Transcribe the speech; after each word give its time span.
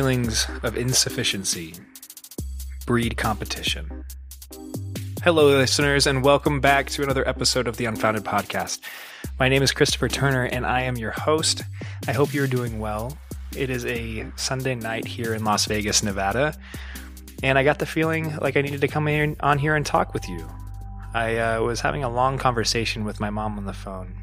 feelings 0.00 0.46
of 0.62 0.78
insufficiency 0.78 1.74
breed 2.86 3.18
competition. 3.18 4.02
Hello, 5.22 5.48
listeners, 5.48 6.06
and 6.06 6.24
welcome 6.24 6.58
back 6.58 6.88
to 6.88 7.02
another 7.02 7.28
episode 7.28 7.68
of 7.68 7.76
the 7.76 7.84
Unfounded 7.84 8.24
Podcast. 8.24 8.80
My 9.38 9.50
name 9.50 9.62
is 9.62 9.72
Christopher 9.72 10.08
Turner, 10.08 10.44
and 10.44 10.64
I 10.64 10.80
am 10.84 10.96
your 10.96 11.10
host. 11.10 11.64
I 12.08 12.12
hope 12.12 12.32
you're 12.32 12.46
doing 12.46 12.80
well. 12.80 13.18
It 13.54 13.68
is 13.68 13.84
a 13.84 14.26
Sunday 14.36 14.74
night 14.74 15.06
here 15.06 15.34
in 15.34 15.44
Las 15.44 15.66
Vegas, 15.66 16.02
Nevada, 16.02 16.54
and 17.42 17.58
I 17.58 17.62
got 17.62 17.78
the 17.78 17.84
feeling 17.84 18.34
like 18.38 18.56
I 18.56 18.62
needed 18.62 18.80
to 18.80 18.88
come 18.88 19.06
in, 19.06 19.36
on 19.40 19.58
here 19.58 19.76
and 19.76 19.84
talk 19.84 20.14
with 20.14 20.26
you. 20.30 20.48
I 21.12 21.36
uh, 21.36 21.60
was 21.60 21.78
having 21.78 22.04
a 22.04 22.08
long 22.08 22.38
conversation 22.38 23.04
with 23.04 23.20
my 23.20 23.28
mom 23.28 23.58
on 23.58 23.66
the 23.66 23.74
phone, 23.74 24.18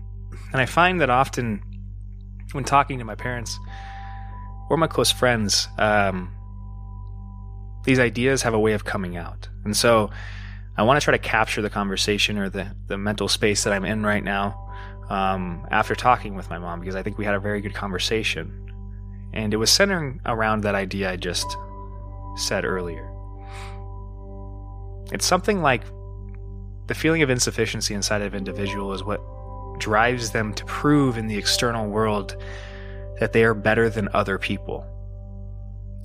and 0.53 0.59
I 0.59 0.65
find 0.65 0.99
that 1.01 1.11
often 1.11 1.61
when 2.53 2.63
talking 2.63 2.97
to 2.97 3.05
my 3.05 3.13
parents 3.13 3.59
or 4.69 4.77
my 4.77 4.87
close 4.87 5.11
friends, 5.11 5.67
um, 5.77 6.33
these 7.83 7.99
ideas 7.99 8.41
have 8.41 8.53
a 8.53 8.59
way 8.59 8.73
of 8.73 8.85
coming 8.85 9.17
out. 9.17 9.47
And 9.63 9.75
so 9.75 10.09
I 10.75 10.83
want 10.83 10.99
to 10.99 11.03
try 11.03 11.11
to 11.11 11.23
capture 11.23 11.61
the 11.61 11.69
conversation 11.69 12.37
or 12.37 12.49
the, 12.49 12.75
the 12.87 12.97
mental 12.97 13.27
space 13.27 13.63
that 13.63 13.73
I'm 13.73 13.85
in 13.85 14.05
right 14.05 14.23
now 14.23 14.63
um, 15.09 15.65
after 15.71 15.95
talking 15.95 16.35
with 16.35 16.49
my 16.49 16.57
mom 16.57 16.79
because 16.79 16.95
I 16.95 17.03
think 17.03 17.17
we 17.17 17.25
had 17.25 17.35
a 17.35 17.39
very 17.39 17.61
good 17.61 17.73
conversation. 17.73 18.63
And 19.33 19.53
it 19.53 19.57
was 19.57 19.71
centering 19.71 20.21
around 20.25 20.61
that 20.61 20.75
idea 20.75 21.11
I 21.11 21.15
just 21.15 21.47
said 22.35 22.65
earlier. 22.65 23.09
It's 25.11 25.25
something 25.25 25.61
like 25.61 25.83
the 26.87 26.93
feeling 26.93 27.21
of 27.21 27.29
insufficiency 27.29 27.93
inside 27.93 28.21
of 28.21 28.33
an 28.33 28.37
individual 28.37 28.93
is 28.93 29.03
what 29.03 29.21
drives 29.79 30.31
them 30.31 30.53
to 30.53 30.65
prove 30.65 31.17
in 31.17 31.27
the 31.27 31.37
external 31.37 31.87
world 31.89 32.35
that 33.19 33.33
they 33.33 33.43
are 33.43 33.53
better 33.53 33.89
than 33.89 34.09
other 34.13 34.37
people. 34.37 34.85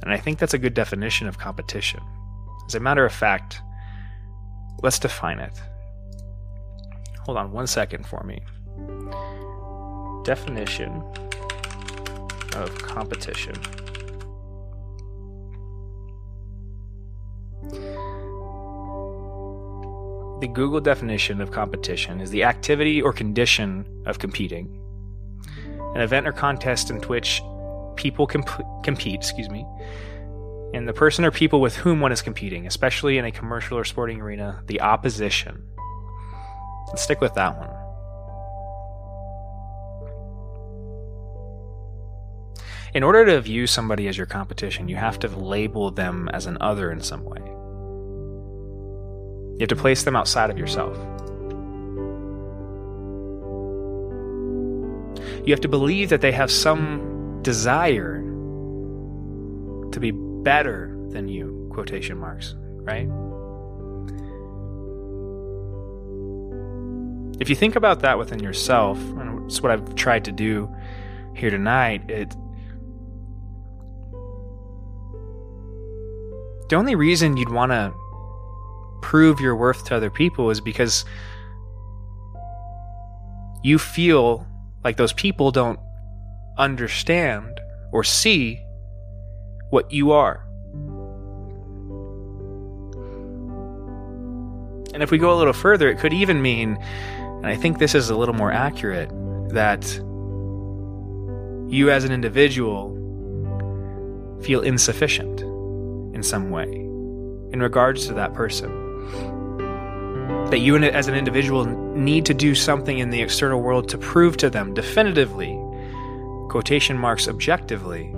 And 0.03 0.13
I 0.13 0.17
think 0.17 0.39
that's 0.39 0.55
a 0.55 0.59
good 0.59 0.75
definition 0.75 1.29
of 1.29 1.39
competition. 1.39 2.01
As 2.67 2.75
a 2.75 2.81
matter 2.81 3.05
of 3.05 3.13
fact, 3.13 3.61
let's 4.83 4.99
define 4.99 5.39
it. 5.39 5.61
Hold 7.25 7.39
on 7.39 7.53
one 7.53 7.67
second 7.67 8.07
for 8.07 8.25
me. 8.25 8.41
Definition 10.25 11.03
of 12.55 12.77
competition. 12.79 13.55
The 20.41 20.49
Google 20.49 20.81
definition 20.81 21.41
of 21.41 21.53
competition 21.53 22.21
is 22.21 22.31
the 22.31 22.43
activity 22.43 23.01
or 23.01 23.13
condition 23.13 23.87
of 24.07 24.19
competing. 24.19 24.81
An 25.95 26.01
event 26.01 26.27
or 26.27 26.33
contest 26.33 26.91
in 26.91 27.01
which 27.03 27.43
people 27.97 28.27
comp- 28.27 28.83
compete, 28.83 29.17
excuse 29.17 29.51
me, 29.51 29.67
and 30.75 30.89
the 30.89 30.93
person 30.93 31.25
or 31.25 31.31
people 31.31 31.61
with 31.61 31.77
whom 31.77 32.01
one 32.01 32.12
is 32.12 32.23
competing, 32.23 32.67
especially 32.67 33.19
in 33.19 33.25
a 33.27 33.33
commercial 33.33 33.77
or 33.77 33.84
sporting 33.84 34.21
arena, 34.21 34.62
the 34.67 34.81
opposition. 34.81 35.62
Let's 36.89 37.03
stick 37.03 37.21
with 37.21 37.34
that 37.34 37.59
one. 37.59 37.69
In 42.95 43.03
order 43.03 43.25
to 43.27 43.41
view 43.41 43.66
somebody 43.66 44.09
as 44.09 44.19
your 44.19 44.27
competition, 44.27 44.89
you 44.89 44.97
have 44.97 45.19
to 45.21 45.28
label 45.28 45.91
them 45.91 46.28
as 46.33 46.47
an 46.47 46.59
other 46.61 46.91
in 46.91 47.00
some 47.00 47.25
way. 47.25 47.41
You 49.53 49.59
have 49.61 49.69
to 49.69 49.77
place 49.77 50.03
them 50.03 50.16
outside 50.16 50.50
of 50.50 50.59
yourself. 50.59 50.99
You 55.44 55.53
have 55.53 55.60
to 55.62 55.69
believe 55.69 56.08
that 56.10 56.20
they 56.20 56.32
have 56.32 56.50
some 56.50 57.41
desire 57.42 58.20
to 59.91 60.00
be 60.00 60.12
better 60.12 60.97
than 61.08 61.28
you, 61.28 61.69
quotation 61.72 62.19
marks, 62.19 62.54
right? 62.58 63.08
If 67.41 67.50
you 67.50 67.56
think 67.56 67.75
about 67.75 68.00
that 68.00 68.19
within 68.19 68.38
yourself, 68.41 68.98
and 68.98 69.44
it's 69.47 69.60
what 69.60 69.72
I've 69.72 69.97
tried 69.97 70.25
to 70.26 70.32
do 70.32 70.72
here 71.34 71.50
tonight, 71.50 72.09
it 72.09 72.36
the 76.69 76.76
only 76.76 76.94
reason 76.94 77.36
you'd 77.36 77.50
want 77.50 77.72
to 77.72 77.92
prove 79.03 79.41
your 79.41 79.56
worth 79.56 79.84
to 79.86 79.97
other 79.97 80.09
people 80.09 80.50
is 80.50 80.60
because 80.60 81.04
you 83.62 83.78
feel 83.78 84.47
like 84.84 84.97
those 84.97 85.12
people 85.12 85.50
don't 85.50 85.78
understand 86.59 87.60
or 87.93 88.04
see 88.04 88.65
what 89.70 89.91
you 89.93 90.12
are. 90.12 90.47
And 94.94 95.03
if 95.03 95.10
we 95.10 95.19
go 95.19 95.32
a 95.32 95.37
little 95.37 95.54
further, 95.54 95.88
it 95.88 95.98
could 95.98 96.12
even 96.12 96.42
mean, 96.42 96.76
and 97.16 97.47
I 97.47 97.56
think 97.56 97.78
this 97.78 97.94
is 97.94 98.10
a 98.10 98.16
little 98.16 98.34
more 98.34 98.53
accurate, 98.53 99.10
that 99.50 99.84
you 101.71 101.91
as 101.91 102.04
an 102.04 102.12
individual 102.12 102.91
feel 104.42 104.60
insufficient 104.60 105.41
in 106.15 106.22
some 106.22 106.50
way 106.50 106.66
in 106.66 107.60
regards 107.60 108.06
to 108.06 108.15
that 108.15 108.34
person 108.34 108.71
that 110.50 110.59
you 110.59 110.76
as 110.76 111.09
an 111.09 111.15
individual 111.15 111.65
need 111.65 112.26
to 112.26 112.34
do 112.34 112.54
something 112.54 112.98
in 112.98 113.10
the 113.10 113.22
external 113.22 113.62
world 113.62 113.88
to 113.88 113.98
prove 113.98 114.37
to 114.37 114.50
them 114.50 114.75
definitively, 114.75 115.59
quotation 116.50 116.98
marks 116.98 117.26
objectively, 117.26 118.10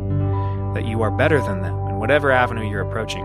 that 0.74 0.84
you 0.84 1.02
are 1.02 1.10
better 1.10 1.40
than 1.40 1.62
them 1.62 1.74
in 1.88 1.98
whatever 2.00 2.32
avenue 2.32 2.68
you're 2.68 2.80
approaching. 2.80 3.24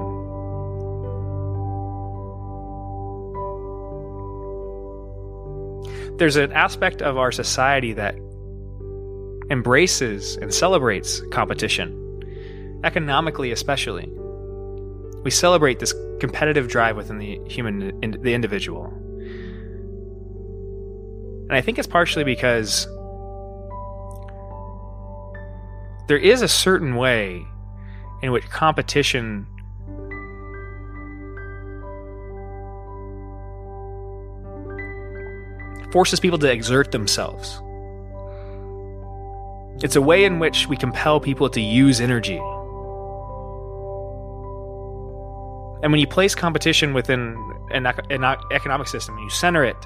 There's 6.18 6.36
an 6.36 6.52
aspect 6.52 7.02
of 7.02 7.18
our 7.18 7.32
society 7.32 7.94
that 7.94 8.16
embraces 9.50 10.38
and 10.38 10.54
celebrates 10.54 11.22
competition, 11.32 12.80
economically 12.84 13.52
especially. 13.52 14.12
We 15.24 15.32
celebrate 15.32 15.80
this 15.80 15.94
competitive 16.20 16.68
drive 16.68 16.96
within 16.96 17.18
the 17.18 17.40
human, 17.48 18.04
in, 18.04 18.12
the 18.22 18.34
individual. 18.34 18.86
And 21.50 21.54
I 21.54 21.62
think 21.62 21.80
it's 21.80 21.88
partially 21.88 22.24
because 22.24 22.86
there 26.08 26.18
is 26.18 26.42
a 26.42 26.48
certain 26.48 26.96
way 26.96 27.46
in 28.22 28.32
which 28.32 28.48
competition 28.50 29.48
forces 35.92 36.20
people 36.20 36.38
to 36.38 36.52
exert 36.52 36.92
themselves. 36.92 37.62
It's 39.84 39.96
a 39.96 40.02
way 40.02 40.26
in 40.26 40.40
which 40.40 40.68
we 40.68 40.78
compel 40.78 41.20
people 41.20 41.50
to 41.50 41.62
use 41.62 42.02
energy 42.02 42.40
And 45.82 45.92
when 45.92 46.00
you 46.00 46.08
place 46.08 46.36
competition 46.36 46.94
within 46.94 47.38
an, 47.72 47.86
an 47.86 48.24
economic 48.52 48.88
system, 48.88 49.18
you 49.18 49.30
center 49.30 49.64
it, 49.64 49.78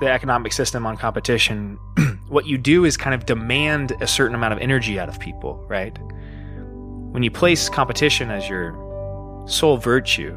the 0.00 0.10
economic 0.10 0.52
system 0.52 0.86
on 0.86 0.96
competition, 0.96 1.78
what 2.28 2.46
you 2.46 2.58
do 2.58 2.84
is 2.84 2.96
kind 2.96 3.14
of 3.14 3.26
demand 3.26 3.92
a 4.00 4.06
certain 4.06 4.34
amount 4.34 4.52
of 4.52 4.58
energy 4.58 4.98
out 4.98 5.08
of 5.08 5.20
people, 5.20 5.64
right? 5.68 5.96
When 7.12 7.22
you 7.22 7.30
place 7.30 7.68
competition 7.68 8.30
as 8.30 8.48
your 8.48 8.72
sole 9.46 9.76
virtue, 9.76 10.36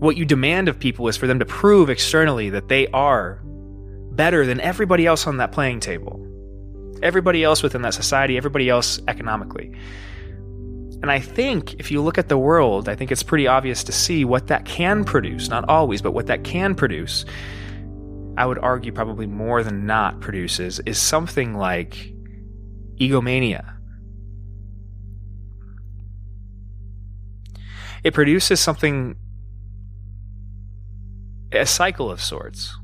what 0.00 0.16
you 0.16 0.24
demand 0.26 0.68
of 0.68 0.78
people 0.78 1.08
is 1.08 1.16
for 1.16 1.26
them 1.26 1.38
to 1.38 1.46
prove 1.46 1.88
externally 1.88 2.50
that 2.50 2.68
they 2.68 2.86
are 2.88 3.40
better 4.12 4.44
than 4.44 4.60
everybody 4.60 5.06
else 5.06 5.26
on 5.26 5.38
that 5.38 5.52
playing 5.52 5.80
table, 5.80 6.26
everybody 7.02 7.42
else 7.42 7.62
within 7.62 7.82
that 7.82 7.94
society, 7.94 8.36
everybody 8.36 8.68
else 8.68 9.00
economically. 9.08 9.74
And 11.02 11.10
I 11.10 11.18
think 11.18 11.74
if 11.74 11.90
you 11.90 12.02
look 12.02 12.18
at 12.18 12.28
the 12.28 12.36
world, 12.36 12.88
I 12.88 12.94
think 12.94 13.10
it's 13.10 13.22
pretty 13.22 13.46
obvious 13.46 13.82
to 13.84 13.92
see 13.92 14.24
what 14.24 14.48
that 14.48 14.66
can 14.66 15.04
produce. 15.04 15.48
Not 15.48 15.66
always, 15.68 16.02
but 16.02 16.12
what 16.12 16.26
that 16.26 16.44
can 16.44 16.74
produce, 16.74 17.24
I 18.36 18.44
would 18.44 18.58
argue 18.58 18.92
probably 18.92 19.26
more 19.26 19.62
than 19.62 19.86
not 19.86 20.20
produces, 20.20 20.78
is 20.80 21.00
something 21.00 21.54
like 21.54 22.12
egomania. 22.98 23.76
It 28.04 28.12
produces 28.12 28.60
something, 28.60 29.16
a 31.52 31.64
cycle 31.64 32.10
of 32.10 32.20
sorts. 32.20 32.76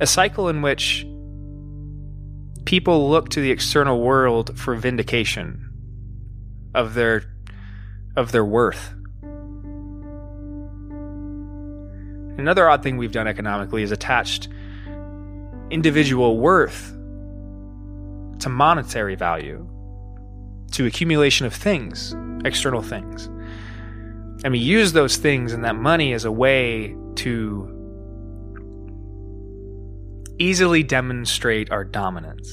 A 0.00 0.06
cycle 0.06 0.48
in 0.48 0.62
which 0.62 1.06
people 2.66 3.08
look 3.08 3.30
to 3.30 3.40
the 3.40 3.50
external 3.50 4.00
world 4.00 4.58
for 4.58 4.74
vindication 4.74 5.70
of 6.74 6.94
their 6.94 7.22
of 8.16 8.32
their 8.32 8.44
worth. 8.44 8.92
Another 12.38 12.68
odd 12.68 12.82
thing 12.82 12.98
we've 12.98 13.12
done 13.12 13.26
economically 13.26 13.82
is 13.82 13.92
attached 13.92 14.48
individual 15.70 16.38
worth 16.38 16.92
to 18.40 18.48
monetary 18.48 19.14
value, 19.14 19.66
to 20.72 20.86
accumulation 20.86 21.46
of 21.46 21.54
things, 21.54 22.14
external 22.44 22.82
things. 22.82 23.26
And 24.44 24.52
we 24.52 24.58
use 24.58 24.92
those 24.92 25.16
things 25.16 25.52
and 25.52 25.64
that 25.64 25.76
money 25.76 26.12
as 26.12 26.24
a 26.24 26.32
way 26.32 26.94
to 27.16 27.75
easily 30.38 30.82
demonstrate 30.82 31.70
our 31.70 31.84
dominance, 31.84 32.48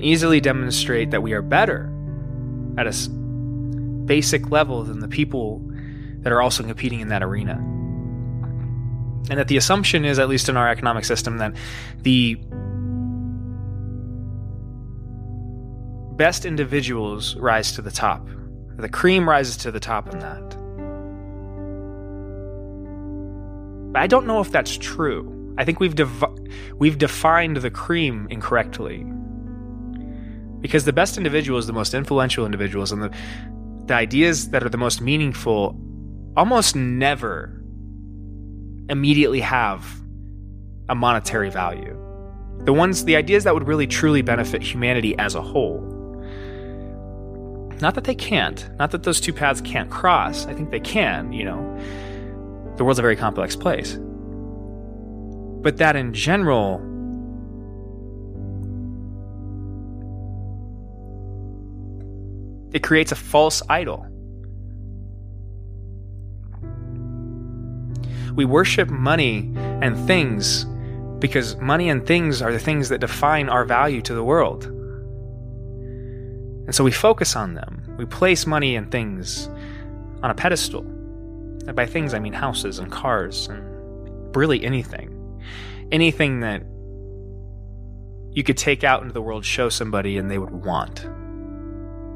easily 0.00 0.40
demonstrate 0.40 1.10
that 1.10 1.22
we 1.22 1.32
are 1.32 1.42
better 1.42 1.92
at 2.78 2.86
a 2.86 3.10
basic 4.04 4.50
level 4.50 4.82
than 4.84 5.00
the 5.00 5.08
people 5.08 5.60
that 6.20 6.32
are 6.32 6.40
also 6.40 6.62
competing 6.62 7.00
in 7.00 7.08
that 7.08 7.22
arena. 7.22 7.54
And 9.28 9.38
that 9.40 9.48
the 9.48 9.56
assumption 9.56 10.04
is, 10.04 10.18
at 10.18 10.28
least 10.28 10.48
in 10.48 10.56
our 10.56 10.68
economic 10.68 11.04
system, 11.04 11.38
that 11.38 11.54
the 12.02 12.36
best 16.16 16.44
individuals 16.44 17.36
rise 17.36 17.72
to 17.72 17.82
the 17.82 17.90
top. 17.90 18.26
The 18.76 18.88
cream 18.88 19.28
rises 19.28 19.56
to 19.58 19.70
the 19.70 19.80
top 19.80 20.12
in 20.12 20.18
that. 20.20 20.56
But 23.92 24.02
I 24.02 24.06
don't 24.06 24.26
know 24.26 24.40
if 24.40 24.52
that's 24.52 24.76
true. 24.76 25.35
I 25.58 25.64
think 25.64 25.80
we've 25.80 25.94
devi- 25.94 26.50
we've 26.76 26.98
defined 26.98 27.58
the 27.58 27.70
cream 27.70 28.26
incorrectly. 28.30 29.04
Because 30.60 30.84
the 30.84 30.92
best 30.92 31.16
individuals, 31.16 31.66
the 31.66 31.72
most 31.72 31.94
influential 31.94 32.44
individuals, 32.44 32.92
and 32.92 33.02
the 33.02 33.10
the 33.86 33.94
ideas 33.94 34.50
that 34.50 34.64
are 34.64 34.68
the 34.68 34.78
most 34.78 35.00
meaningful 35.00 35.78
almost 36.36 36.74
never 36.76 37.62
immediately 38.88 39.40
have 39.40 39.86
a 40.88 40.94
monetary 40.94 41.50
value. 41.50 41.96
The 42.64 42.72
ones, 42.72 43.04
the 43.04 43.16
ideas 43.16 43.44
that 43.44 43.54
would 43.54 43.66
really 43.66 43.86
truly 43.86 44.22
benefit 44.22 44.62
humanity 44.62 45.16
as 45.18 45.34
a 45.34 45.42
whole. 45.42 45.80
Not 47.80 47.94
that 47.94 48.04
they 48.04 48.14
can't, 48.14 48.68
not 48.78 48.90
that 48.90 49.02
those 49.02 49.20
two 49.20 49.32
paths 49.32 49.60
can't 49.60 49.90
cross. 49.90 50.46
I 50.46 50.54
think 50.54 50.70
they 50.70 50.80
can, 50.80 51.32
you 51.32 51.44
know. 51.44 51.78
The 52.76 52.84
world's 52.84 52.98
a 52.98 53.02
very 53.02 53.16
complex 53.16 53.54
place. 53.54 53.98
But 55.62 55.78
that 55.78 55.96
in 55.96 56.12
general, 56.12 56.80
it 62.72 62.82
creates 62.82 63.12
a 63.12 63.16
false 63.16 63.62
idol. 63.68 64.06
We 68.34 68.44
worship 68.44 68.90
money 68.90 69.50
and 69.56 69.96
things 70.06 70.66
because 71.20 71.56
money 71.56 71.88
and 71.88 72.06
things 72.06 72.42
are 72.42 72.52
the 72.52 72.58
things 72.58 72.90
that 72.90 73.00
define 73.00 73.48
our 73.48 73.64
value 73.64 74.02
to 74.02 74.14
the 74.14 74.22
world. 74.22 74.66
And 76.66 76.74
so 76.74 76.84
we 76.84 76.90
focus 76.90 77.34
on 77.34 77.54
them. 77.54 77.94
We 77.96 78.04
place 78.04 78.46
money 78.46 78.76
and 78.76 78.90
things 78.90 79.48
on 80.22 80.30
a 80.30 80.34
pedestal. 80.34 80.82
And 80.82 81.74
by 81.74 81.86
things, 81.86 82.12
I 82.12 82.18
mean 82.18 82.34
houses 82.34 82.78
and 82.78 82.92
cars 82.92 83.48
and 83.48 84.36
really 84.36 84.62
anything. 84.64 85.15
Anything 85.92 86.40
that 86.40 86.62
you 88.32 88.42
could 88.42 88.56
take 88.56 88.84
out 88.84 89.02
into 89.02 89.14
the 89.14 89.22
world, 89.22 89.44
show 89.44 89.68
somebody, 89.68 90.18
and 90.18 90.30
they 90.30 90.38
would 90.38 90.64
want. 90.64 91.06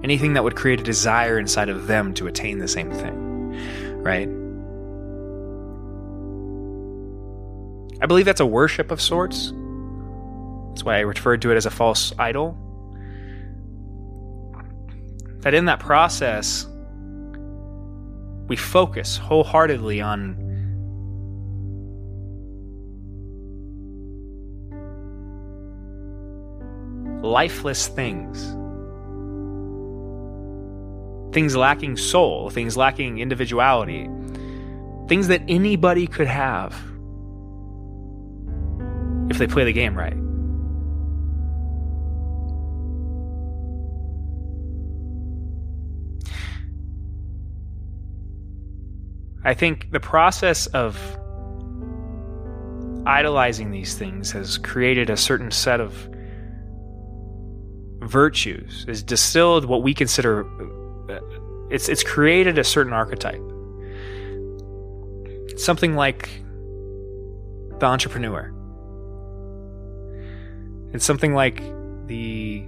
Anything 0.04 0.34
that 0.34 0.44
would 0.44 0.56
create 0.56 0.80
a 0.80 0.84
desire 0.84 1.38
inside 1.38 1.68
of 1.68 1.86
them 1.86 2.14
to 2.14 2.26
attain 2.26 2.58
the 2.58 2.68
same 2.68 2.90
thing. 2.92 3.52
Right? 4.02 4.28
I 8.02 8.06
believe 8.06 8.24
that's 8.24 8.40
a 8.40 8.46
worship 8.46 8.90
of 8.90 9.00
sorts. 9.00 9.52
That's 10.70 10.84
why 10.84 10.96
I 10.96 11.00
referred 11.00 11.42
to 11.42 11.52
it 11.52 11.56
as 11.56 11.66
a 11.66 11.70
false 11.70 12.12
idol. 12.18 12.56
That 15.40 15.54
in 15.54 15.66
that 15.66 15.80
process, 15.80 16.66
we 18.46 18.56
focus 18.56 19.16
wholeheartedly 19.16 20.00
on 20.00 20.49
lifeless 27.22 27.88
things. 27.88 28.56
Things 31.34 31.54
lacking 31.54 31.96
soul, 31.96 32.50
things 32.50 32.76
lacking 32.76 33.18
individuality, 33.18 34.08
things 35.06 35.28
that 35.28 35.42
anybody 35.48 36.06
could 36.06 36.26
have 36.26 36.74
if 39.30 39.38
they 39.38 39.46
play 39.46 39.64
the 39.64 39.72
game 39.72 39.96
right. 39.96 40.16
I 49.42 49.54
think 49.54 49.90
the 49.90 50.00
process 50.00 50.66
of 50.66 50.98
idolizing 53.06 53.70
these 53.70 53.94
things 53.94 54.30
has 54.32 54.58
created 54.58 55.08
a 55.08 55.16
certain 55.16 55.50
set 55.50 55.80
of 55.80 56.09
virtues, 58.00 58.84
is 58.88 59.02
distilled 59.02 59.64
what 59.64 59.82
we 59.82 59.94
consider 59.94 60.46
uh, 61.10 61.20
it's 61.70 61.88
it's 61.88 62.02
created 62.02 62.58
a 62.58 62.64
certain 62.64 62.92
archetype. 62.92 63.42
Something 65.56 65.94
like 65.94 66.28
the 67.78 67.86
entrepreneur. 67.86 68.52
It's 70.92 71.04
something 71.04 71.34
like 71.34 71.62
the 72.08 72.64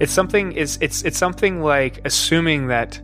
It's 0.00 0.12
something 0.12 0.52
it's 0.52 0.76
it's 0.80 1.02
it's 1.02 1.18
something 1.18 1.62
like 1.62 2.00
assuming 2.04 2.68
that 2.68 3.00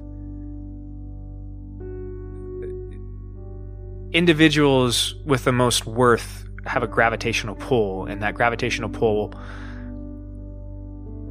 individuals 4.13 5.15
with 5.25 5.45
the 5.45 5.53
most 5.53 5.87
worth 5.87 6.45
have 6.67 6.83
a 6.83 6.89
gravitational 6.89 7.55
pull 7.55 8.07
and 8.07 8.23
that 8.23 8.35
gravitational 8.35 8.91
pull 8.91 9.33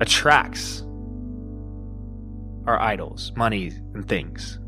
attracts 0.02 0.82
our 2.66 2.80
idols, 2.80 3.32
money, 3.36 3.72
and 3.94 4.08
things. 4.08 4.60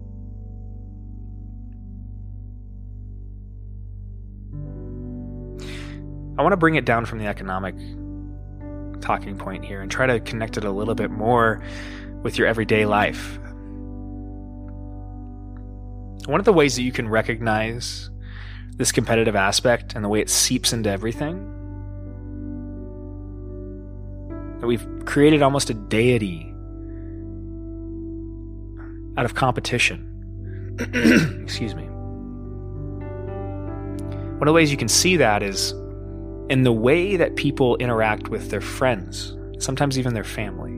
I 6.37 6.43
want 6.43 6.53
to 6.53 6.57
bring 6.57 6.75
it 6.75 6.85
down 6.85 7.05
from 7.05 7.19
the 7.19 7.27
economic 7.27 7.75
talking 9.01 9.37
point 9.37 9.65
here 9.65 9.81
and 9.81 9.91
try 9.91 10.05
to 10.05 10.19
connect 10.19 10.57
it 10.57 10.63
a 10.63 10.71
little 10.71 10.95
bit 10.95 11.11
more 11.11 11.61
with 12.23 12.37
your 12.37 12.47
everyday 12.47 12.85
life. 12.85 13.39
One 16.27 16.39
of 16.39 16.45
the 16.45 16.53
ways 16.53 16.75
that 16.75 16.83
you 16.83 16.91
can 16.91 17.09
recognize 17.09 18.09
this 18.77 18.91
competitive 18.91 19.35
aspect 19.35 19.95
and 19.95 20.05
the 20.05 20.09
way 20.09 20.21
it 20.21 20.29
seeps 20.29 20.71
into 20.71 20.89
everything 20.89 21.47
that 24.59 24.67
we've 24.67 24.87
created 25.05 25.41
almost 25.41 25.69
a 25.71 25.73
deity 25.73 26.47
out 29.17 29.25
of 29.25 29.33
competition. 29.33 30.07
Excuse 31.43 31.75
me. 31.75 31.83
One 34.37 34.47
of 34.47 34.51
the 34.51 34.53
ways 34.53 34.71
you 34.71 34.77
can 34.77 34.87
see 34.87 35.17
that 35.17 35.43
is 35.43 35.73
in 36.51 36.63
the 36.63 36.73
way 36.73 37.15
that 37.15 37.37
people 37.37 37.77
interact 37.77 38.27
with 38.27 38.49
their 38.49 38.59
friends, 38.59 39.37
sometimes 39.57 39.97
even 39.97 40.13
their 40.13 40.25
family. 40.25 40.73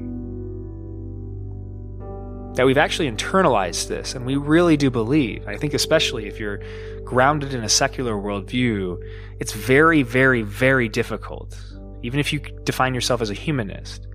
That 2.53 2.67
we've 2.67 2.77
actually 2.77 3.09
internalized 3.09 3.87
this, 3.87 4.13
and 4.13 4.23
we 4.23 4.35
really 4.35 4.77
do 4.77 4.91
believe. 4.91 5.47
I 5.47 5.57
think, 5.57 5.73
especially 5.73 6.27
if 6.27 6.39
you're 6.39 6.61
grounded 7.03 7.55
in 7.55 7.63
a 7.63 7.69
secular 7.69 8.13
worldview, 8.13 9.01
it's 9.39 9.51
very, 9.51 10.03
very, 10.03 10.43
very 10.43 10.87
difficult, 10.89 11.59
even 12.03 12.19
if 12.19 12.31
you 12.31 12.39
define 12.65 12.93
yourself 12.93 13.19
as 13.19 13.31
a 13.31 13.33
humanist, 13.33 14.05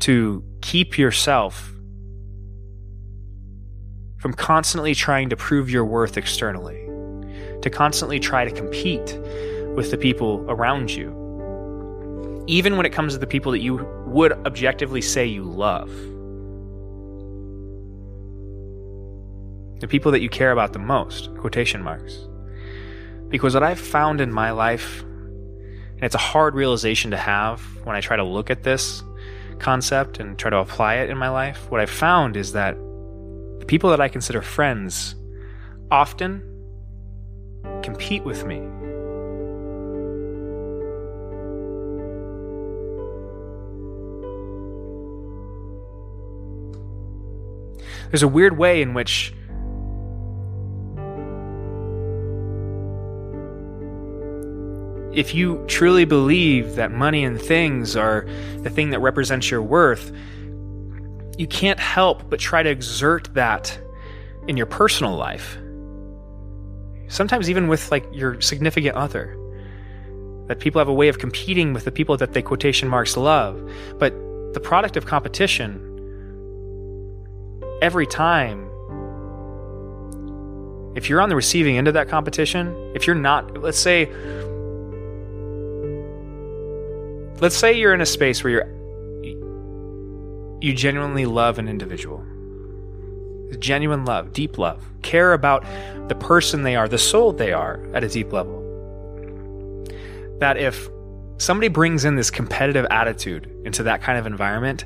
to 0.00 0.44
keep 0.60 0.98
yourself 0.98 1.72
from 4.18 4.34
constantly 4.34 4.94
trying 4.94 5.30
to 5.30 5.36
prove 5.36 5.70
your 5.70 5.86
worth 5.86 6.18
externally, 6.18 6.86
to 7.62 7.70
constantly 7.70 8.20
try 8.20 8.44
to 8.44 8.50
compete 8.50 9.18
with 9.74 9.90
the 9.90 9.98
people 9.98 10.44
around 10.48 10.90
you, 10.90 12.44
even 12.46 12.76
when 12.76 12.86
it 12.86 12.92
comes 12.92 13.12
to 13.12 13.18
the 13.18 13.26
people 13.26 13.52
that 13.52 13.60
you 13.60 13.76
would 14.06 14.32
objectively 14.46 15.00
say 15.00 15.26
you 15.26 15.44
love. 15.44 15.90
The 19.80 19.88
people 19.88 20.12
that 20.12 20.20
you 20.20 20.28
care 20.28 20.52
about 20.52 20.72
the 20.72 20.78
most, 20.78 21.34
quotation 21.36 21.82
marks. 21.82 22.26
Because 23.28 23.54
what 23.54 23.62
I've 23.62 23.80
found 23.80 24.20
in 24.20 24.32
my 24.32 24.50
life, 24.50 25.02
and 25.02 26.02
it's 26.02 26.14
a 26.14 26.18
hard 26.18 26.54
realization 26.54 27.12
to 27.12 27.16
have 27.16 27.60
when 27.84 27.96
I 27.96 28.00
try 28.00 28.16
to 28.16 28.24
look 28.24 28.50
at 28.50 28.62
this, 28.62 29.02
concept 29.60 30.18
and 30.18 30.38
try 30.38 30.50
to 30.50 30.56
apply 30.56 30.96
it 30.96 31.10
in 31.10 31.16
my 31.16 31.28
life, 31.28 31.70
what 31.70 31.80
I've 31.80 31.90
found 31.90 32.36
is 32.36 32.52
that 32.52 32.76
the 33.60 33.64
people 33.66 33.90
that 33.90 34.00
I 34.00 34.08
consider 34.08 34.42
friends 34.42 35.14
often 35.90 36.42
compete 37.82 38.24
with 38.24 38.44
me. 38.44 38.62
There's 48.10 48.22
a 48.22 48.28
weird 48.28 48.58
way 48.58 48.82
in 48.82 48.92
which 48.94 49.32
if 55.12 55.34
you 55.34 55.64
truly 55.66 56.04
believe 56.04 56.76
that 56.76 56.92
money 56.92 57.24
and 57.24 57.40
things 57.40 57.96
are 57.96 58.26
the 58.58 58.70
thing 58.70 58.90
that 58.90 59.00
represents 59.00 59.50
your 59.50 59.62
worth, 59.62 60.12
you 61.36 61.46
can't 61.46 61.80
help 61.80 62.28
but 62.30 62.38
try 62.38 62.62
to 62.62 62.70
exert 62.70 63.32
that 63.34 63.78
in 64.46 64.56
your 64.56 64.66
personal 64.66 65.16
life. 65.16 65.56
Sometimes, 67.08 67.50
even 67.50 67.66
with 67.66 67.90
like 67.90 68.06
your 68.12 68.40
significant 68.40 68.94
other, 68.94 69.36
that 70.46 70.60
people 70.60 70.78
have 70.78 70.88
a 70.88 70.92
way 70.92 71.08
of 71.08 71.18
competing 71.18 71.72
with 71.72 71.84
the 71.84 71.92
people 71.92 72.16
that 72.16 72.32
they 72.32 72.42
quotation 72.42 72.88
marks 72.88 73.16
love. 73.16 73.60
But 73.98 74.12
the 74.52 74.60
product 74.60 74.96
of 74.96 75.06
competition, 75.06 75.89
every 77.80 78.06
time, 78.06 78.66
if 80.96 81.08
you're 81.08 81.20
on 81.20 81.28
the 81.28 81.36
receiving 81.36 81.78
end 81.78 81.88
of 81.88 81.94
that 81.94 82.08
competition, 82.08 82.74
if 82.94 83.06
you're 83.06 83.16
not, 83.16 83.58
let's 83.58 83.78
say, 83.78 84.06
let's 87.40 87.56
say 87.56 87.72
you're 87.72 87.94
in 87.94 88.00
a 88.00 88.06
space 88.06 88.44
where 88.44 88.52
you're 88.52 88.80
you 90.60 90.74
genuinely 90.74 91.24
love 91.24 91.58
an 91.58 91.68
individual. 91.68 92.22
Genuine 93.58 94.04
love 94.04 94.32
deep 94.32 94.58
love. 94.58 94.84
Care 95.02 95.32
about 95.32 95.64
the 96.08 96.14
person 96.14 96.62
they 96.62 96.76
are 96.76 96.86
the 96.86 96.98
soul 96.98 97.32
they 97.32 97.52
are 97.52 97.80
at 97.94 98.04
a 98.04 98.08
deep 98.08 98.32
level. 98.32 98.58
That 100.38 100.58
if 100.58 100.90
somebody 101.38 101.68
brings 101.68 102.04
in 102.04 102.16
this 102.16 102.30
competitive 102.30 102.86
attitude 102.90 103.50
into 103.64 103.82
that 103.84 104.02
kind 104.02 104.18
of 104.18 104.26
environment 104.26 104.84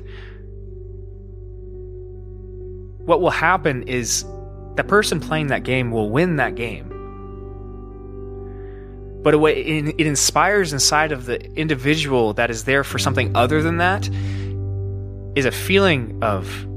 what 3.05 3.21
will 3.21 3.29
happen 3.29 3.83
is 3.83 4.25
the 4.75 4.83
person 4.83 5.19
playing 5.19 5.47
that 5.47 5.63
game 5.63 5.91
will 5.91 6.09
win 6.09 6.35
that 6.35 6.55
game 6.55 6.91
but 9.23 9.33
it, 9.33 9.99
inspires 9.99 10.71
inside 10.71 11.11
of 11.11 11.25
the 11.25 11.43
individual 11.53 12.33
that 12.33 12.51
is 12.51 12.65
there 12.65 12.83
for 12.83 12.99
something 12.99 13.35
other 13.35 13.63
than 13.63 13.77
that 13.77 14.07
is 15.35 15.45
a 15.45 15.51
feeling 15.51 16.19
of 16.21 16.67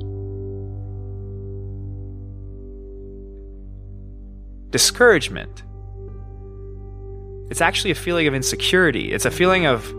discouragement. 4.70 5.62
It's 7.50 7.60
actually 7.60 7.90
a 7.90 7.94
feeling 7.94 8.26
of 8.26 8.34
insecurity. 8.34 9.12
It's 9.12 9.24
a 9.24 9.30
feeling 9.30 9.66
of 9.66 9.92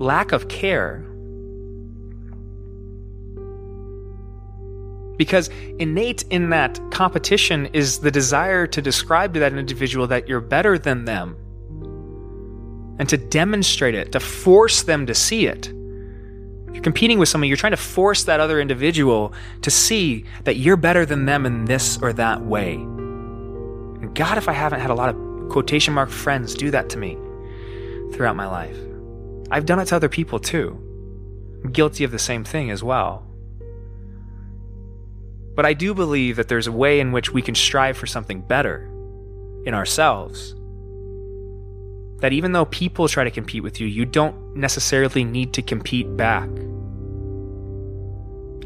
lack 0.00 0.32
of 0.32 0.48
care 0.48 1.04
Because 5.16 5.48
innate 5.78 6.24
in 6.30 6.50
that 6.50 6.80
competition 6.90 7.66
is 7.66 7.98
the 8.00 8.10
desire 8.10 8.66
to 8.66 8.82
describe 8.82 9.34
to 9.34 9.40
that 9.40 9.52
individual 9.52 10.06
that 10.08 10.28
you're 10.28 10.40
better 10.40 10.78
than 10.78 11.04
them 11.04 11.36
and 12.98 13.08
to 13.08 13.16
demonstrate 13.16 13.94
it, 13.94 14.12
to 14.12 14.20
force 14.20 14.82
them 14.82 15.06
to 15.06 15.14
see 15.14 15.46
it. 15.46 15.72
You're 16.72 16.82
competing 16.82 17.18
with 17.18 17.28
someone, 17.28 17.48
you're 17.48 17.56
trying 17.56 17.72
to 17.72 17.76
force 17.76 18.24
that 18.24 18.40
other 18.40 18.60
individual 18.60 19.32
to 19.62 19.70
see 19.70 20.24
that 20.42 20.56
you're 20.56 20.76
better 20.76 21.06
than 21.06 21.24
them 21.24 21.46
in 21.46 21.64
this 21.64 21.98
or 22.02 22.12
that 22.14 22.42
way. 22.42 22.74
And 22.74 24.14
God, 24.14 24.38
if 24.38 24.48
I 24.48 24.52
haven't 24.52 24.80
had 24.80 24.90
a 24.90 24.94
lot 24.94 25.08
of 25.08 25.48
quotation 25.50 25.94
mark 25.94 26.10
friends 26.10 26.54
do 26.54 26.70
that 26.72 26.88
to 26.90 26.98
me 26.98 27.16
throughout 28.12 28.36
my 28.36 28.46
life, 28.46 28.76
I've 29.50 29.66
done 29.66 29.78
it 29.78 29.86
to 29.86 29.96
other 29.96 30.08
people 30.08 30.38
too. 30.38 30.78
I'm 31.62 31.70
guilty 31.70 32.04
of 32.04 32.10
the 32.10 32.18
same 32.18 32.44
thing 32.44 32.70
as 32.70 32.82
well. 32.82 33.24
But 35.54 35.64
I 35.64 35.72
do 35.72 35.94
believe 35.94 36.36
that 36.36 36.48
there's 36.48 36.66
a 36.66 36.72
way 36.72 37.00
in 37.00 37.12
which 37.12 37.32
we 37.32 37.42
can 37.42 37.54
strive 37.54 37.96
for 37.96 38.06
something 38.06 38.40
better 38.40 38.90
in 39.64 39.74
ourselves. 39.74 40.54
That 42.20 42.32
even 42.32 42.52
though 42.52 42.64
people 42.66 43.08
try 43.08 43.24
to 43.24 43.30
compete 43.30 43.62
with 43.62 43.80
you, 43.80 43.86
you 43.86 44.04
don't 44.04 44.56
necessarily 44.56 45.24
need 45.24 45.52
to 45.54 45.62
compete 45.62 46.16
back. 46.16 46.48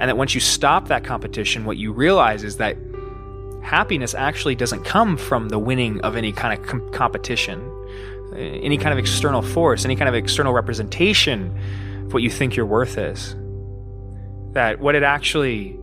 And 0.01 0.09
that 0.09 0.17
once 0.17 0.35
you 0.35 0.41
stop 0.41 0.89
that 0.89 1.05
competition, 1.05 1.65
what 1.65 1.77
you 1.77 1.93
realize 1.93 2.45
is 2.45 2.57
that 2.59 2.77
happiness 3.63 4.15
actually 4.15 4.55
doesn't 4.55 4.85
come 4.85 5.17
from 5.17 5.49
the 5.49 5.59
winning 5.59 6.01
of 6.03 6.17
any 6.17 6.33
kind 6.33 6.59
of 6.59 6.67
com- 6.67 6.91
competition, 6.93 7.61
eh, 8.35 8.61
any 8.63 8.79
kind 8.79 8.93
of 8.93 8.99
external 8.99 9.43
force, 9.43 9.85
any 9.85 9.97
kind 9.97 10.09
of 10.09 10.15
external 10.15 10.53
representation 10.53 11.55
of 12.07 12.15
what 12.15 12.23
you 12.23 12.31
think 12.31 12.57
your 12.57 12.65
worth 12.65 12.97
is. 12.97 13.35
That 14.53 14.79
what 14.81 14.95
it 14.95 15.03
actually 15.03 15.79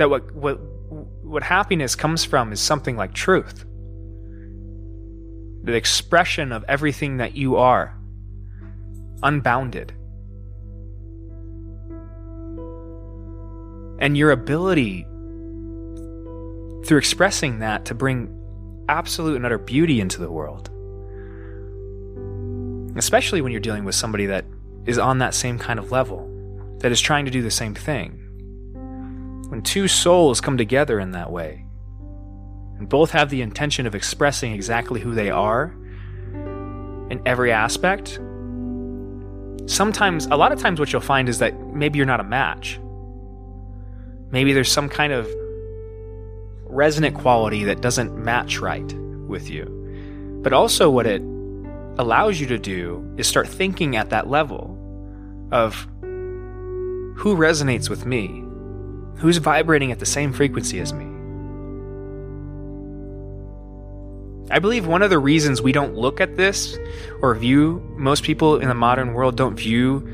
that 0.00 0.08
what 0.08 0.34
what 0.34 0.58
what 1.22 1.42
happiness 1.42 1.94
comes 1.94 2.24
from 2.24 2.52
is 2.52 2.60
something 2.60 2.96
like 2.96 3.12
truth. 3.12 3.66
The 5.62 5.74
expression 5.74 6.52
of 6.52 6.64
everything 6.68 7.18
that 7.18 7.36
you 7.36 7.56
are 7.56 7.94
unbounded. 9.22 9.92
And 14.00 14.16
your 14.16 14.30
ability 14.30 15.02
through 16.86 16.96
expressing 16.96 17.58
that 17.58 17.84
to 17.84 17.94
bring 17.94 18.34
absolute 18.88 19.36
and 19.36 19.44
utter 19.44 19.58
beauty 19.58 20.00
into 20.00 20.18
the 20.18 20.32
world. 20.32 20.70
Especially 22.96 23.42
when 23.42 23.52
you're 23.52 23.60
dealing 23.60 23.84
with 23.84 23.94
somebody 23.94 24.24
that 24.24 24.46
is 24.86 24.96
on 24.96 25.18
that 25.18 25.34
same 25.34 25.58
kind 25.58 25.78
of 25.78 25.92
level 25.92 26.26
that 26.78 26.90
is 26.90 27.02
trying 27.02 27.26
to 27.26 27.30
do 27.30 27.42
the 27.42 27.50
same 27.50 27.74
thing 27.74 28.19
when 29.50 29.62
two 29.62 29.88
souls 29.88 30.40
come 30.40 30.56
together 30.56 31.00
in 31.00 31.10
that 31.10 31.32
way, 31.32 31.64
and 32.78 32.88
both 32.88 33.10
have 33.10 33.30
the 33.30 33.42
intention 33.42 33.84
of 33.84 33.96
expressing 33.96 34.52
exactly 34.52 35.00
who 35.00 35.12
they 35.12 35.28
are 35.28 35.74
in 37.10 37.20
every 37.26 37.50
aspect, 37.50 38.20
sometimes, 39.66 40.26
a 40.26 40.36
lot 40.36 40.52
of 40.52 40.60
times, 40.60 40.78
what 40.78 40.92
you'll 40.92 41.02
find 41.02 41.28
is 41.28 41.40
that 41.40 41.58
maybe 41.74 41.96
you're 41.96 42.06
not 42.06 42.20
a 42.20 42.24
match. 42.24 42.80
Maybe 44.30 44.52
there's 44.52 44.70
some 44.70 44.88
kind 44.88 45.12
of 45.12 45.28
resonant 46.66 47.16
quality 47.16 47.64
that 47.64 47.80
doesn't 47.80 48.16
match 48.16 48.60
right 48.60 48.94
with 49.26 49.50
you. 49.50 50.40
But 50.44 50.52
also, 50.52 50.88
what 50.90 51.08
it 51.08 51.22
allows 51.98 52.40
you 52.40 52.46
to 52.46 52.58
do 52.58 53.14
is 53.18 53.26
start 53.26 53.48
thinking 53.48 53.96
at 53.96 54.10
that 54.10 54.28
level 54.28 54.78
of 55.50 55.74
who 57.16 57.36
resonates 57.36 57.90
with 57.90 58.06
me 58.06 58.44
Who's 59.16 59.36
vibrating 59.36 59.92
at 59.92 59.98
the 59.98 60.06
same 60.06 60.32
frequency 60.32 60.80
as 60.80 60.92
me? 60.92 61.04
I 64.50 64.58
believe 64.58 64.86
one 64.86 65.02
of 65.02 65.10
the 65.10 65.18
reasons 65.18 65.62
we 65.62 65.70
don't 65.70 65.94
look 65.94 66.20
at 66.20 66.36
this 66.36 66.76
or 67.22 67.34
view, 67.34 67.80
most 67.96 68.24
people 68.24 68.58
in 68.58 68.68
the 68.68 68.74
modern 68.74 69.14
world 69.14 69.36
don't 69.36 69.56
view 69.56 70.08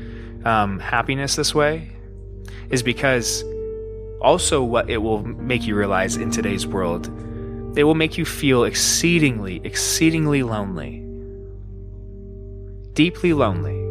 um, 0.45 0.79
happiness 0.79 1.35
this 1.35 1.55
way, 1.55 1.89
is 2.69 2.83
because 2.83 3.43
also 4.21 4.63
what 4.63 4.89
it 4.89 4.97
will 4.97 5.23
make 5.23 5.65
you 5.65 5.75
realize 5.75 6.17
in 6.17 6.29
today's 6.29 6.67
world, 6.67 7.07
it 7.77 7.83
will 7.83 7.95
make 7.95 8.17
you 8.17 8.25
feel 8.25 8.63
exceedingly, 8.63 9.61
exceedingly 9.63 10.43
lonely. 10.43 11.03
Deeply 12.93 13.33
lonely. 13.33 13.86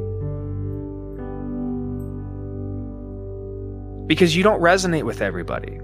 Because 4.06 4.36
you 4.36 4.42
don't 4.42 4.60
resonate 4.60 5.04
with 5.04 5.20
everybody. 5.20 5.80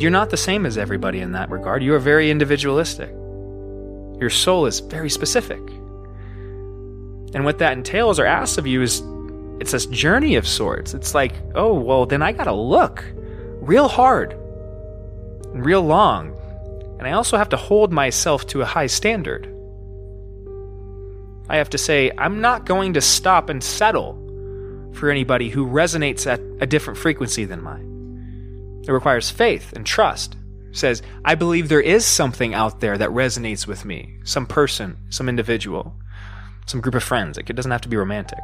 You're 0.00 0.10
not 0.10 0.30
the 0.30 0.36
same 0.36 0.64
as 0.66 0.78
everybody 0.78 1.20
in 1.20 1.32
that 1.32 1.50
regard. 1.50 1.82
You 1.82 1.94
are 1.94 1.98
very 1.98 2.30
individualistic. 2.30 3.10
Your 4.18 4.30
soul 4.30 4.66
is 4.66 4.80
very 4.80 5.10
specific. 5.10 5.60
And 7.32 7.44
what 7.44 7.58
that 7.58 7.74
entails 7.74 8.18
or 8.18 8.26
asks 8.26 8.58
of 8.58 8.66
you 8.66 8.82
is 8.82 9.02
it's 9.60 9.72
this 9.72 9.86
journey 9.86 10.36
of 10.36 10.48
sorts. 10.48 10.94
It's 10.94 11.14
like, 11.14 11.34
oh, 11.54 11.74
well, 11.74 12.06
then 12.06 12.22
I 12.22 12.32
got 12.32 12.44
to 12.44 12.52
look 12.52 13.04
real 13.60 13.88
hard 13.88 14.32
and 15.52 15.64
real 15.64 15.82
long. 15.82 16.36
And 16.98 17.06
I 17.06 17.12
also 17.12 17.36
have 17.36 17.50
to 17.50 17.56
hold 17.56 17.92
myself 17.92 18.46
to 18.48 18.62
a 18.62 18.66
high 18.66 18.86
standard. 18.86 19.46
I 21.48 21.56
have 21.56 21.70
to 21.70 21.78
say, 21.78 22.10
I'm 22.16 22.40
not 22.40 22.64
going 22.64 22.94
to 22.94 23.00
stop 23.00 23.48
and 23.48 23.62
settle 23.62 24.19
for 24.94 25.10
anybody 25.10 25.50
who 25.50 25.66
resonates 25.66 26.26
at 26.26 26.40
a 26.60 26.66
different 26.66 26.98
frequency 26.98 27.44
than 27.44 27.62
mine. 27.62 28.82
It 28.86 28.92
requires 28.92 29.30
faith 29.30 29.72
and 29.74 29.86
trust 29.86 30.36
says, 30.72 31.02
I 31.24 31.34
believe 31.34 31.68
there 31.68 31.80
is 31.80 32.04
something 32.04 32.54
out 32.54 32.80
there 32.80 32.96
that 32.96 33.10
resonates 33.10 33.66
with 33.66 33.84
me, 33.84 34.18
some 34.24 34.46
person, 34.46 34.96
some 35.10 35.28
individual, 35.28 35.94
some 36.66 36.80
group 36.80 36.94
of 36.94 37.02
friends. 37.02 37.36
Like, 37.36 37.50
it 37.50 37.54
doesn't 37.54 37.70
have 37.70 37.80
to 37.82 37.88
be 37.88 37.96
romantic. 37.96 38.38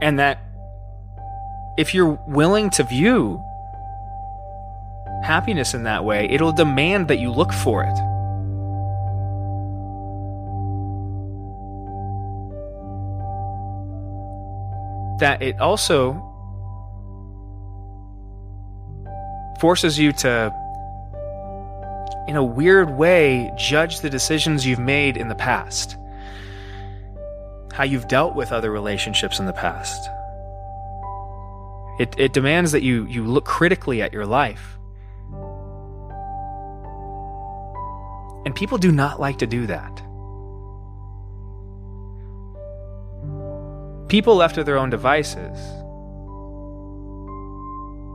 And 0.00 0.18
that 0.18 0.40
if 1.76 1.94
you're 1.94 2.18
willing 2.26 2.70
to 2.70 2.84
view 2.84 3.42
happiness 5.22 5.74
in 5.74 5.84
that 5.84 6.04
way, 6.04 6.26
it'll 6.30 6.52
demand 6.52 7.08
that 7.08 7.18
you 7.18 7.30
look 7.30 7.52
for 7.52 7.84
it. 7.84 8.19
That 15.20 15.42
it 15.42 15.60
also 15.60 16.26
forces 19.60 19.98
you 19.98 20.12
to, 20.12 20.52
in 22.26 22.36
a 22.36 22.42
weird 22.42 22.96
way, 22.96 23.52
judge 23.56 24.00
the 24.00 24.08
decisions 24.08 24.66
you've 24.66 24.78
made 24.78 25.18
in 25.18 25.28
the 25.28 25.34
past, 25.34 25.96
how 27.72 27.84
you've 27.84 28.08
dealt 28.08 28.34
with 28.34 28.50
other 28.50 28.70
relationships 28.70 29.38
in 29.38 29.44
the 29.44 29.52
past. 29.52 30.08
It, 31.98 32.14
it 32.18 32.32
demands 32.32 32.72
that 32.72 32.82
you, 32.82 33.06
you 33.06 33.26
look 33.26 33.44
critically 33.44 34.00
at 34.00 34.14
your 34.14 34.24
life. 34.24 34.78
And 38.46 38.54
people 38.54 38.78
do 38.78 38.90
not 38.90 39.20
like 39.20 39.38
to 39.40 39.46
do 39.46 39.66
that. 39.66 40.02
People 44.10 44.34
left 44.34 44.56
to 44.56 44.64
their 44.64 44.76
own 44.76 44.90
devices 44.90 45.56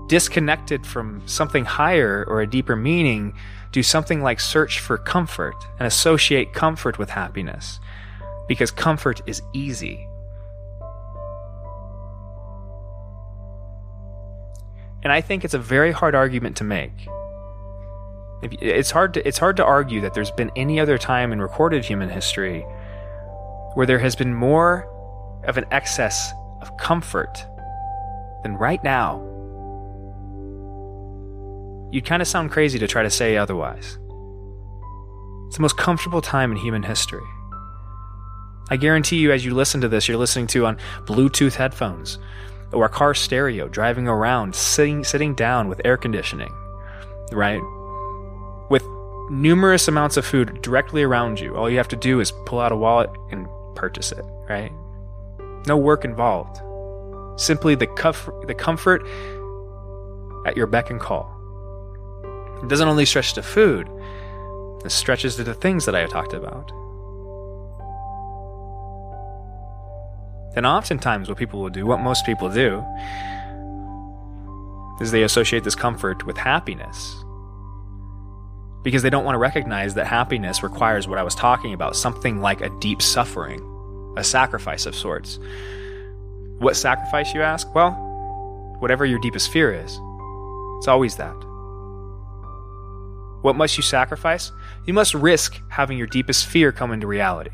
disconnected 0.07 0.85
from 0.85 1.25
something 1.25 1.65
higher 1.65 2.25
or 2.27 2.41
a 2.41 2.47
deeper 2.47 2.75
meaning, 2.75 3.33
do 3.71 3.81
something 3.81 4.21
like 4.21 4.39
search 4.39 4.79
for 4.79 4.97
comfort 4.97 5.55
and 5.79 5.87
associate 5.87 6.53
comfort 6.53 6.99
with 6.99 7.09
happiness 7.09 7.79
because 8.47 8.71
comfort 8.71 9.21
is 9.25 9.41
easy. 9.53 10.07
And 15.01 15.11
I 15.11 15.21
think 15.21 15.45
it's 15.45 15.53
a 15.53 15.59
very 15.59 15.91
hard 15.91 16.13
argument 16.13 16.57
to 16.57 16.63
make. 16.63 17.07
It's 18.41 18.91
hard 18.91 19.13
to, 19.13 19.27
it's 19.27 19.37
hard 19.37 19.55
to 19.57 19.63
argue 19.63 20.01
that 20.01 20.13
there's 20.13 20.31
been 20.31 20.51
any 20.55 20.79
other 20.79 20.97
time 20.97 21.31
in 21.31 21.41
recorded 21.41 21.85
human 21.85 22.09
history 22.09 22.61
where 23.75 23.85
there 23.85 23.99
has 23.99 24.15
been 24.15 24.33
more 24.33 24.91
of 25.45 25.57
an 25.57 25.65
excess 25.71 26.33
of 26.61 26.75
comfort 26.77 27.45
than 28.43 28.55
right 28.55 28.83
now 28.83 29.25
you'd 31.95 32.03
kind 32.03 32.21
of 32.21 32.27
sound 32.27 32.51
crazy 32.51 32.77
to 32.77 32.87
try 32.87 33.03
to 33.03 33.09
say 33.09 33.37
otherwise. 33.37 33.97
It's 35.47 35.55
the 35.55 35.61
most 35.61 35.77
comfortable 35.77 36.21
time 36.21 36.51
in 36.51 36.58
human 36.58 36.84
history. 36.84 37.23
I 38.69 38.75
guarantee 38.75 39.17
you, 39.17 39.31
as 39.31 39.45
you 39.45 39.53
listen 39.53 39.79
to 39.79 39.88
this, 39.88 40.08
you're 40.08 40.17
listening 40.17 40.47
to 40.47 40.65
on 40.65 40.77
Bluetooth 41.05 41.53
headphones 41.53 42.19
or 42.73 42.84
a 42.84 42.89
car 42.89 43.13
stereo, 43.13 43.69
driving 43.69 44.10
around, 44.10 44.53
sitting, 44.53 45.05
sitting 45.05 45.36
down 45.36 45.69
with 45.69 45.79
air 45.86 45.95
conditioning, 45.95 46.51
right? 47.31 47.62
With 48.69 48.84
numerous 49.29 49.88
amounts 49.88 50.17
of 50.17 50.25
food 50.25 50.62
directly 50.62 51.03
around 51.03 51.39
you. 51.39 51.55
All 51.55 51.69
you 51.69 51.77
have 51.77 51.88
to 51.89 51.95
do 51.95 52.19
is 52.19 52.34
pull 52.45 52.60
out 52.60 52.73
a 52.73 52.75
wallet 52.75 53.10
and 53.31 53.47
purchase 53.75 54.12
it, 54.12 54.25
right? 54.49 54.71
No 55.67 55.78
work 55.78 56.06
involved. 56.06 56.62
Simply 57.39 57.75
the, 57.75 57.88
comf- 57.88 58.47
the 58.47 58.54
comfort 58.54 59.06
at 60.45 60.56
your 60.56 60.67
beck 60.67 60.89
and 60.89 60.99
call. 60.99 61.32
It 62.63 62.69
doesn't 62.69 62.88
only 62.88 63.06
stretch 63.06 63.34
to 63.34 63.43
food, 63.43 63.89
it 64.84 64.91
stretches 64.91 65.36
to 65.36 65.43
the 65.43 65.54
things 65.54 65.86
that 65.86 65.95
I 65.95 65.99
have 65.99 66.10
talked 66.10 66.34
about. 66.34 66.71
Then, 70.54 70.65
oftentimes, 70.65 71.28
what 71.28 71.38
people 71.38 71.62
will 71.62 71.69
do, 71.69 71.86
what 71.86 71.99
most 71.99 72.25
people 72.25 72.49
do, 72.49 72.82
is 75.01 75.12
they 75.12 75.23
associate 75.23 75.65
this 75.65 75.75
comfort 75.75 76.25
with 76.25 76.38
happiness. 76.38 77.23
Because 78.82 79.04
they 79.04 79.10
don't 79.10 79.25
want 79.25 79.36
to 79.36 79.39
recognize 79.39 79.95
that 79.95 80.08
happiness 80.08 80.63
requires 80.63 81.08
what 81.08 81.17
I 81.17 81.23
was 81.23 81.36
talking 81.36 81.73
about 81.73 81.95
something 81.97 82.39
like 82.39 82.62
a 82.62 82.69
deep 82.80 83.01
suffering, 83.01 83.60
a 84.17 84.23
sacrifice 84.23 84.86
of 84.86 84.95
sorts. 84.95 85.39
What 86.60 86.75
sacrifice, 86.75 87.34
you 87.34 87.41
ask? 87.41 87.73
Well, 87.75 87.91
whatever 88.80 89.06
your 89.06 89.19
deepest 89.19 89.51
fear 89.51 89.73
is. 89.73 89.99
It's 90.78 90.88
always 90.88 91.15
that. 91.17 91.36
What 93.41 93.56
must 93.56 93.78
you 93.78 93.84
sacrifice? 93.84 94.51
You 94.86 94.93
must 94.93 95.13
risk 95.13 95.62
having 95.69 95.97
your 95.97 96.08
deepest 96.08 96.45
fear 96.45 96.71
come 96.71 96.91
into 96.91 97.08
reality. 97.08 97.51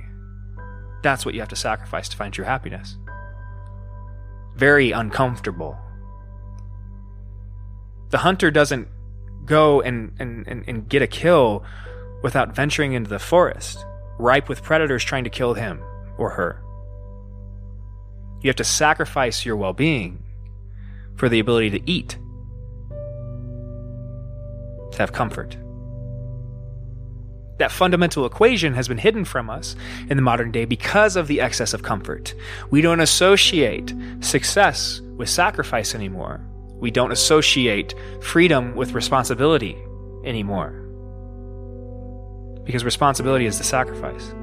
That's 1.04 1.26
what 1.26 1.34
you 1.34 1.42
have 1.42 1.50
to 1.50 1.56
sacrifice 1.56 2.08
to 2.10 2.18
find 2.18 2.34
true 2.34 2.46
happiness. 2.46 2.98
Very 4.56 4.92
uncomfortable. 4.92 5.78
The 8.10 8.20
hunter 8.20 8.52
doesn't 8.52 8.88
go 9.46 9.82
and, 9.82 10.14
and, 10.20 10.48
and, 10.48 10.64
and 10.68 10.88
get 10.88 11.02
a 11.02 11.08
kill 11.08 11.64
without 12.22 12.56
venturing 12.56 12.94
into 12.94 13.10
the 13.10 13.20
forest, 13.20 13.84
ripe 14.20 14.48
with 14.48 14.62
predators 14.62 15.04
trying 15.04 15.24
to 15.24 15.30
kill 15.30 15.56
him 15.56 15.82
or 16.18 16.32
her. 16.32 16.62
You 18.42 18.50
have 18.50 18.56
to 18.58 18.64
sacrifice 18.64 19.46
your 19.46 19.56
well 19.56 19.74
being 19.74 20.24
for 21.16 21.30
the 21.30 21.40
ability 21.40 21.70
to 21.72 21.90
eat, 21.90 22.18
to 24.92 24.98
have 24.98 25.14
comfort. 25.14 25.58
That 27.60 27.72
fundamental 27.72 28.26
equation 28.26 28.74
has 28.74 28.88
been 28.88 28.98
hidden 28.98 29.24
from 29.24 29.48
us 29.48 29.76
in 30.10 30.18
the 30.18 30.24
modern 30.24 30.52
day 30.52 30.66
because 30.66 31.16
of 31.16 31.28
the 31.28 31.40
excess 31.40 31.76
of 31.76 31.84
comfort. 31.84 32.34
We 32.72 32.82
don't 32.82 33.02
associate 33.02 33.94
success 34.22 35.00
with 35.16 35.30
sacrifice 35.30 35.94
anymore. 35.94 36.42
We 36.80 36.90
don't 36.90 37.12
associate 37.12 37.94
freedom 38.22 38.76
with 38.76 38.94
responsibility 38.94 39.78
anymore. 40.26 40.72
Because 42.64 42.84
responsibility 42.84 43.46
is 43.46 43.60
the 43.60 43.64
sacrifice. 43.64 44.34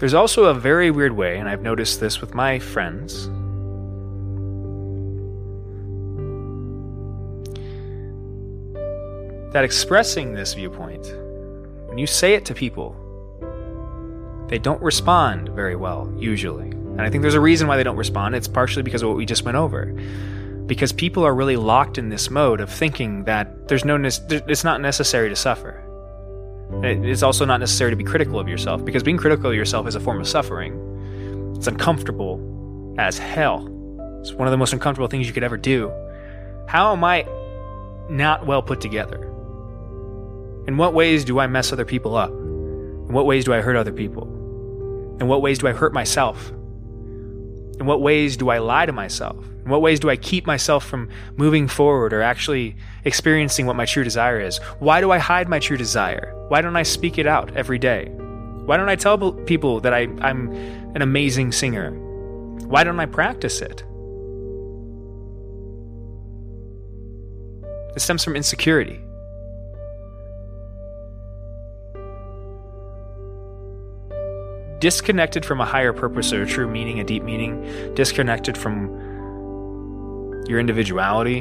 There's 0.00 0.14
also 0.14 0.44
a 0.44 0.54
very 0.54 0.90
weird 0.90 1.12
way, 1.12 1.36
and 1.36 1.46
I've 1.46 1.60
noticed 1.60 2.00
this 2.00 2.22
with 2.22 2.34
my 2.34 2.58
friends. 2.58 3.26
That 9.52 9.62
expressing 9.62 10.32
this 10.32 10.54
viewpoint, 10.54 11.06
when 11.86 11.98
you 11.98 12.06
say 12.06 12.32
it 12.32 12.46
to 12.46 12.54
people, 12.54 12.96
they 14.48 14.58
don't 14.58 14.80
respond 14.80 15.50
very 15.50 15.76
well, 15.76 16.10
usually. 16.16 16.70
And 16.70 17.02
I 17.02 17.10
think 17.10 17.20
there's 17.20 17.34
a 17.34 17.40
reason 17.40 17.68
why 17.68 17.76
they 17.76 17.82
don't 17.82 17.98
respond. 17.98 18.34
It's 18.34 18.48
partially 18.48 18.82
because 18.82 19.02
of 19.02 19.10
what 19.10 19.18
we 19.18 19.26
just 19.26 19.44
went 19.44 19.58
over. 19.58 19.92
Because 20.64 20.92
people 20.92 21.26
are 21.26 21.34
really 21.34 21.56
locked 21.56 21.98
in 21.98 22.08
this 22.08 22.30
mode 22.30 22.62
of 22.62 22.72
thinking 22.72 23.24
that 23.24 23.68
there's 23.68 23.84
no, 23.84 24.02
it's 24.02 24.64
not 24.64 24.80
necessary 24.80 25.28
to 25.28 25.36
suffer. 25.36 25.84
It's 26.82 27.22
also 27.22 27.44
not 27.44 27.60
necessary 27.60 27.90
to 27.90 27.96
be 27.96 28.04
critical 28.04 28.40
of 28.40 28.48
yourself 28.48 28.84
because 28.84 29.02
being 29.02 29.18
critical 29.18 29.50
of 29.50 29.56
yourself 29.56 29.86
is 29.86 29.94
a 29.94 30.00
form 30.00 30.20
of 30.20 30.26
suffering. 30.26 31.54
It's 31.56 31.66
uncomfortable 31.66 32.94
as 32.98 33.18
hell. 33.18 33.66
It's 34.20 34.32
one 34.32 34.46
of 34.46 34.52
the 34.52 34.56
most 34.56 34.72
uncomfortable 34.72 35.08
things 35.08 35.26
you 35.26 35.32
could 35.32 35.42
ever 35.42 35.56
do. 35.56 35.90
How 36.68 36.92
am 36.92 37.04
I 37.04 37.26
not 38.08 38.46
well 38.46 38.62
put 38.62 38.80
together? 38.80 39.24
In 40.66 40.76
what 40.76 40.94
ways 40.94 41.24
do 41.24 41.38
I 41.38 41.46
mess 41.46 41.72
other 41.72 41.84
people 41.84 42.16
up? 42.16 42.30
In 42.30 43.12
what 43.12 43.26
ways 43.26 43.44
do 43.44 43.52
I 43.52 43.60
hurt 43.60 43.76
other 43.76 43.92
people? 43.92 44.24
In 45.20 45.26
what 45.26 45.42
ways 45.42 45.58
do 45.58 45.66
I 45.66 45.72
hurt 45.72 45.92
myself? 45.92 46.50
In 46.50 47.86
what 47.86 48.00
ways 48.00 48.36
do 48.36 48.50
I 48.50 48.58
lie 48.58 48.86
to 48.86 48.92
myself? 48.92 49.44
In 49.70 49.72
what 49.72 49.82
ways 49.82 50.00
do 50.00 50.10
I 50.10 50.16
keep 50.16 50.48
myself 50.48 50.84
from 50.84 51.08
moving 51.36 51.68
forward 51.68 52.12
or 52.12 52.22
actually 52.22 52.74
experiencing 53.04 53.66
what 53.66 53.76
my 53.76 53.84
true 53.84 54.02
desire 54.02 54.40
is? 54.40 54.58
Why 54.80 55.00
do 55.00 55.12
I 55.12 55.18
hide 55.18 55.48
my 55.48 55.60
true 55.60 55.76
desire? 55.76 56.34
Why 56.48 56.60
don't 56.60 56.74
I 56.74 56.82
speak 56.82 57.18
it 57.18 57.26
out 57.28 57.56
every 57.56 57.78
day? 57.78 58.06
Why 58.64 58.76
don't 58.76 58.88
I 58.88 58.96
tell 58.96 59.30
people 59.30 59.78
that 59.82 59.94
I, 59.94 60.08
I'm 60.22 60.50
an 60.96 61.02
amazing 61.02 61.52
singer? 61.52 61.92
Why 62.66 62.82
don't 62.82 62.98
I 62.98 63.06
practice 63.06 63.62
it? 63.62 63.84
It 67.94 68.00
stems 68.00 68.24
from 68.24 68.34
insecurity. 68.34 68.98
disconnected 74.80 75.44
from 75.44 75.60
a 75.60 75.64
higher 75.64 75.92
purpose 75.92 76.32
or 76.32 76.42
a 76.42 76.46
true 76.46 76.66
meaning, 76.66 77.00
a 77.00 77.04
deep 77.04 77.22
meaning, 77.22 77.94
disconnected 77.94 78.56
from 78.56 78.88
your 80.46 80.58
individuality, 80.58 81.40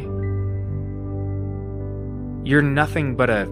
you're 2.44 2.62
nothing 2.62 3.16
but 3.16 3.30
a 3.30 3.46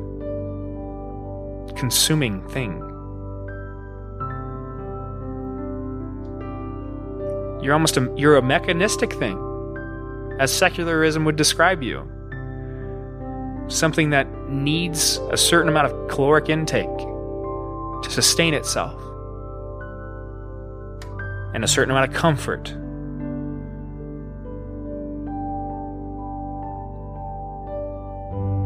consuming 1.76 2.48
thing. 2.50 2.80
You're 7.62 7.74
almost 7.74 7.98
a 7.98 8.14
you're 8.16 8.38
a 8.38 8.42
mechanistic 8.42 9.14
thing, 9.14 9.38
as 10.40 10.52
secularism 10.54 11.26
would 11.26 11.36
describe 11.36 11.84
you. 11.84 12.10
Something 13.68 14.12
that 14.12 14.28
needs 14.50 15.18
a 15.32 15.38
certain 15.38 15.68
amount 15.68 15.92
of 15.92 16.08
caloric 16.08 16.50
intake 16.50 16.98
to 16.98 18.10
sustain 18.10 18.54
itself, 18.54 19.02
and 21.54 21.64
a 21.64 21.68
certain 21.68 21.92
amount 21.92 22.10
of 22.10 22.16
comfort. 22.16 22.74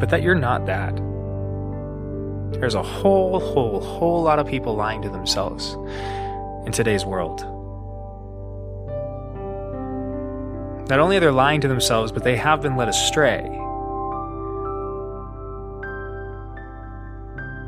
But 0.01 0.09
that 0.09 0.23
you're 0.23 0.33
not 0.33 0.65
that. 0.65 0.95
There's 2.59 2.73
a 2.73 2.81
whole, 2.81 3.39
whole, 3.39 3.79
whole 3.79 4.23
lot 4.23 4.39
of 4.39 4.47
people 4.47 4.75
lying 4.75 5.03
to 5.03 5.09
themselves 5.09 5.73
in 6.65 6.71
today's 6.71 7.05
world. 7.05 7.41
Not 10.89 10.99
only 10.99 11.17
are 11.17 11.19
they 11.19 11.29
lying 11.29 11.61
to 11.61 11.67
themselves, 11.67 12.11
but 12.11 12.23
they 12.23 12.35
have 12.35 12.63
been 12.63 12.75
led 12.75 12.89
astray 12.89 13.43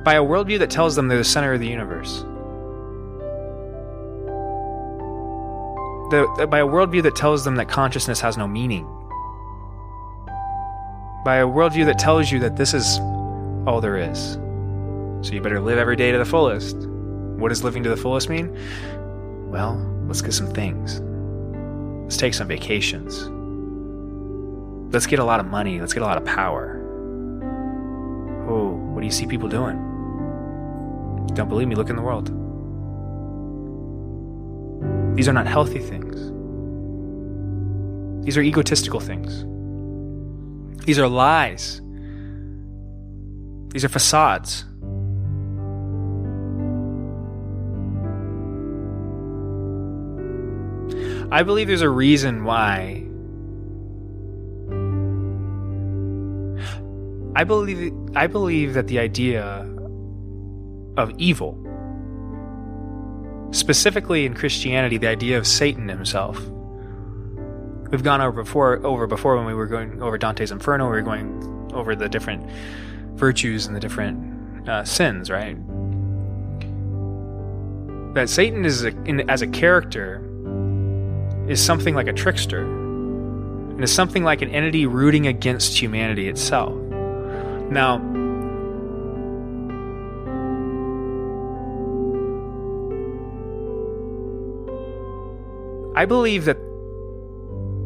by 0.04 0.16
a 0.16 0.24
worldview 0.24 0.58
that 0.58 0.72
tells 0.72 0.96
them 0.96 1.08
they're 1.10 1.20
the 1.20 1.24
center 1.24 1.54
of 1.54 1.60
the 1.60 1.68
universe. 1.68 2.22
The, 6.10 6.48
by 6.50 6.60
a 6.60 6.68
worldview 6.68 7.04
that 7.04 7.16
tells 7.16 7.46
them 7.46 7.58
that 7.58 7.70
consciousness 7.70 8.20
has 8.22 8.38
no 8.38 8.48
meaning. 8.48 8.88
By 11.24 11.38
a 11.38 11.48
worldview 11.48 11.86
that 11.86 11.98
tells 11.98 12.32
you 12.32 12.40
that 12.40 12.58
this 12.58 12.74
is 12.74 13.00
all 13.66 13.80
there 13.80 13.98
is. 13.98 14.34
So 15.26 15.34
you 15.34 15.40
better 15.42 15.62
live 15.62 15.78
every 15.78 15.96
day 15.96 16.12
to 16.12 16.18
the 16.18 16.26
fullest. 16.26 16.76
What 16.76 17.48
does 17.50 17.64
living 17.64 17.82
to 17.84 17.90
the 17.90 17.96
fullest 17.96 18.30
mean? 18.30 18.54
Well, 19.50 19.76
let's 20.06 20.22
get 20.22 20.34
some 20.34 20.48
things. 20.48 21.00
Let's 22.04 22.18
take 22.18 22.34
some 22.34 22.50
vacations. 22.50 23.30
Let's 24.94 25.08
get 25.08 25.20
a 25.20 25.24
lot 25.24 25.40
of 25.40 25.46
money. 25.46 25.80
Let's 25.80 25.94
get 25.94 26.04
a 26.04 26.06
lot 26.06 26.18
of 26.18 26.26
power. 26.26 26.82
Oh, 28.50 28.72
what 28.92 29.00
do 29.00 29.06
you 29.06 29.12
see 29.12 29.26
people 29.26 29.48
doing? 29.48 29.78
Don't 31.36 31.48
believe 31.48 31.70
me? 31.70 31.76
Look 31.76 31.90
in 31.90 31.96
the 31.96 32.02
world. 32.02 32.28
These 35.16 35.30
are 35.30 35.34
not 35.34 35.48
healthy 35.48 35.80
things. 35.80 36.16
These 38.26 38.36
are 38.36 38.42
egotistical 38.42 39.00
things. 39.00 39.46
These 40.86 41.00
are 41.00 41.08
lies. 41.08 41.82
These 43.74 43.86
are 43.86 43.90
facades. 43.90 44.66
I 51.32 51.42
believe 51.42 51.68
there's 51.68 51.82
a 51.82 51.90
reason 51.90 52.44
why. 52.44 53.08
I 57.36 57.44
believe 57.44 57.92
I 58.16 58.28
believe 58.28 58.76
that 58.76 58.88
the 58.88 59.00
idea 59.00 59.68
of 60.96 61.12
evil, 61.18 61.58
specifically 63.50 64.28
in 64.28 64.36
Christianity, 64.36 65.00
the 65.00 65.08
idea 65.08 65.40
of 65.40 65.48
Satan 65.48 65.90
himself. 65.90 66.38
We've 67.94 68.02
gone 68.02 68.22
over 68.22 68.42
before 68.42 68.84
over 68.84 69.06
before 69.06 69.36
when 69.38 69.46
we 69.46 69.54
were 69.54 69.68
going 69.68 70.02
over 70.02 70.18
Dante's 70.18 70.50
Inferno. 70.50 70.86
We 70.86 70.94
were 70.94 71.02
going 71.04 71.70
over 71.76 71.96
the 71.96 72.10
different 72.10 72.50
virtues 73.12 73.68
and 73.68 73.76
the 73.76 73.80
different 73.80 74.68
uh, 74.68 74.84
sins, 74.84 75.30
right? 75.30 75.56
That 78.16 78.30
Satan 78.30 78.66
is 78.66 78.84
a, 78.84 78.88
in, 79.04 79.30
as 79.30 79.44
a 79.44 79.48
character 79.48 80.28
is 81.48 81.64
something 81.64 81.94
like 81.94 82.08
a 82.08 82.14
trickster 82.14 82.64
and 82.64 83.84
is 83.84 83.94
something 83.94 84.24
like 84.24 84.42
an 84.42 84.50
entity 84.50 84.88
rooting 84.88 85.28
against 85.28 85.80
humanity 85.80 86.28
itself. 86.28 86.74
Now, 87.70 87.98
I 95.96 96.06
believe 96.06 96.46
that 96.46 96.58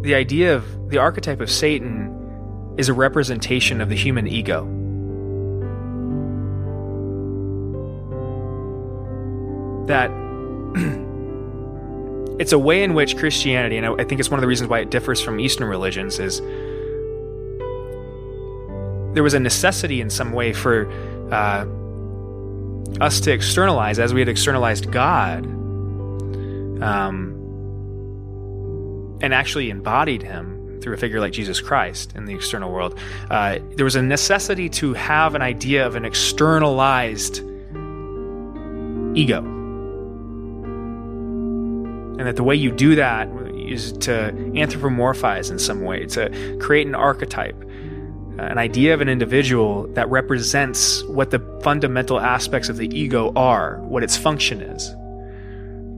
the 0.01 0.15
idea 0.15 0.55
of 0.55 0.89
the 0.89 0.97
archetype 0.97 1.41
of 1.41 1.49
Satan 1.49 2.13
is 2.77 2.89
a 2.89 2.93
representation 2.93 3.81
of 3.81 3.89
the 3.89 3.95
human 3.95 4.27
ego. 4.27 4.65
That 9.87 10.11
it's 12.39 12.51
a 12.51 12.59
way 12.59 12.83
in 12.83 12.93
which 12.93 13.17
Christianity, 13.17 13.77
and 13.77 13.85
I 13.85 14.03
think 14.03 14.19
it's 14.19 14.29
one 14.29 14.37
of 14.37 14.41
the 14.41 14.47
reasons 14.47 14.69
why 14.69 14.79
it 14.79 14.91
differs 14.91 15.21
from 15.21 15.39
Eastern 15.39 15.67
religions, 15.67 16.19
is 16.19 16.39
there 19.13 19.23
was 19.23 19.33
a 19.33 19.39
necessity 19.39 19.99
in 19.99 20.09
some 20.09 20.31
way 20.31 20.53
for 20.53 20.87
uh, 21.31 21.65
us 23.01 23.19
to 23.21 23.31
externalize, 23.31 23.97
as 23.97 24.13
we 24.13 24.21
had 24.21 24.29
externalized 24.29 24.91
God, 24.91 25.45
um, 26.83 27.36
and 29.21 29.33
actually 29.33 29.69
embodied 29.69 30.21
Him 30.21 30.79
through 30.81 30.93
a 30.93 30.97
figure 30.97 31.19
like 31.19 31.33
Jesus 31.33 31.59
Christ 31.59 32.13
in 32.15 32.25
the 32.25 32.33
external 32.33 32.71
world. 32.71 32.97
Uh, 33.29 33.59
there 33.75 33.85
was 33.85 33.95
a 33.95 34.01
necessity 34.01 34.69
to 34.69 34.93
have 34.93 35.35
an 35.35 35.41
idea 35.41 35.85
of 35.85 35.95
an 35.95 36.05
externalized 36.05 37.41
ego 39.17 39.57
and 42.17 42.25
that 42.25 42.35
the 42.35 42.43
way 42.43 42.55
you 42.55 42.71
do 42.71 42.95
that 42.95 43.29
is 43.55 43.91
to 43.91 44.31
anthropomorphize 44.55 45.51
in 45.51 45.59
some 45.59 45.81
way, 45.81 46.05
to 46.07 46.57
create 46.59 46.87
an 46.87 46.95
archetype, 46.95 47.55
uh, 48.39 48.41
an 48.41 48.57
idea 48.57 48.95
of 48.95 49.01
an 49.01 49.09
individual 49.09 49.85
that 49.93 50.09
represents 50.09 51.03
what 51.03 51.29
the 51.29 51.39
fundamental 51.61 52.19
aspects 52.19 52.69
of 52.69 52.77
the 52.77 52.87
ego 52.97 53.31
are, 53.35 53.77
what 53.81 54.03
its 54.03 54.17
function 54.17 54.61
is. 54.61 54.95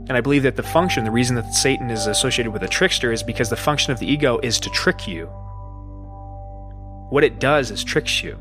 And 0.09 0.17
I 0.17 0.21
believe 0.21 0.43
that 0.43 0.55
the 0.55 0.63
function, 0.63 1.05
the 1.05 1.11
reason 1.11 1.35
that 1.37 1.53
Satan 1.53 1.89
is 1.89 2.07
associated 2.07 2.51
with 2.51 2.63
a 2.63 2.67
trickster, 2.67 3.13
is 3.13 3.23
because 3.23 3.49
the 3.49 3.55
function 3.55 3.93
of 3.93 3.99
the 3.99 4.11
ego 4.11 4.39
is 4.43 4.59
to 4.59 4.69
trick 4.71 5.07
you. 5.07 5.27
What 7.09 7.23
it 7.23 7.39
does 7.39 7.71
is 7.71 7.83
tricks 7.83 8.21
you. 8.21 8.37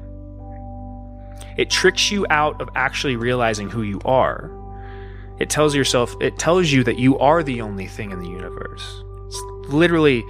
It 1.56 1.70
tricks 1.70 2.10
you 2.10 2.26
out 2.30 2.60
of 2.60 2.68
actually 2.74 3.16
realizing 3.16 3.68
who 3.68 3.82
you 3.82 4.00
are 4.04 4.50
it 5.38 5.50
tells 5.50 5.74
yourself, 5.74 6.16
it 6.20 6.38
tells 6.38 6.70
you 6.70 6.82
that 6.84 6.98
you 6.98 7.18
are 7.18 7.42
the 7.42 7.60
only 7.60 7.86
thing 7.86 8.10
in 8.10 8.18
the 8.18 8.28
universe. 8.28 9.04
It's 9.26 9.40
literally 9.68 10.22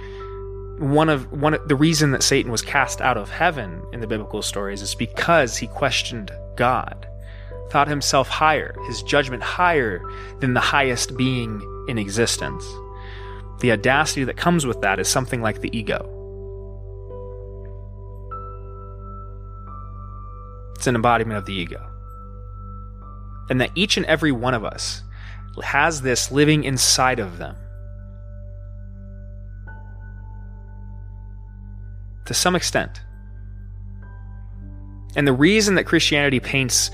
one 0.77 1.09
of 1.09 1.31
one 1.31 1.55
of, 1.55 1.67
the 1.67 1.75
reason 1.75 2.11
that 2.11 2.23
Satan 2.23 2.51
was 2.51 2.61
cast 2.61 3.01
out 3.01 3.17
of 3.17 3.29
heaven 3.29 3.81
in 3.91 4.01
the 4.01 4.07
biblical 4.07 4.41
stories 4.41 4.81
is 4.81 4.93
because 4.95 5.57
he 5.57 5.67
questioned 5.67 6.31
God, 6.55 7.07
thought 7.69 7.87
himself 7.87 8.27
higher, 8.27 8.75
his 8.87 9.03
judgment 9.03 9.43
higher 9.43 10.01
than 10.39 10.53
the 10.53 10.59
highest 10.59 11.15
being 11.17 11.61
in 11.87 11.97
existence. 11.97 12.65
The 13.59 13.71
audacity 13.71 14.23
that 14.23 14.37
comes 14.37 14.65
with 14.65 14.81
that 14.81 14.99
is 14.99 15.07
something 15.07 15.41
like 15.41 15.61
the 15.61 15.77
ego. 15.77 16.15
It's 20.75 20.87
an 20.87 20.95
embodiment 20.95 21.37
of 21.37 21.45
the 21.45 21.53
ego 21.53 21.89
and 23.49 23.59
that 23.59 23.71
each 23.75 23.97
and 23.97 24.05
every 24.05 24.31
one 24.31 24.53
of 24.53 24.63
us 24.63 25.03
has 25.63 26.01
this 26.01 26.31
living 26.31 26.63
inside 26.63 27.19
of 27.19 27.37
them. 27.37 27.55
To 32.25 32.33
some 32.33 32.55
extent. 32.55 33.01
And 35.15 35.27
the 35.27 35.33
reason 35.33 35.75
that 35.75 35.85
Christianity 35.85 36.39
paints 36.39 36.91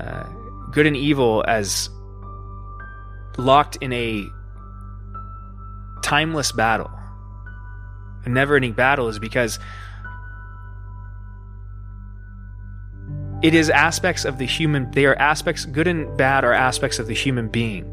uh, 0.00 0.24
good 0.70 0.86
and 0.86 0.96
evil 0.96 1.44
as 1.46 1.90
locked 3.36 3.76
in 3.76 3.92
a 3.92 4.26
timeless 6.02 6.52
battle, 6.52 6.90
a 8.24 8.28
never 8.28 8.56
ending 8.56 8.72
battle, 8.72 9.08
is 9.08 9.18
because 9.18 9.58
It 13.42 13.54
is 13.54 13.70
aspects 13.70 14.26
of 14.26 14.36
the 14.36 14.44
human, 14.44 14.90
they 14.90 15.06
are 15.06 15.14
aspects, 15.14 15.64
good 15.64 15.86
and 15.86 16.14
bad 16.18 16.44
are 16.44 16.52
aspects 16.52 16.98
of 16.98 17.06
the 17.06 17.14
human 17.14 17.48
being. 17.48 17.84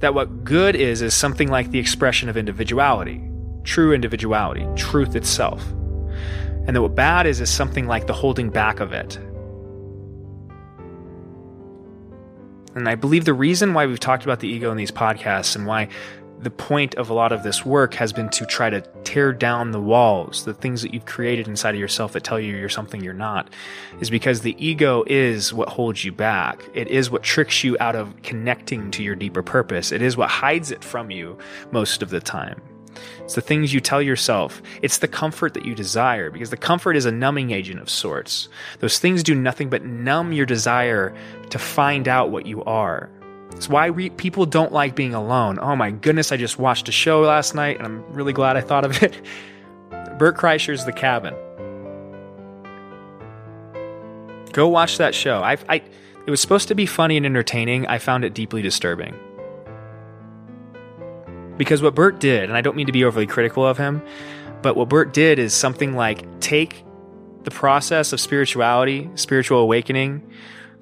That 0.00 0.12
what 0.12 0.42
good 0.42 0.74
is, 0.74 1.02
is 1.02 1.14
something 1.14 1.48
like 1.48 1.70
the 1.70 1.78
expression 1.78 2.28
of 2.28 2.36
individuality, 2.36 3.22
true 3.62 3.92
individuality, 3.92 4.66
truth 4.74 5.14
itself. 5.14 5.64
And 6.70 6.80
what 6.80 6.94
bad 6.94 7.26
is, 7.26 7.40
is 7.40 7.50
something 7.50 7.88
like 7.88 8.06
the 8.06 8.12
holding 8.12 8.48
back 8.48 8.78
of 8.78 8.92
it. 8.92 9.16
And 12.76 12.88
I 12.88 12.94
believe 12.94 13.24
the 13.24 13.34
reason 13.34 13.74
why 13.74 13.86
we've 13.86 13.98
talked 13.98 14.22
about 14.22 14.38
the 14.38 14.46
ego 14.46 14.70
in 14.70 14.76
these 14.76 14.92
podcasts 14.92 15.56
and 15.56 15.66
why 15.66 15.88
the 16.38 16.50
point 16.52 16.94
of 16.94 17.10
a 17.10 17.12
lot 17.12 17.32
of 17.32 17.42
this 17.42 17.66
work 17.66 17.94
has 17.94 18.12
been 18.12 18.28
to 18.28 18.46
try 18.46 18.70
to 18.70 18.82
tear 19.02 19.32
down 19.32 19.72
the 19.72 19.80
walls, 19.80 20.44
the 20.44 20.54
things 20.54 20.82
that 20.82 20.94
you've 20.94 21.06
created 21.06 21.48
inside 21.48 21.74
of 21.74 21.80
yourself 21.80 22.12
that 22.12 22.22
tell 22.22 22.38
you 22.38 22.56
you're 22.56 22.68
something 22.68 23.02
you're 23.02 23.14
not, 23.14 23.50
is 23.98 24.08
because 24.08 24.42
the 24.42 24.54
ego 24.64 25.02
is 25.08 25.52
what 25.52 25.70
holds 25.70 26.04
you 26.04 26.12
back. 26.12 26.62
It 26.72 26.86
is 26.86 27.10
what 27.10 27.24
tricks 27.24 27.64
you 27.64 27.76
out 27.80 27.96
of 27.96 28.14
connecting 28.22 28.92
to 28.92 29.02
your 29.02 29.16
deeper 29.16 29.42
purpose. 29.42 29.90
It 29.90 30.02
is 30.02 30.16
what 30.16 30.30
hides 30.30 30.70
it 30.70 30.84
from 30.84 31.10
you 31.10 31.36
most 31.72 32.00
of 32.00 32.10
the 32.10 32.20
time. 32.20 32.62
It's 33.20 33.34
the 33.34 33.40
things 33.40 33.72
you 33.72 33.80
tell 33.80 34.02
yourself. 34.02 34.62
It's 34.82 34.98
the 34.98 35.08
comfort 35.08 35.54
that 35.54 35.64
you 35.64 35.74
desire 35.74 36.30
because 36.30 36.50
the 36.50 36.56
comfort 36.56 36.96
is 36.96 37.06
a 37.06 37.12
numbing 37.12 37.50
agent 37.50 37.80
of 37.80 37.90
sorts. 37.90 38.48
Those 38.80 38.98
things 38.98 39.22
do 39.22 39.34
nothing 39.34 39.68
but 39.70 39.84
numb 39.84 40.32
your 40.32 40.46
desire 40.46 41.14
to 41.50 41.58
find 41.58 42.08
out 42.08 42.30
what 42.30 42.46
you 42.46 42.64
are. 42.64 43.10
It's 43.52 43.68
why 43.68 43.90
we, 43.90 44.10
people 44.10 44.46
don't 44.46 44.72
like 44.72 44.94
being 44.94 45.14
alone. 45.14 45.58
Oh 45.60 45.76
my 45.76 45.90
goodness, 45.90 46.32
I 46.32 46.36
just 46.36 46.58
watched 46.58 46.88
a 46.88 46.92
show 46.92 47.20
last 47.22 47.54
night 47.54 47.78
and 47.78 47.86
I'm 47.86 48.12
really 48.12 48.32
glad 48.32 48.56
I 48.56 48.60
thought 48.60 48.84
of 48.84 49.02
it. 49.02 49.20
Bert 50.18 50.36
Kreischer's 50.36 50.84
The 50.84 50.92
Cabin. 50.92 51.34
Go 54.52 54.68
watch 54.68 54.98
that 54.98 55.14
show. 55.14 55.42
I, 55.42 55.56
I, 55.68 55.82
it 56.26 56.30
was 56.30 56.40
supposed 56.40 56.68
to 56.68 56.74
be 56.74 56.86
funny 56.86 57.16
and 57.16 57.24
entertaining. 57.24 57.86
I 57.86 57.98
found 57.98 58.24
it 58.24 58.34
deeply 58.34 58.62
disturbing. 58.62 59.18
Because 61.60 61.82
what 61.82 61.94
Bert 61.94 62.18
did, 62.18 62.44
and 62.44 62.56
I 62.56 62.62
don't 62.62 62.74
mean 62.74 62.86
to 62.86 62.92
be 62.92 63.04
overly 63.04 63.26
critical 63.26 63.66
of 63.66 63.76
him, 63.76 64.00
but 64.62 64.76
what 64.76 64.88
Bert 64.88 65.12
did 65.12 65.38
is 65.38 65.52
something 65.52 65.94
like 65.94 66.40
take 66.40 66.86
the 67.42 67.50
process 67.50 68.14
of 68.14 68.20
spirituality, 68.20 69.10
spiritual 69.14 69.58
awakening, 69.58 70.26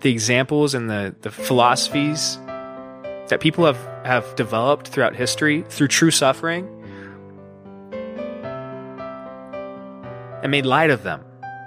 the 0.03 0.13
examples 0.13 0.75
and 0.75 0.89
the, 0.89 1.17
the 1.23 1.33
philosophies 1.33 2.39
that 3.27 3.41
people 3.41 3.67
have, 3.67 4.07
have 4.07 4.37
developed 4.37 4.87
throughout 4.87 5.17
history 5.17 5.65
through 5.69 5.89
true 5.89 6.13
suffering 6.13 6.69
and 10.45 10.53
made 10.53 10.65
light 10.65 10.91
of 10.91 11.03
them. 11.03 11.25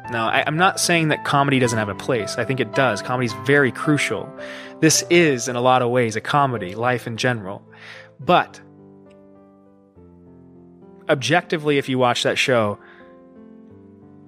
Now, 0.10 0.30
I, 0.30 0.46
am 0.48 0.56
not 0.56 0.80
saying 0.80 1.10
that 1.10 1.26
comedy 1.26 1.60
doesn't 1.60 1.78
have 1.78 1.90
a 1.90 1.96
place. 1.96 2.38
I 2.38 2.46
think 2.46 2.62
it 2.62 2.74
does. 2.76 3.02
Comedy 3.02 3.26
is 3.26 3.34
very 3.46 3.74
crucial. 3.74 4.34
This 4.80 5.04
is, 5.10 5.50
in 5.50 5.58
a 5.58 5.62
lot 5.62 5.82
of 5.82 5.90
ways, 5.90 6.16
a 6.16 6.22
comedy, 6.22 6.76
life 6.76 7.08
in 7.08 7.18
general. 7.18 7.62
But 8.18 8.62
objectively, 11.12 11.78
if 11.78 11.90
you 11.90 11.98
watch 11.98 12.24
that 12.24 12.38
show, 12.38 12.80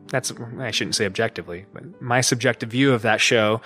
that's, 0.09 0.31
I 0.59 0.71
shouldn't 0.71 0.95
say 0.95 1.05
objectively, 1.05 1.65
but 1.73 2.01
my 2.01 2.21
subjective 2.21 2.69
view 2.69 2.93
of 2.93 3.01
that 3.01 3.19
show 3.19 3.61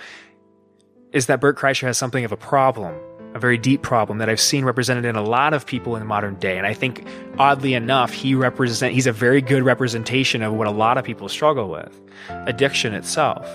is 1.12 1.26
that 1.26 1.40
Bert 1.40 1.58
Kreischer 1.58 1.82
has 1.82 1.98
something 1.98 2.24
of 2.24 2.32
a 2.32 2.36
problem 2.36 2.94
a 3.34 3.38
very 3.38 3.58
deep 3.58 3.82
problem 3.82 4.18
that 4.18 4.28
I've 4.28 4.40
seen 4.40 4.64
represented 4.64 5.04
in 5.04 5.16
a 5.16 5.22
lot 5.22 5.52
of 5.52 5.66
people 5.66 5.96
in 5.96 6.00
the 6.00 6.06
modern 6.06 6.36
day. 6.36 6.56
And 6.56 6.66
I 6.66 6.74
think, 6.74 7.06
oddly 7.38 7.74
enough, 7.74 8.12
he 8.12 8.34
represent 8.34 8.94
he's 8.94 9.06
a 9.06 9.12
very 9.12 9.40
good 9.40 9.62
representation 9.62 10.42
of 10.42 10.54
what 10.54 10.66
a 10.66 10.70
lot 10.70 10.98
of 10.98 11.04
people 11.04 11.28
struggle 11.28 11.68
with: 11.68 12.00
addiction 12.30 12.94
itself, 12.94 13.48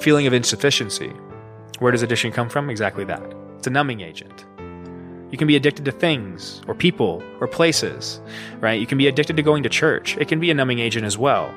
feeling 0.00 0.26
of 0.26 0.32
insufficiency. 0.32 1.12
Where 1.78 1.92
does 1.92 2.02
addiction 2.02 2.30
come 2.30 2.48
from? 2.48 2.68
Exactly 2.68 3.04
that. 3.04 3.22
It's 3.56 3.66
a 3.66 3.70
numbing 3.70 4.00
agent. 4.00 4.44
You 5.30 5.38
can 5.38 5.46
be 5.46 5.56
addicted 5.56 5.84
to 5.84 5.92
things 5.92 6.60
or 6.66 6.74
people 6.74 7.22
or 7.40 7.46
places, 7.46 8.20
right? 8.60 8.80
You 8.80 8.86
can 8.86 8.98
be 8.98 9.06
addicted 9.06 9.36
to 9.36 9.42
going 9.42 9.62
to 9.62 9.68
church. 9.68 10.16
It 10.16 10.28
can 10.28 10.40
be 10.40 10.50
a 10.50 10.54
numbing 10.54 10.80
agent 10.80 11.06
as 11.06 11.16
well. 11.16 11.54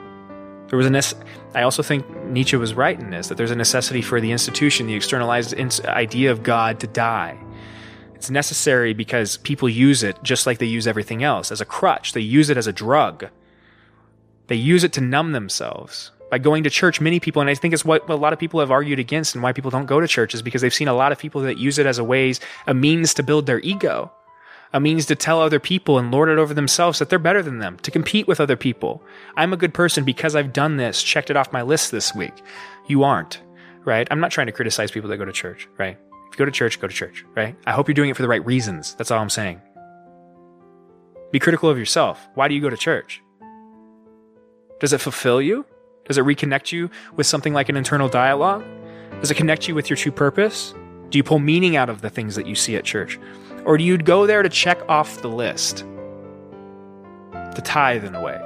There 0.68 0.78
was 0.78 0.86
a 0.86 0.90
nece- 0.90 1.22
I 1.54 1.64
also 1.64 1.84
think 1.84 2.08
Nietzsche 2.26 2.58
was 2.58 2.74
right 2.74 3.00
in 3.00 3.10
this 3.10 3.28
that 3.28 3.38
there's 3.38 3.52
a 3.52 3.56
necessity 3.56 4.02
for 4.02 4.22
the 4.22 4.32
institution, 4.32 4.88
the 4.88 4.96
externalized 4.96 5.54
idea 5.86 6.32
of 6.32 6.44
God 6.44 6.80
to 6.80 6.88
die. 6.88 7.38
It's 8.16 8.30
necessary 8.30 8.94
because 8.94 9.38
people 9.38 9.68
use 9.68 10.02
it 10.02 10.18
just 10.24 10.48
like 10.48 10.58
they 10.60 10.66
use 10.66 10.88
everything 10.88 11.24
else 11.24 11.52
as 11.52 11.62
a 11.62 11.66
crutch. 11.66 12.14
They 12.14 12.22
use 12.22 12.50
it 12.50 12.58
as 12.58 12.68
a 12.68 12.74
drug. 12.74 13.28
They 14.48 14.56
use 14.56 14.84
it 14.84 14.94
to 14.94 15.02
numb 15.02 15.32
themselves. 15.32 16.12
By 16.34 16.40
going 16.40 16.64
to 16.64 16.72
church, 16.72 17.00
many 17.00 17.20
people, 17.20 17.42
and 17.42 17.50
I 17.52 17.54
think 17.54 17.76
it's 17.76 17.86
what 17.86 18.10
a 18.10 18.16
lot 18.16 18.34
of 18.34 18.40
people 18.40 18.60
have 18.60 18.72
argued 18.72 18.98
against 18.98 19.36
and 19.36 19.44
why 19.44 19.54
people 19.54 19.70
don't 19.70 19.86
go 19.86 20.00
to 20.00 20.08
church 20.08 20.34
is 20.34 20.42
because 20.42 20.64
they've 20.64 20.74
seen 20.74 20.88
a 20.88 20.96
lot 20.96 21.12
of 21.12 21.20
people 21.20 21.42
that 21.42 21.60
use 21.60 21.78
it 21.78 21.86
as 21.86 22.00
a 22.00 22.04
ways, 22.04 22.40
a 22.66 22.74
means 22.74 23.14
to 23.14 23.22
build 23.22 23.46
their 23.46 23.60
ego 23.60 24.12
a 24.74 24.80
means 24.80 25.06
to 25.06 25.16
tell 25.16 25.40
other 25.40 25.60
people 25.60 26.00
and 26.00 26.10
lord 26.10 26.30
it 26.30 26.40
over 26.40 26.56
themselves 26.56 26.98
that 26.98 27.08
they're 27.08 27.20
better 27.20 27.44
than 27.44 27.60
them, 27.60 27.78
to 27.84 27.92
compete 27.92 28.28
with 28.28 28.40
other 28.40 28.56
people. 28.56 29.04
I'm 29.38 29.54
a 29.54 29.58
good 29.58 29.76
person 29.76 30.04
because 30.04 30.36
I've 30.36 30.52
done 30.54 30.78
this, 30.78 31.04
checked 31.04 31.30
it 31.30 31.38
off 31.38 31.54
my 31.54 31.62
list 31.62 31.92
this 31.92 32.16
week. 32.16 32.34
You 32.88 33.04
aren't, 33.04 33.40
right? 33.86 34.08
I'm 34.10 34.20
not 34.20 34.32
trying 34.32 34.48
to 34.48 34.54
criticize 34.54 34.90
people 34.90 35.12
that 35.12 35.18
go 35.18 35.26
to 35.26 35.32
church, 35.32 35.70
right? 35.78 36.00
If 36.00 36.34
you 36.34 36.38
go 36.40 36.46
to 36.46 36.52
church, 36.52 36.82
go 36.82 36.88
to 36.88 36.94
church, 36.96 37.24
right? 37.36 37.56
I 37.68 37.74
hope 37.74 37.88
you're 37.88 37.94
doing 37.94 38.10
it 38.10 38.16
for 38.16 38.24
the 38.24 38.28
right 38.28 38.44
reasons. 38.44 38.96
That's 38.96 39.12
all 39.12 39.22
I'm 39.22 39.30
saying. 39.30 39.62
Be 41.32 41.38
critical 41.38 41.70
of 41.70 41.78
yourself. 41.78 42.28
Why 42.34 42.48
do 42.48 42.56
you 42.56 42.62
go 42.62 42.72
to 42.72 42.78
church? 42.78 43.22
Does 44.80 44.94
it 44.94 44.98
fulfill 45.02 45.40
you? 45.40 45.68
Does 46.06 46.18
it 46.18 46.26
reconnect 46.26 46.72
you 46.72 46.90
with 47.16 47.28
something 47.28 47.54
like 47.54 47.70
an 47.70 47.78
internal 47.78 48.10
dialogue? 48.10 48.66
Does 49.22 49.32
it 49.32 49.36
connect 49.36 49.68
you 49.68 49.76
with 49.76 49.90
your 49.90 49.96
true 49.96 50.12
purpose? 50.12 50.74
Do 51.10 51.18
you 51.18 51.24
pull 51.24 51.40
meaning 51.40 51.78
out 51.78 51.90
of 51.90 52.02
the 52.02 52.10
things 52.10 52.36
that 52.36 52.46
you 52.46 52.56
see 52.56 52.76
at 52.76 52.84
church? 52.84 53.18
Or 53.66 53.78
do 53.78 53.84
you 53.84 53.98
go 53.98 54.28
there 54.28 54.44
to 54.44 54.50
check 54.50 54.82
off 54.90 55.22
the 55.22 55.30
list? 55.30 55.86
To 57.56 57.62
tithe 57.64 58.04
in 58.04 58.16
a 58.16 58.22
way? 58.22 58.38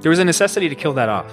There 0.00 0.10
was 0.10 0.18
a 0.18 0.24
necessity 0.24 0.68
to 0.68 0.74
kill 0.74 0.92
that 0.92 1.08
off. 1.08 1.32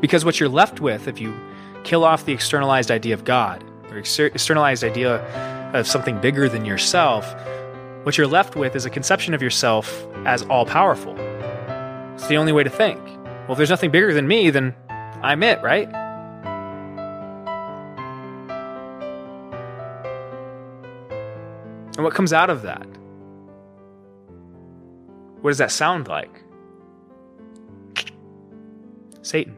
Because 0.00 0.24
what 0.24 0.40
you're 0.40 0.48
left 0.48 0.80
with, 0.80 1.06
if 1.06 1.20
you 1.20 1.32
kill 1.84 2.04
off 2.04 2.24
the 2.24 2.32
externalized 2.32 2.90
idea 2.90 3.14
of 3.14 3.24
God, 3.24 3.64
or 3.90 3.98
externalized 3.98 4.84
idea 4.84 5.20
of 5.74 5.86
something 5.86 6.20
bigger 6.20 6.48
than 6.48 6.64
yourself, 6.64 7.34
what 8.04 8.18
you're 8.18 8.26
left 8.26 8.56
with 8.56 8.74
is 8.74 8.84
a 8.84 8.90
conception 8.90 9.32
of 9.34 9.42
yourself 9.42 10.06
as 10.24 10.42
all 10.44 10.66
powerful. 10.66 11.14
It's 12.14 12.26
the 12.26 12.36
only 12.36 12.52
way 12.52 12.64
to 12.64 12.70
think. 12.70 13.00
Well, 13.04 13.52
if 13.52 13.56
there's 13.56 13.70
nothing 13.70 13.90
bigger 13.90 14.12
than 14.12 14.26
me, 14.26 14.50
then 14.50 14.74
I'm 15.22 15.42
it, 15.42 15.62
right? 15.62 15.88
And 21.94 22.04
what 22.04 22.14
comes 22.14 22.32
out 22.32 22.50
of 22.50 22.62
that? 22.62 22.86
What 25.42 25.50
does 25.50 25.58
that 25.58 25.70
sound 25.70 26.08
like? 26.08 26.42
Satan. 29.22 29.56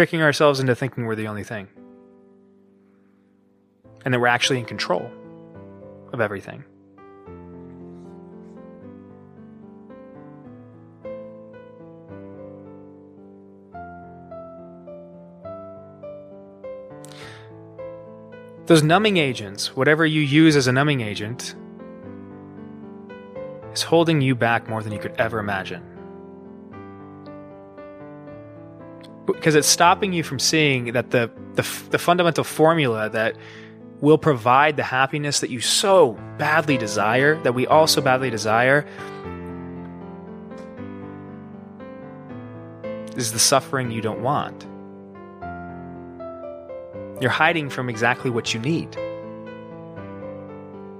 Tricking 0.00 0.22
ourselves 0.22 0.60
into 0.60 0.74
thinking 0.74 1.04
we're 1.04 1.14
the 1.14 1.26
only 1.26 1.44
thing. 1.44 1.68
And 4.02 4.14
that 4.14 4.18
we're 4.18 4.28
actually 4.28 4.58
in 4.58 4.64
control 4.64 5.10
of 6.14 6.22
everything. 6.22 6.64
Those 18.64 18.82
numbing 18.82 19.18
agents, 19.18 19.76
whatever 19.76 20.06
you 20.06 20.22
use 20.22 20.56
as 20.56 20.66
a 20.66 20.72
numbing 20.72 21.02
agent, 21.02 21.54
is 23.74 23.82
holding 23.82 24.22
you 24.22 24.34
back 24.34 24.66
more 24.66 24.82
than 24.82 24.94
you 24.94 24.98
could 24.98 25.16
ever 25.18 25.38
imagine. 25.38 25.89
Because 29.32 29.54
it's 29.54 29.68
stopping 29.68 30.12
you 30.12 30.22
from 30.22 30.38
seeing 30.38 30.92
that 30.92 31.10
the, 31.10 31.30
the 31.54 31.66
the 31.90 31.98
fundamental 31.98 32.44
formula 32.44 33.10
that 33.10 33.36
will 34.00 34.18
provide 34.18 34.76
the 34.76 34.82
happiness 34.82 35.40
that 35.40 35.50
you 35.50 35.60
so 35.60 36.12
badly 36.38 36.78
desire, 36.78 37.40
that 37.42 37.54
we 37.54 37.66
all 37.66 37.86
so 37.86 38.00
badly 38.00 38.30
desire, 38.30 38.86
is 43.16 43.32
the 43.32 43.38
suffering 43.38 43.90
you 43.90 44.00
don't 44.00 44.22
want. 44.22 44.66
You're 47.20 47.30
hiding 47.30 47.68
from 47.68 47.90
exactly 47.90 48.30
what 48.30 48.54
you 48.54 48.60
need. 48.60 48.96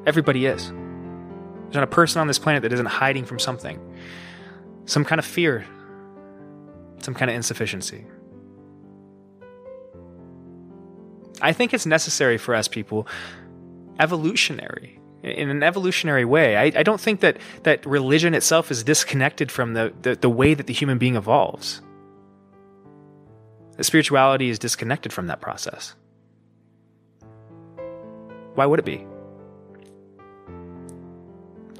Everybody 0.07 0.45
is. 0.45 0.67
There's 0.67 1.75
not 1.75 1.85
a 1.85 1.87
person 1.87 2.21
on 2.21 2.27
this 2.27 2.39
planet 2.39 2.63
that 2.63 2.73
isn't 2.73 2.87
hiding 2.87 3.25
from 3.25 3.39
something. 3.39 3.81
Some 4.85 5.05
kind 5.05 5.19
of 5.19 5.25
fear, 5.25 5.65
some 7.01 7.15
kind 7.15 7.31
of 7.31 7.37
insufficiency. 7.37 8.05
I 11.41 11.53
think 11.53 11.73
it's 11.75 11.87
necessary 11.87 12.39
for 12.39 12.55
us 12.55 12.69
people, 12.69 13.07
evolutionary, 13.99 15.01
in 15.23 15.51
an 15.51 15.63
evolutionary 15.63 16.25
way. 16.25 16.57
I, 16.57 16.65
I 16.81 16.83
don't 16.83 17.01
think 17.01 17.21
that, 17.21 17.39
that 17.63 17.85
religion 17.87 18.35
itself 18.35 18.71
is 18.71 18.83
disconnected 18.85 19.51
from 19.53 19.75
the, 19.75 19.93
the, 20.03 20.17
the 20.17 20.31
way 20.31 20.55
that 20.55 20.67
the 20.67 20.73
human 20.73 20.99
being 20.99 21.17
evolves. 21.17 21.83
that 23.81 23.85
spirituality 23.85 24.51
is 24.51 24.59
disconnected 24.59 25.11
from 25.11 25.29
that 25.29 25.41
process. 25.41 25.95
Why 28.55 28.67
would 28.67 28.79
it 28.79 28.85
be? 28.85 29.07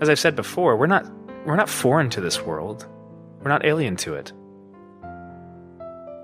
As 0.01 0.09
I've 0.09 0.19
said 0.19 0.35
before, 0.35 0.79
we're 0.79 0.87
not 0.87 1.05
we're 1.45 1.57
not 1.57 1.69
foreign 1.69 2.09
to 2.11 2.23
this 2.23 2.41
world. 2.41 2.87
We're 3.43 3.51
not 3.51 3.67
alien 3.67 3.97
to 3.97 4.15
it. 4.15 4.33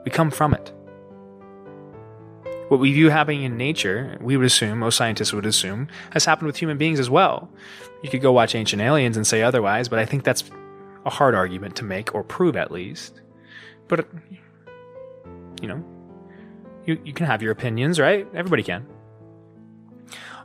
We 0.06 0.10
come 0.10 0.30
from 0.30 0.54
it. 0.54 0.72
What 2.68 2.80
we 2.80 2.92
view 2.92 3.10
happening 3.10 3.44
in 3.44 3.56
nature, 3.56 4.18
we 4.20 4.36
would 4.36 4.46
assume, 4.46 4.80
most 4.80 4.96
scientists 4.96 5.32
would 5.32 5.46
assume, 5.46 5.88
has 6.10 6.24
happened 6.24 6.48
with 6.48 6.56
human 6.56 6.76
beings 6.76 6.98
as 6.98 7.08
well. 7.08 7.48
You 8.02 8.10
could 8.10 8.22
go 8.22 8.32
watch 8.32 8.54
Ancient 8.54 8.82
Aliens 8.82 9.16
and 9.16 9.26
say 9.26 9.42
otherwise, 9.42 9.88
but 9.88 9.98
I 10.00 10.04
think 10.04 10.24
that's 10.24 10.42
a 11.04 11.10
hard 11.10 11.34
argument 11.34 11.76
to 11.76 11.84
make 11.84 12.14
or 12.14 12.24
prove 12.24 12.56
at 12.56 12.72
least. 12.72 13.20
But, 13.86 14.08
you 15.62 15.68
know, 15.68 15.84
you, 16.86 17.00
you 17.04 17.12
can 17.12 17.26
have 17.26 17.40
your 17.40 17.52
opinions, 17.52 18.00
right? 18.00 18.26
Everybody 18.34 18.64
can. 18.64 18.86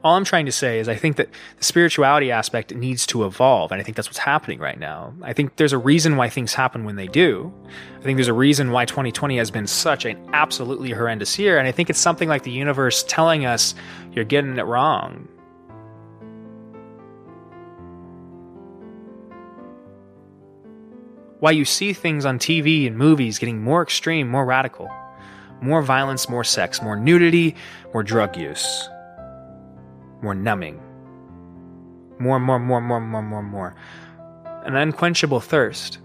All 0.04 0.16
I'm 0.16 0.24
trying 0.24 0.48
to 0.48 0.52
say 0.52 0.80
is 0.80 0.90
I 0.90 0.96
think 0.96 1.18
that 1.18 1.30
the 1.58 1.64
spirituality 1.64 2.32
aspect 2.32 2.74
needs 2.74 3.06
to 3.08 3.24
evolve, 3.24 3.72
and 3.72 3.80
I 3.80 3.84
think 3.84 3.96
that's 3.96 4.08
what's 4.10 4.18
happening 4.18 4.58
right 4.58 4.80
now. 4.80 5.14
I 5.22 5.34
think 5.34 5.58
there's 5.58 5.74
a 5.74 5.78
reason 5.78 6.18
why 6.18 6.28
things 6.28 6.56
happen 6.56 6.86
when 6.86 6.96
they 6.96 7.06
do. 7.06 7.54
I 8.00 8.02
think 8.02 8.18
there's 8.18 8.28
a 8.28 8.34
reason 8.34 8.72
why 8.72 8.86
2020 8.86 9.38
has 9.38 9.52
been 9.52 9.68
such 9.68 10.06
an 10.06 10.18
absolutely 10.34 10.90
horrendous 10.90 11.38
year, 11.38 11.60
and 11.60 11.68
I 11.68 11.72
think 11.72 11.92
it's 11.92 12.00
something 12.00 12.28
like 12.28 12.42
the 12.42 12.52
universe 12.52 13.04
telling 13.04 13.46
us 13.46 13.76
you're 14.12 14.26
getting 14.26 14.58
it 14.58 14.64
wrong. 14.64 15.28
Why 21.42 21.52
you 21.52 21.66
see 21.66 21.94
things 21.94 22.26
on 22.26 22.40
TV 22.40 22.88
and 22.88 22.98
movies 22.98 23.38
getting 23.38 23.62
more 23.62 23.84
extreme, 23.84 24.28
more 24.28 24.46
radical, 24.46 24.90
more 25.62 25.84
violence, 25.84 26.28
more 26.28 26.44
sex, 26.44 26.82
more 26.82 26.96
nudity, 26.96 27.56
more 27.94 28.02
drug 28.02 28.36
use 28.36 28.90
more 30.22 30.36
numbing. 30.36 30.82
More, 32.20 32.40
more, 32.40 32.60
more, 32.60 32.82
more, 32.82 33.00
more, 33.00 33.22
more, 33.22 33.44
more. 33.44 33.76
An 34.64 34.76
unquenchable 34.76 35.40
thirst. 35.40 36.00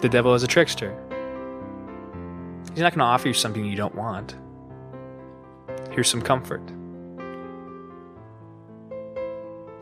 The 0.00 0.08
devil 0.08 0.34
is 0.34 0.42
a 0.42 0.46
trickster. 0.46 0.96
He's 2.70 2.80
not 2.80 2.92
going 2.92 3.00
to 3.00 3.04
offer 3.04 3.28
you 3.28 3.34
something 3.34 3.64
you 3.64 3.76
don't 3.76 3.94
want. 3.94 4.36
Here's 5.90 6.08
some 6.08 6.22
comfort. 6.22 6.62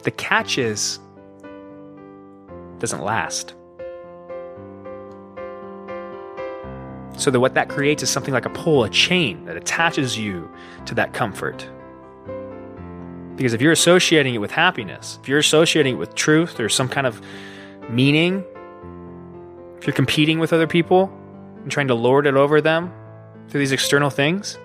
The 0.03 0.11
catch 0.11 0.59
is 0.59 0.99
doesn't 2.79 3.03
last. 3.03 3.55
So 7.21 7.31
that 7.31 7.39
what 7.39 7.53
that 7.53 7.69
creates 7.69 8.03
is 8.03 8.09
something 8.09 8.33
like 8.33 8.47
a 8.47 8.51
pull, 8.51 8.83
a 8.83 8.89
chain 8.89 9.45
that 9.45 9.55
attaches 9.55 10.17
you 10.17 10.51
to 10.87 10.95
that 10.95 11.13
comfort. 11.13 11.69
Because 13.37 13.53
if 13.53 13.61
you're 13.61 13.73
associating 13.73 14.35
it 14.35 14.39
with 14.39 14.51
happiness, 14.51 15.19
if 15.21 15.29
you're 15.29 15.39
associating 15.39 15.97
it 15.97 15.99
with 15.99 16.15
truth 16.15 16.59
or 16.59 16.71
some 16.71 16.89
kind 16.89 17.07
of 17.07 17.21
meaning, 17.91 18.43
if 19.77 19.87
you're 19.87 19.95
competing 19.95 20.39
with 20.39 20.55
other 20.55 20.67
people 20.67 21.13
and 21.63 21.71
trying 21.71 21.89
to 21.89 21.95
lord 21.95 22.27
it 22.27 22.37
over 22.37 22.63
them 22.63 22.91
through 23.49 23.61
these 23.61 23.73
external 23.73 24.09
things, 24.09 24.59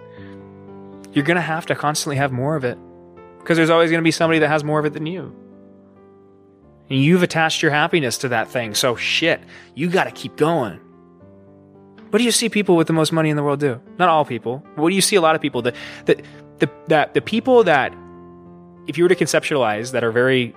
you're 1.11 1.25
going 1.25 1.35
to 1.35 1.41
have 1.41 1.65
to 1.65 1.75
constantly 1.75 2.15
have 2.15 2.31
more 2.31 2.55
of 2.55 2.63
it. 2.63 2.77
Because 3.39 3.57
there's 3.57 3.69
always 3.69 3.91
going 3.91 4.01
to 4.01 4.05
be 4.05 4.11
somebody 4.11 4.39
that 4.39 4.47
has 4.47 4.63
more 4.63 4.79
of 4.79 4.85
it 4.85 4.93
than 4.93 5.05
you. 5.05 5.35
And 6.89 6.99
you've 7.01 7.21
attached 7.21 7.61
your 7.61 7.71
happiness 7.71 8.19
to 8.19 8.29
that 8.29 8.47
thing. 8.47 8.75
So 8.75 8.95
shit, 8.95 9.41
you 9.73 9.89
got 9.89 10.05
to 10.05 10.11
keep 10.11 10.37
going. 10.37 10.79
What 12.09 12.19
do 12.19 12.23
you 12.23 12.31
see 12.31 12.49
people 12.49 12.75
with 12.75 12.87
the 12.87 12.93
most 12.93 13.11
money 13.11 13.29
in 13.29 13.35
the 13.35 13.43
world 13.43 13.59
do? 13.59 13.81
Not 13.97 14.09
all 14.09 14.25
people. 14.25 14.63
What 14.75 14.89
do 14.89 14.95
you 14.95 15.01
see 15.01 15.15
a 15.15 15.21
lot 15.21 15.35
of 15.35 15.41
people 15.41 15.61
that 15.63 15.75
that 16.05 16.21
the 16.59 16.69
that 16.87 17.13
the 17.13 17.21
people 17.21 17.63
that 17.63 17.93
if 18.87 18.97
you 18.97 19.03
were 19.03 19.09
to 19.09 19.15
conceptualize 19.15 19.91
that 19.91 20.03
are 20.03 20.11
very 20.11 20.53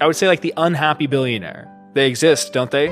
I 0.00 0.06
would 0.06 0.16
say 0.16 0.28
like 0.28 0.40
the 0.40 0.54
unhappy 0.56 1.06
billionaire. 1.06 1.68
They 1.94 2.06
exist, 2.06 2.52
don't 2.52 2.70
they? 2.70 2.88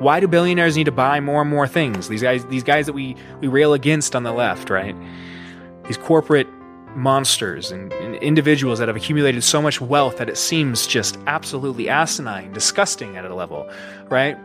Why 0.00 0.20
do 0.20 0.28
billionaires 0.28 0.76
need 0.76 0.84
to 0.84 0.92
buy 0.92 1.20
more 1.20 1.40
and 1.40 1.50
more 1.50 1.66
things? 1.66 2.08
These 2.08 2.22
guys 2.22 2.44
these 2.46 2.64
guys 2.64 2.86
that 2.86 2.92
we 2.92 3.16
we 3.40 3.48
rail 3.48 3.72
against 3.72 4.14
on 4.14 4.24
the 4.24 4.32
left, 4.32 4.68
right? 4.68 4.96
These 5.86 5.96
corporate 5.96 6.48
monsters 6.94 7.72
and, 7.72 7.90
and, 7.94 8.16
individuals 8.16 8.78
that 8.78 8.86
have 8.86 8.96
accumulated 8.96 9.42
so 9.42 9.62
much 9.62 9.80
wealth 9.80 10.18
that 10.18 10.28
it 10.28 10.36
seems 10.36 10.86
just 10.86 11.18
absolutely 11.26 11.88
asinine, 11.88 12.52
disgusting 12.52 13.16
at 13.16 13.24
a 13.24 13.34
level, 13.34 13.66
right? 14.10 14.36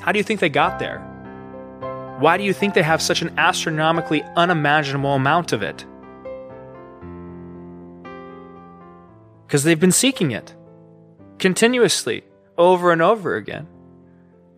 How 0.00 0.12
do 0.12 0.18
you 0.18 0.24
think 0.24 0.40
they 0.40 0.48
got 0.48 0.78
there? 0.78 0.98
Why 2.18 2.36
do 2.36 2.44
you 2.44 2.52
think 2.52 2.74
they 2.74 2.82
have 2.82 3.00
such 3.00 3.22
an 3.22 3.38
astronomically 3.38 4.22
unimaginable 4.36 5.14
amount 5.14 5.52
of 5.52 5.62
it? 5.62 5.86
Because 9.46 9.64
they've 9.64 9.80
been 9.80 9.92
seeking 9.92 10.30
it 10.30 10.54
continuously, 11.38 12.24
over 12.58 12.92
and 12.92 13.02
over 13.02 13.36
again. 13.36 13.66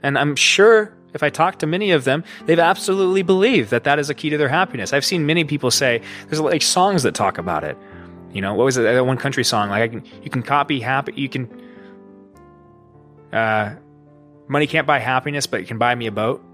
And 0.03 0.19
I'm 0.19 0.35
sure 0.37 0.93
if 1.15 1.23
I 1.23 1.31
talk 1.31 1.59
to 1.61 1.67
many 1.67 1.93
of 1.93 2.05
them, 2.05 2.25
they've 2.47 2.59
absolutely 2.59 3.23
believed 3.23 3.71
that 3.71 3.85
that 3.85 3.99
is 3.99 4.11
a 4.11 4.15
key 4.15 4.31
to 4.31 4.37
their 4.37 4.49
happiness. 4.49 4.93
I've 4.93 5.05
seen 5.05 5.27
many 5.27 5.45
people 5.45 5.71
say 5.71 6.03
there's 6.27 6.41
like 6.41 6.63
songs 6.63 7.03
that 7.05 7.15
talk 7.15 7.39
about 7.39 7.65
it. 7.65 7.77
You 8.33 8.41
know, 8.41 8.55
what 8.55 8.65
was 8.65 8.77
it? 8.77 8.83
That 8.83 9.07
one 9.07 9.19
country 9.19 9.45
song 9.45 9.69
like 9.69 9.83
I 9.83 9.89
can 9.89 10.05
you 10.23 10.31
can 10.31 10.43
copy 10.43 10.81
happy 10.81 11.13
you 11.15 11.29
can 11.29 11.49
uh 13.33 13.75
Money 14.49 14.67
can't 14.67 14.87
buy 14.87 14.99
happiness, 14.99 15.47
but 15.47 15.61
it 15.61 15.69
can 15.69 15.79
buy 15.79 15.95
me 15.95 16.07
a 16.07 16.13
boat. 16.13 16.45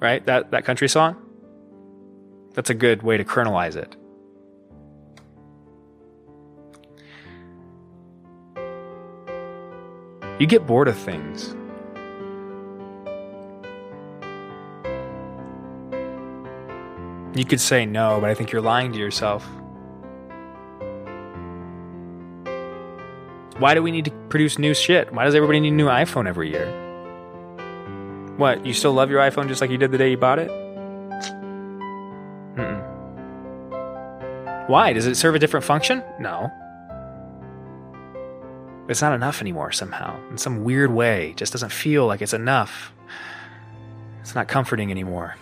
Right? 0.00 0.24
That 0.26 0.52
that 0.52 0.64
country 0.64 0.88
song? 0.88 1.16
That's 2.54 2.70
a 2.70 2.74
good 2.74 3.02
way 3.02 3.16
to 3.16 3.24
kernelize 3.24 3.76
it. 3.76 3.96
You 10.38 10.46
get 10.46 10.66
bored 10.66 10.86
of 10.86 10.96
things. 10.96 11.54
You 17.36 17.44
could 17.44 17.60
say 17.60 17.86
no, 17.86 18.20
but 18.20 18.30
I 18.30 18.34
think 18.34 18.52
you're 18.52 18.62
lying 18.62 18.92
to 18.92 18.98
yourself. 18.98 19.44
Why 23.58 23.74
do 23.74 23.82
we 23.82 23.90
need 23.90 24.04
to 24.04 24.12
produce 24.28 24.58
new 24.58 24.74
shit? 24.74 25.12
Why 25.12 25.24
does 25.24 25.34
everybody 25.34 25.58
need 25.58 25.72
a 25.72 25.76
new 25.76 25.86
iPhone 25.86 26.28
every 26.28 26.50
year? 26.50 26.87
What, 28.38 28.64
you 28.64 28.72
still 28.72 28.92
love 28.92 29.10
your 29.10 29.20
iPhone 29.20 29.48
just 29.48 29.60
like 29.60 29.68
you 29.68 29.78
did 29.78 29.90
the 29.90 29.98
day 29.98 30.10
you 30.12 30.16
bought 30.16 30.38
it? 30.38 30.48
Mm-mm. 32.56 32.84
Why? 34.68 34.92
Does 34.92 35.06
it 35.06 35.16
serve 35.16 35.34
a 35.34 35.40
different 35.40 35.66
function? 35.66 36.04
No. 36.20 36.48
It's 38.88 39.02
not 39.02 39.12
enough 39.12 39.40
anymore 39.40 39.72
somehow. 39.72 40.16
In 40.30 40.38
some 40.38 40.62
weird 40.62 40.92
way. 40.92 41.30
It 41.30 41.36
just 41.36 41.52
doesn't 41.52 41.72
feel 41.72 42.06
like 42.06 42.22
it's 42.22 42.32
enough. 42.32 42.92
It's 44.20 44.36
not 44.36 44.46
comforting 44.46 44.92
anymore. 44.92 45.34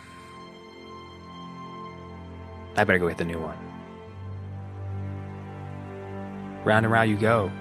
I 2.76 2.84
better 2.84 2.98
go 2.98 3.08
get 3.08 3.18
the 3.18 3.26
new 3.26 3.40
one. 3.40 3.58
Round 6.64 6.86
and 6.86 6.92
round 6.92 7.10
you 7.10 7.16
go. 7.16 7.52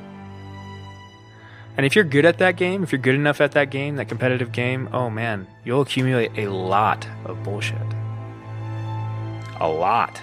And 1.78 1.86
if 1.86 1.96
you're 1.96 2.06
good 2.06 2.26
at 2.26 2.38
that 2.38 2.56
game, 2.56 2.84
if 2.84 2.92
you're 2.92 3.00
good 3.00 3.16
enough 3.16 3.42
at 3.42 3.52
that 3.52 3.70
game, 3.70 3.98
that 3.98 4.08
competitive 4.08 4.52
game, 4.52 4.90
oh 4.94 5.10
man, 5.10 5.48
you'll 5.64 5.82
accumulate 5.82 6.32
a 6.38 6.48
lot 6.48 7.08
of 7.26 7.44
bullshit. 7.44 7.78
A 9.60 9.68
lot. 9.68 10.22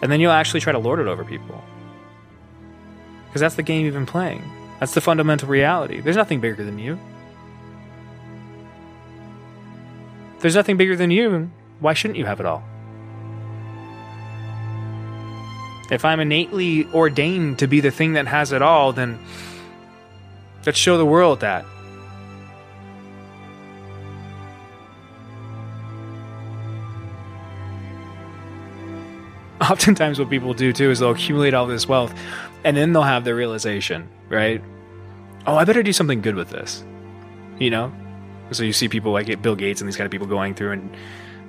And 0.00 0.10
then 0.10 0.20
you'll 0.20 0.32
actually 0.32 0.60
try 0.60 0.72
to 0.72 0.78
lord 0.78 1.00
it 1.00 1.06
over 1.06 1.24
people. 1.24 1.62
Because 3.26 3.40
that's 3.40 3.54
the 3.54 3.62
game 3.62 3.84
you've 3.84 3.94
been 3.94 4.06
playing. 4.06 4.42
That's 4.80 4.94
the 4.94 5.00
fundamental 5.00 5.48
reality. 5.48 6.00
There's 6.00 6.16
nothing 6.16 6.40
bigger 6.40 6.64
than 6.64 6.78
you. 6.78 6.98
There's 10.40 10.56
nothing 10.56 10.76
bigger 10.76 10.96
than 10.96 11.10
you, 11.10 11.50
why 11.78 11.94
shouldn't 11.94 12.18
you 12.18 12.26
have 12.26 12.40
it 12.40 12.46
all? 12.46 12.64
If 15.92 16.04
I'm 16.06 16.20
innately 16.20 16.86
ordained 16.94 17.58
to 17.58 17.66
be 17.66 17.80
the 17.80 17.90
thing 17.90 18.14
that 18.14 18.26
has 18.26 18.50
it 18.50 18.62
all, 18.62 18.94
then 18.94 19.18
let's 20.64 20.78
show 20.78 20.96
the 20.96 21.04
world 21.04 21.40
that. 21.40 21.66
Oftentimes, 29.70 30.18
what 30.18 30.30
people 30.30 30.54
do 30.54 30.72
too 30.72 30.90
is 30.90 31.00
they'll 31.00 31.10
accumulate 31.10 31.52
all 31.52 31.66
this 31.66 31.86
wealth 31.86 32.14
and 32.64 32.74
then 32.74 32.94
they'll 32.94 33.02
have 33.02 33.24
the 33.24 33.34
realization, 33.34 34.08
right? 34.30 34.64
Oh, 35.46 35.56
I 35.56 35.66
better 35.66 35.82
do 35.82 35.92
something 35.92 36.22
good 36.22 36.36
with 36.36 36.48
this. 36.48 36.82
You 37.58 37.68
know? 37.68 37.92
So 38.50 38.62
you 38.62 38.72
see 38.72 38.88
people 38.88 39.12
like 39.12 39.42
Bill 39.42 39.56
Gates 39.56 39.82
and 39.82 39.88
these 39.88 39.98
kind 39.98 40.06
of 40.06 40.10
people 40.10 40.26
going 40.26 40.54
through 40.54 40.72
and 40.72 40.96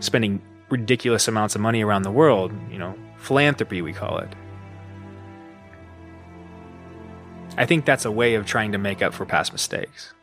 spending 0.02 0.42
ridiculous 0.70 1.30
amounts 1.30 1.56
of 1.56 1.62
money 1.62 1.82
around 1.82 2.02
the 2.02 2.12
world, 2.12 2.52
you 2.70 2.78
know, 2.78 2.94
philanthropy, 3.24 3.82
we 3.82 3.94
call 3.94 4.20
it. 4.20 4.30
I 7.58 7.66
think 7.66 7.86
that's 7.86 8.06
a 8.06 8.12
way 8.12 8.36
of 8.36 8.46
trying 8.46 8.72
to 8.72 8.78
make 8.78 9.02
up 9.02 9.14
for 9.14 9.26
past 9.26 9.52
mistakes. 9.52 10.14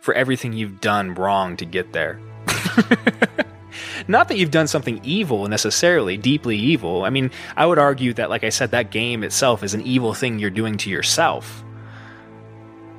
For 0.00 0.14
everything 0.14 0.52
you've 0.52 0.80
done 0.80 1.14
wrong 1.14 1.56
to 1.56 1.64
get 1.64 1.92
there. 1.92 2.20
Not 4.08 4.28
that 4.28 4.36
you've 4.36 4.50
done 4.50 4.66
something 4.66 5.00
evil 5.02 5.48
necessarily, 5.48 6.16
deeply 6.16 6.56
evil. 6.58 7.04
I 7.04 7.10
mean, 7.10 7.30
I 7.56 7.64
would 7.66 7.78
argue 7.78 8.12
that, 8.14 8.30
like 8.30 8.44
I 8.44 8.50
said, 8.50 8.70
that 8.72 8.90
game 8.90 9.24
itself 9.24 9.62
is 9.62 9.74
an 9.74 9.80
evil 9.82 10.12
thing 10.12 10.38
you're 10.38 10.50
doing 10.50 10.76
to 10.78 10.90
yourself. 10.90 11.64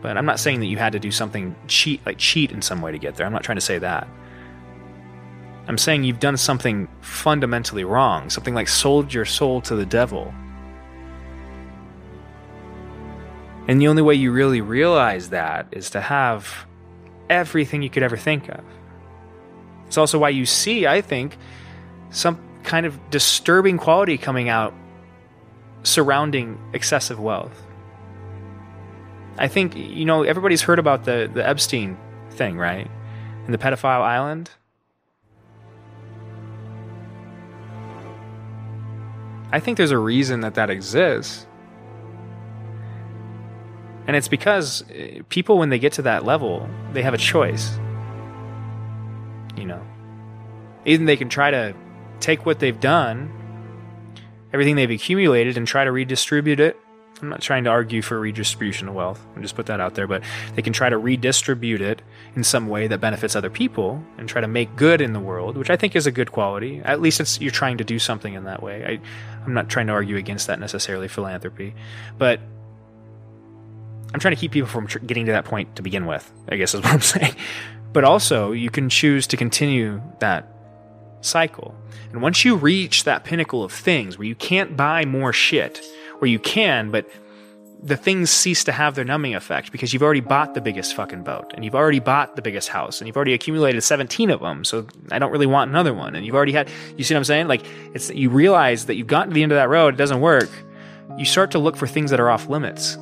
But 0.02 0.18
I'm 0.18 0.26
not 0.26 0.40
saying 0.40 0.60
that 0.60 0.66
you 0.66 0.78
had 0.78 0.94
to 0.94 1.00
do 1.00 1.12
something 1.12 1.56
cheat, 1.68 2.04
like 2.06 2.18
cheat 2.18 2.52
in 2.52 2.62
some 2.62 2.82
way 2.82 2.92
to 2.92 2.98
get 2.98 3.16
there. 3.16 3.26
I'm 3.26 3.34
not 3.34 3.44
trying 3.44 3.58
to 3.58 3.62
say 3.62 3.78
that. 3.80 4.08
I'm 5.68 5.78
saying 5.78 6.04
you've 6.04 6.20
done 6.20 6.38
something 6.38 6.88
fundamentally 7.02 7.84
wrong, 7.84 8.30
something 8.30 8.54
like 8.54 8.68
sold 8.68 9.14
your 9.14 9.26
soul 9.26 9.62
to 9.62 9.76
the 9.76 9.86
devil. 9.86 10.34
And 13.68 13.82
the 13.82 13.88
only 13.88 14.04
way 14.04 14.14
you 14.14 14.32
really 14.32 14.62
realize 14.62 15.30
that 15.30 15.68
is 15.72 15.90
to 15.92 16.02
have 16.02 16.68
everything 17.30 17.82
you 17.82 17.90
could 17.90 18.04
ever 18.04 18.18
think 18.18 18.48
of. 18.50 18.64
It's 19.88 19.98
also 19.98 20.20
why 20.20 20.30
you 20.30 20.46
see, 20.46 20.86
I 20.86 21.02
think, 21.02 21.38
some 22.12 22.40
kind 22.64 22.86
of 22.86 23.10
disturbing 23.10 23.78
quality 23.78 24.18
coming 24.18 24.50
out 24.50 24.74
surrounding 25.84 26.60
excessive 26.74 27.20
wealth. 27.20 27.64
I 29.38 29.48
think, 29.48 29.76
you 29.76 30.06
know, 30.06 30.24
everybody's 30.24 30.62
heard 30.62 30.80
about 30.80 31.06
the, 31.06 31.30
the 31.32 31.48
Epstein 31.48 31.98
thing, 32.32 32.58
right? 32.58 32.90
In 33.46 33.52
the 33.52 33.58
pedophile 33.58 34.02
island. 34.02 34.50
I 39.52 39.60
think 39.60 39.78
there's 39.78 39.92
a 39.92 39.98
reason 39.98 40.42
that 40.42 40.56
that 40.56 40.70
exists. 40.70 41.46
And 44.08 44.16
it's 44.16 44.28
because 44.28 44.84
eh, 44.94 45.22
people, 45.30 45.58
when 45.58 45.70
they 45.70 45.80
get 45.80 45.94
to 45.94 46.04
that 46.04 46.26
level, 46.26 46.70
they 46.94 47.02
have 47.02 47.14
a 47.14 47.18
choice. 47.18 47.78
You 49.56 49.66
know, 49.66 49.82
even 50.86 51.06
they 51.06 51.18
can 51.18 51.30
try 51.30 51.52
to 51.52 51.74
take 52.20 52.46
what 52.46 52.60
they've 52.60 52.80
done, 52.80 53.32
everything 54.54 54.76
they've 54.76 54.92
accumulated, 54.92 55.58
and 55.58 55.68
try 55.68 55.84
to 55.84 55.92
redistribute 55.92 56.60
it. 56.60 56.78
I'm 57.22 57.30
not 57.30 57.42
trying 57.42 57.64
to 57.64 57.70
argue 57.70 58.02
for 58.02 58.20
redistribution 58.20 58.90
of 58.90 58.94
wealth. 58.94 59.26
I'll 59.36 59.42
just 59.42 59.56
put 59.56 59.68
that 59.68 59.80
out 59.80 59.96
there, 59.96 60.06
but 60.06 60.22
they 60.54 60.62
can 60.62 60.74
try 60.74 60.90
to 60.90 60.98
redistribute 60.98 61.82
it 61.82 62.02
in 62.36 62.44
some 62.44 62.68
way 62.68 62.88
that 62.88 63.00
benefits 63.00 63.38
other 63.38 63.50
people 63.50 64.04
and 64.18 64.28
try 64.28 64.42
to 64.42 64.48
make 64.50 64.76
good 64.76 65.00
in 65.00 65.14
the 65.14 65.20
world, 65.20 65.56
which 65.56 65.70
I 65.70 65.78
think 65.78 65.96
is 65.96 66.06
a 66.06 66.12
good 66.12 66.34
quality. 66.34 66.82
At 66.84 67.00
least 67.00 67.22
it's 67.22 67.40
you're 67.40 67.52
trying 67.52 67.78
to 67.78 67.86
do 67.86 68.00
something 68.00 68.34
in 68.34 68.44
that 68.44 68.62
way. 68.62 68.86
I, 68.86 69.00
I'm 69.46 69.54
not 69.54 69.70
trying 69.70 69.88
to 69.88 69.94
argue 69.94 70.18
against 70.18 70.48
that 70.48 70.60
necessarily, 70.60 71.08
philanthropy, 71.08 71.76
but 72.18 72.40
I'm 74.14 74.20
trying 74.20 74.36
to 74.36 74.40
keep 74.40 74.52
people 74.52 74.70
from 74.70 74.88
tr- 74.88 75.00
getting 75.00 75.26
to 75.26 75.34
that 75.34 75.46
point 75.46 75.76
to 75.76 75.82
begin 75.82 76.06
with, 76.06 76.32
I 76.50 76.56
guess 76.56 76.74
is 76.74 76.82
what 76.84 76.94
I'm 76.94 77.02
saying. 77.02 77.36
But 77.94 78.04
also, 78.04 78.52
you 78.52 78.70
can 78.70 78.90
choose 78.90 79.28
to 79.28 79.38
continue 79.38 80.02
that 80.20 80.48
cycle. 81.22 81.76
And 82.12 82.22
once 82.22 82.46
you 82.46 82.56
reach 82.56 83.04
that 83.04 83.24
pinnacle 83.24 83.64
of 83.64 83.72
things 83.72 84.18
where 84.18 84.28
you 84.28 84.36
can't 84.36 84.78
buy 84.78 85.06
more 85.06 85.34
shit, 85.34 85.82
where 86.20 86.30
you 86.30 86.40
can, 86.40 86.92
but 86.92 87.10
the 87.82 87.98
things 87.98 88.30
cease 88.30 88.64
to 88.64 88.72
have 88.72 88.96
their 88.96 89.06
numbing 89.06 89.36
effect 89.36 89.72
because 89.72 89.94
you've 89.94 90.02
already 90.02 90.22
bought 90.22 90.54
the 90.54 90.62
biggest 90.62 90.96
fucking 90.96 91.24
boat 91.24 91.52
and 91.54 91.64
you've 91.64 91.76
already 91.76 92.00
bought 92.00 92.36
the 92.36 92.42
biggest 92.42 92.70
house 92.70 93.00
and 93.00 93.08
you've 93.08 93.16
already 93.16 93.34
accumulated 93.34 93.84
17 93.84 94.30
of 94.32 94.40
them. 94.40 94.64
So 94.64 94.88
I 95.12 95.20
don't 95.20 95.32
really 95.32 95.46
want 95.46 95.70
another 95.70 95.94
one. 95.94 96.16
And 96.16 96.26
you've 96.26 96.36
already 96.36 96.52
had, 96.52 96.70
you 96.98 97.04
see 97.04 97.14
what 97.14 97.20
I'm 97.20 97.26
saying? 97.26 97.48
Like 97.48 97.64
it's, 97.94 98.10
you 98.10 98.30
realize 98.30 98.86
that 98.86 98.96
you've 98.96 99.08
gotten 99.08 99.30
to 99.30 99.34
the 99.36 99.44
end 99.44 99.52
of 99.52 99.58
that 99.58 99.70
road. 99.70 99.94
It 99.94 99.98
doesn't 99.98 100.22
work. 100.22 100.50
You 101.18 101.26
start 101.26 101.52
to 101.52 101.60
look 101.60 101.78
for 101.78 101.88
things 101.88 102.12
that 102.12 102.20
are 102.20 102.30
off 102.30 102.50
limits. 102.50 102.98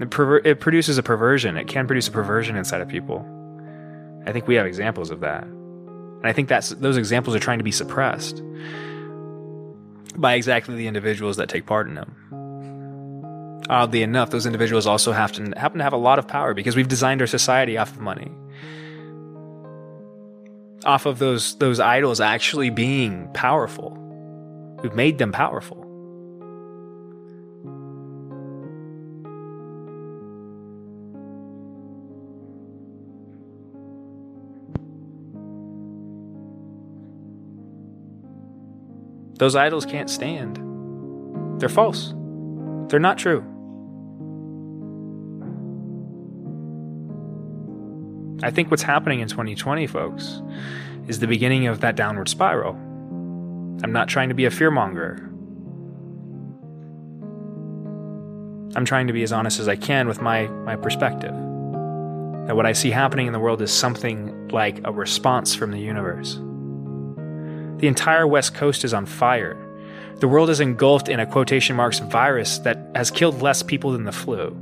It, 0.00 0.10
perver- 0.10 0.44
it 0.44 0.60
produces 0.60 0.98
a 0.98 1.02
perversion. 1.02 1.56
It 1.56 1.66
can 1.66 1.86
produce 1.86 2.08
a 2.08 2.10
perversion 2.10 2.56
inside 2.56 2.80
of 2.80 2.88
people. 2.88 3.26
I 4.26 4.32
think 4.32 4.46
we 4.46 4.54
have 4.56 4.66
examples 4.66 5.10
of 5.10 5.20
that. 5.20 5.46
And 6.20 6.28
I 6.28 6.32
think 6.32 6.48
that's 6.48 6.68
those 6.68 6.96
examples 6.96 7.34
are 7.34 7.40
trying 7.40 7.58
to 7.58 7.64
be 7.64 7.72
suppressed 7.72 8.42
by 10.16 10.34
exactly 10.34 10.76
the 10.76 10.86
individuals 10.86 11.38
that 11.38 11.48
take 11.48 11.66
part 11.66 11.88
in 11.88 11.94
them. 11.94 13.62
Oddly 13.70 14.02
enough, 14.02 14.30
those 14.30 14.46
individuals 14.46 14.86
also 14.86 15.12
have 15.12 15.32
to 15.32 15.52
happen 15.56 15.78
to 15.78 15.84
have 15.84 15.92
a 15.92 15.98
lot 15.98 16.18
of 16.18 16.28
power 16.28 16.54
because 16.54 16.76
we've 16.76 16.88
designed 16.88 17.20
our 17.20 17.26
society 17.26 17.78
off 17.78 17.92
of 17.92 18.00
money. 18.00 18.30
Off 20.84 21.06
of 21.06 21.18
those 21.18 21.56
those 21.58 21.80
idols 21.80 22.20
actually 22.20 22.70
being 22.70 23.30
powerful. 23.32 23.96
We've 24.82 24.94
made 24.94 25.18
them 25.18 25.32
powerful. 25.32 25.79
Those 39.40 39.56
idols 39.56 39.86
can't 39.86 40.10
stand. 40.10 40.58
They're 41.58 41.70
false. 41.70 42.12
They're 42.88 43.00
not 43.00 43.16
true. 43.16 43.42
I 48.42 48.50
think 48.50 48.70
what's 48.70 48.82
happening 48.82 49.20
in 49.20 49.28
2020, 49.28 49.86
folks, 49.86 50.42
is 51.08 51.20
the 51.20 51.26
beginning 51.26 51.68
of 51.68 51.80
that 51.80 51.96
downward 51.96 52.28
spiral. 52.28 52.74
I'm 53.82 53.92
not 53.92 54.08
trying 54.08 54.28
to 54.28 54.34
be 54.34 54.44
a 54.44 54.50
fearmonger. 54.50 55.20
I'm 58.76 58.84
trying 58.84 59.06
to 59.06 59.14
be 59.14 59.22
as 59.22 59.32
honest 59.32 59.58
as 59.58 59.68
I 59.68 59.76
can 59.76 60.06
with 60.06 60.20
my, 60.20 60.48
my 60.48 60.76
perspective. 60.76 61.32
That 61.32 62.56
what 62.56 62.66
I 62.66 62.72
see 62.72 62.90
happening 62.90 63.26
in 63.26 63.32
the 63.32 63.40
world 63.40 63.62
is 63.62 63.72
something 63.72 64.48
like 64.48 64.82
a 64.84 64.92
response 64.92 65.54
from 65.54 65.70
the 65.70 65.80
universe. 65.80 66.38
The 67.80 67.88
entire 67.88 68.26
West 68.26 68.54
Coast 68.54 68.84
is 68.84 68.92
on 68.92 69.06
fire. 69.06 69.56
The 70.18 70.28
world 70.28 70.50
is 70.50 70.60
engulfed 70.60 71.08
in 71.08 71.18
a 71.18 71.24
quotation 71.24 71.76
marks 71.76 71.98
virus 71.98 72.58
that 72.58 72.78
has 72.94 73.10
killed 73.10 73.40
less 73.40 73.62
people 73.62 73.92
than 73.92 74.04
the 74.04 74.12
flu, 74.12 74.54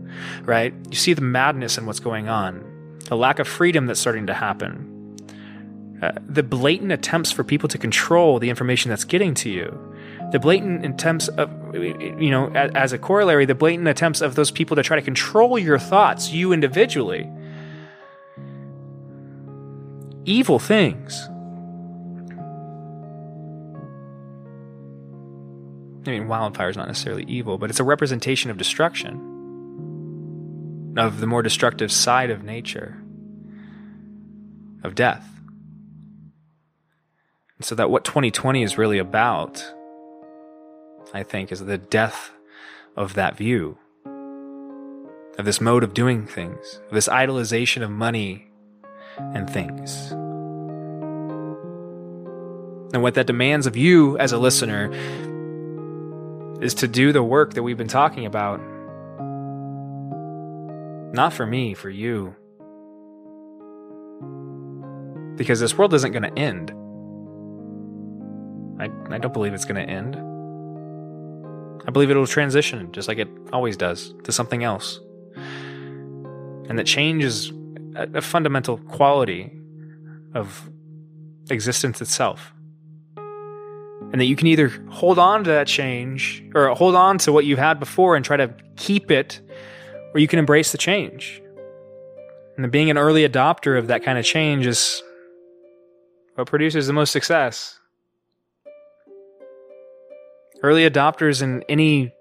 right? 0.44 0.72
You 0.88 0.96
see 0.96 1.14
the 1.14 1.22
madness 1.22 1.76
in 1.78 1.84
what's 1.84 1.98
going 1.98 2.28
on, 2.28 2.64
the 3.06 3.16
lack 3.16 3.40
of 3.40 3.48
freedom 3.48 3.86
that's 3.86 3.98
starting 3.98 4.28
to 4.28 4.34
happen, 4.34 5.16
uh, 6.00 6.12
the 6.28 6.44
blatant 6.44 6.92
attempts 6.92 7.32
for 7.32 7.42
people 7.42 7.68
to 7.70 7.76
control 7.76 8.38
the 8.38 8.50
information 8.50 8.88
that's 8.88 9.02
getting 9.02 9.34
to 9.34 9.50
you, 9.50 9.96
the 10.30 10.38
blatant 10.38 10.86
attempts 10.86 11.26
of, 11.26 11.50
you 11.74 12.30
know, 12.30 12.52
as, 12.54 12.70
as 12.76 12.92
a 12.92 12.98
corollary, 12.98 13.46
the 13.46 13.54
blatant 13.56 13.88
attempts 13.88 14.20
of 14.20 14.36
those 14.36 14.52
people 14.52 14.76
to 14.76 14.84
try 14.84 14.94
to 14.94 15.02
control 15.02 15.58
your 15.58 15.80
thoughts, 15.80 16.30
you 16.30 16.52
individually. 16.52 17.28
Evil 20.24 20.60
things. 20.60 21.28
I 26.06 26.10
mean, 26.10 26.28
wildfire 26.28 26.68
is 26.68 26.76
not 26.76 26.86
necessarily 26.86 27.24
evil, 27.24 27.58
but 27.58 27.70
it's 27.70 27.80
a 27.80 27.84
representation 27.84 28.50
of 28.50 28.56
destruction, 28.56 30.94
of 30.96 31.20
the 31.20 31.26
more 31.26 31.42
destructive 31.42 31.92
side 31.92 32.30
of 32.30 32.44
nature, 32.44 33.02
of 34.82 34.94
death. 34.94 35.28
And 37.56 37.64
so, 37.64 37.74
that 37.74 37.90
what 37.90 38.04
2020 38.04 38.62
is 38.62 38.78
really 38.78 38.98
about, 38.98 39.64
I 41.12 41.24
think, 41.24 41.50
is 41.50 41.60
the 41.60 41.78
death 41.78 42.30
of 42.96 43.14
that 43.14 43.36
view, 43.36 43.78
of 45.38 45.44
this 45.44 45.60
mode 45.60 45.82
of 45.82 45.94
doing 45.94 46.26
things, 46.26 46.80
of 46.86 46.94
this 46.94 47.08
idolization 47.08 47.82
of 47.82 47.90
money 47.90 48.46
and 49.18 49.50
things. 49.50 50.12
And 52.92 53.02
what 53.02 53.14
that 53.14 53.26
demands 53.26 53.66
of 53.66 53.76
you 53.76 54.16
as 54.18 54.32
a 54.32 54.38
listener 54.38 54.90
is 56.60 56.74
to 56.74 56.88
do 56.88 57.12
the 57.12 57.22
work 57.22 57.54
that 57.54 57.62
we've 57.62 57.76
been 57.76 57.88
talking 57.88 58.26
about. 58.26 58.60
Not 61.12 61.32
for 61.32 61.46
me, 61.46 61.74
for 61.74 61.88
you. 61.88 62.34
Because 65.36 65.60
this 65.60 65.78
world 65.78 65.94
isn't 65.94 66.12
going 66.12 66.24
to 66.24 66.38
end. 66.38 66.72
I, 68.80 69.14
I 69.14 69.18
don't 69.18 69.32
believe 69.32 69.54
it's 69.54 69.64
going 69.64 69.86
to 69.86 69.92
end. 69.92 70.16
I 71.86 71.90
believe 71.90 72.10
it'll 72.10 72.26
transition, 72.26 72.90
just 72.92 73.08
like 73.08 73.18
it 73.18 73.28
always 73.52 73.76
does, 73.76 74.14
to 74.24 74.32
something 74.32 74.64
else. 74.64 75.00
And 76.68 76.78
that 76.78 76.86
change 76.86 77.24
is 77.24 77.52
a, 77.94 78.08
a 78.18 78.20
fundamental 78.20 78.78
quality 78.78 79.52
of 80.34 80.68
existence 81.50 82.02
itself 82.02 82.52
and 84.12 84.20
that 84.20 84.24
you 84.24 84.36
can 84.36 84.46
either 84.46 84.68
hold 84.90 85.18
on 85.18 85.44
to 85.44 85.50
that 85.50 85.66
change 85.66 86.42
or 86.54 86.68
hold 86.74 86.94
on 86.94 87.18
to 87.18 87.32
what 87.32 87.44
you've 87.44 87.58
had 87.58 87.78
before 87.78 88.16
and 88.16 88.24
try 88.24 88.36
to 88.36 88.54
keep 88.76 89.10
it, 89.10 89.40
or 90.14 90.20
you 90.20 90.28
can 90.28 90.38
embrace 90.38 90.72
the 90.72 90.78
change. 90.78 91.42
And 92.56 92.70
being 92.72 92.90
an 92.90 92.98
early 92.98 93.28
adopter 93.28 93.78
of 93.78 93.86
that 93.88 94.02
kind 94.02 94.18
of 94.18 94.24
change 94.24 94.66
is 94.66 95.02
what 96.34 96.46
produces 96.46 96.86
the 96.86 96.92
most 96.92 97.12
success. 97.12 97.78
Early 100.62 100.88
adopters 100.88 101.42
in 101.42 101.62
any 101.68 102.12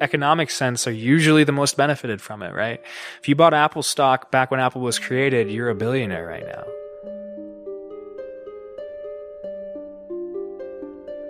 economic 0.00 0.50
sense 0.50 0.86
are 0.86 0.92
usually 0.92 1.44
the 1.44 1.52
most 1.52 1.76
benefited 1.76 2.20
from 2.20 2.42
it, 2.42 2.54
right? 2.54 2.80
If 3.20 3.28
you 3.28 3.34
bought 3.34 3.54
Apple 3.54 3.82
stock 3.82 4.30
back 4.30 4.50
when 4.50 4.60
Apple 4.60 4.80
was 4.80 4.98
created, 4.98 5.50
you're 5.50 5.68
a 5.68 5.74
billionaire 5.74 6.26
right 6.26 6.46
now. 6.46 6.64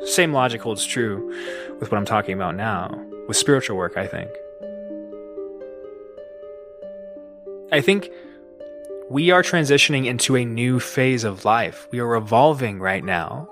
Same 0.07 0.33
logic 0.33 0.61
holds 0.61 0.85
true 0.85 1.35
with 1.81 1.91
what 1.91 1.99
I'm 1.99 2.05
talking 2.05 2.35
about 2.35 2.55
now, 2.57 3.03
with 3.27 3.37
spiritual 3.37 3.77
work, 3.77 3.97
I 3.97 4.07
think. 4.07 4.31
I 7.73 7.81
think 7.81 8.11
we 9.11 9.31
are 9.31 9.43
transitioning 9.43 10.07
into 10.07 10.37
a 10.37 10.45
new 10.45 10.79
phase 10.81 11.25
of 11.25 11.45
life. 11.45 11.89
We 11.91 12.01
are 12.01 12.15
evolving 12.15 12.79
right 12.79 13.05
now. 13.05 13.49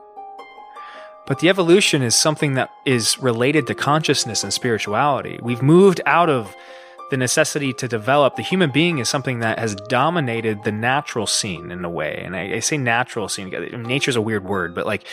But 1.26 1.38
the 1.38 1.48
evolution 1.48 2.02
is 2.02 2.14
something 2.14 2.54
that 2.54 2.70
is 2.84 3.18
related 3.18 3.66
to 3.68 3.74
consciousness 3.74 4.42
and 4.42 4.52
spirituality. 4.52 5.38
We've 5.42 5.62
moved 5.62 6.00
out 6.04 6.28
of 6.28 6.54
the 7.12 7.18
necessity 7.18 7.74
to 7.74 7.86
develop. 7.86 8.36
The 8.36 8.42
human 8.42 8.70
being 8.70 8.96
is 8.96 9.06
something 9.06 9.40
that 9.40 9.58
has 9.58 9.74
dominated 9.74 10.64
the 10.64 10.72
natural 10.72 11.26
scene 11.26 11.70
in 11.70 11.84
a 11.84 11.90
way. 11.90 12.22
And 12.24 12.34
I, 12.34 12.54
I 12.54 12.60
say 12.60 12.78
natural 12.78 13.28
scene. 13.28 13.50
Nature 13.82 14.08
is 14.08 14.16
a 14.16 14.22
weird 14.22 14.44
word, 14.44 14.74
but 14.74 14.86
like 14.86 15.06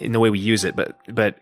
in 0.00 0.10
the 0.10 0.18
way 0.18 0.28
we 0.28 0.40
use 0.40 0.64
it. 0.64 0.74
But 0.74 0.98
but 1.06 1.38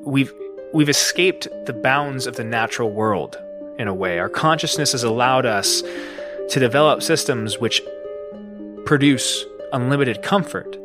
we've 0.00 0.32
we've 0.74 0.88
escaped 0.88 1.46
the 1.66 1.72
bounds 1.72 2.26
of 2.26 2.34
the 2.34 2.42
natural 2.42 2.90
world 2.90 3.40
in 3.78 3.86
a 3.86 3.94
way. 3.94 4.18
Our 4.18 4.28
consciousness 4.28 4.90
has 4.90 5.04
allowed 5.04 5.46
us 5.46 5.80
to 6.48 6.58
develop 6.58 7.00
systems 7.00 7.56
which 7.56 7.80
produce 8.84 9.44
unlimited 9.72 10.22
comfort 10.22 10.76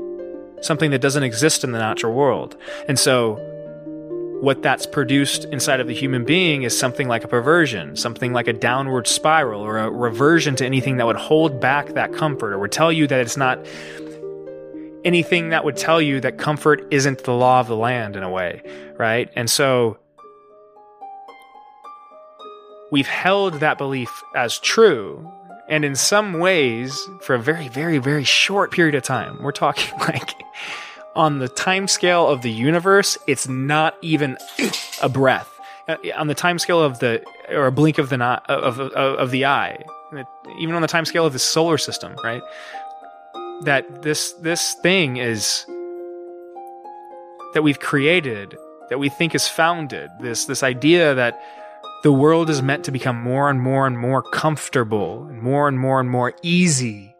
something 0.62 0.92
that 0.92 1.00
doesn't 1.00 1.24
exist 1.24 1.64
in 1.64 1.72
the 1.72 1.80
natural 1.80 2.14
world. 2.14 2.56
And 2.88 2.98
so 3.00 3.38
what 4.42 4.62
that's 4.62 4.86
produced 4.86 5.46
inside 5.46 5.80
of 5.80 5.88
the 5.88 5.94
human 5.94 6.26
being 6.26 6.64
is 6.64 6.78
something 6.78 7.08
like 7.08 7.24
a 7.24 7.28
perversion, 7.28 7.96
something 7.96 8.34
like 8.34 8.48
a 8.48 8.54
downward 8.54 9.08
spiral 9.08 9.62
or 9.62 9.78
a 9.78 9.90
reversion 9.90 10.56
to 10.58 10.66
anything 10.66 10.98
that 10.98 11.06
would 11.06 11.16
hold 11.16 11.60
back 11.60 11.90
that 11.90 12.14
comfort 12.14 12.54
or 12.54 12.60
would 12.60 12.72
tell 12.72 12.92
you 12.92 13.08
that 13.08 13.20
it's 13.20 13.38
not 13.38 13.66
anything 15.04 15.50
that 15.50 15.64
would 15.64 15.78
tell 15.78 16.02
you 16.02 16.20
that 16.20 16.38
comfort 16.38 16.86
isn't 16.92 17.24
the 17.24 17.34
law 17.34 17.60
of 17.60 17.68
the 17.68 17.76
land 17.76 18.16
in 18.16 18.24
a 18.24 18.30
way, 18.30 18.62
right? 18.98 19.30
And 19.36 19.50
so 19.50 19.98
we've 22.92 23.08
held 23.08 23.56
that 23.56 23.78
belief 23.78 24.24
as 24.36 24.60
true 24.60 25.32
and 25.68 25.84
in 25.84 25.96
some 25.96 26.34
ways, 26.34 27.08
for 27.22 27.34
a 27.34 27.40
very, 27.40 27.70
very, 27.70 27.98
very 27.98 28.24
short 28.24 28.72
period 28.72 28.94
of 28.96 29.04
time, 29.04 29.42
we're 29.42 29.52
talking 29.52 29.98
like 30.00 30.34
on 31.16 31.40
the 31.40 31.48
time 31.48 31.88
scale 31.88 32.28
of 32.28 32.42
the 32.42 32.52
universe, 32.52 33.18
it's 33.28 33.48
not 33.48 33.96
even 34.02 34.38
a 35.02 35.10
breath. 35.10 35.50
Uh, 35.88 35.98
on 36.16 36.28
the 36.28 36.36
time 36.36 36.60
scale 36.60 36.82
of 36.82 37.00
the, 37.00 37.24
or 37.50 37.68
a 37.68 37.72
blink 37.72 37.98
of 37.98 38.10
the, 38.10 38.18
not, 38.18 38.50
of, 38.50 38.80
of, 38.80 38.92
of 38.94 39.32
the 39.32 39.46
eye, 39.46 39.84
even 40.60 40.76
on 40.76 40.82
the 40.82 40.88
time 40.88 41.06
scale 41.06 41.26
of 41.26 41.34
the 41.34 41.40
solar 41.40 41.78
system, 41.78 42.16
right? 42.24 42.42
That 43.64 44.02
this, 44.02 44.34
this 44.34 44.74
thing 44.76 45.18
is, 45.18 45.66
that 47.54 47.64
we've 47.64 47.80
created, 47.80 48.58
that 48.90 49.00
we 49.00 49.10
think 49.10 49.34
is 49.34 49.48
founded, 49.48 50.10
this, 50.20 50.46
this 50.46 50.64
idea 50.64 51.16
that 51.16 51.42
the 52.04 52.12
world 52.12 52.50
is 52.50 52.62
meant 52.62 52.84
to 52.86 52.92
become 52.92 53.16
more 53.16 53.50
and 53.50 53.62
more 53.62 53.88
and 53.88 53.98
more 53.98 54.22
comfortable, 54.22 55.24
more 55.32 55.68
and 55.68 55.80
more 55.80 56.00
and 56.00 56.10
more 56.10 56.34
easy, 56.42 57.16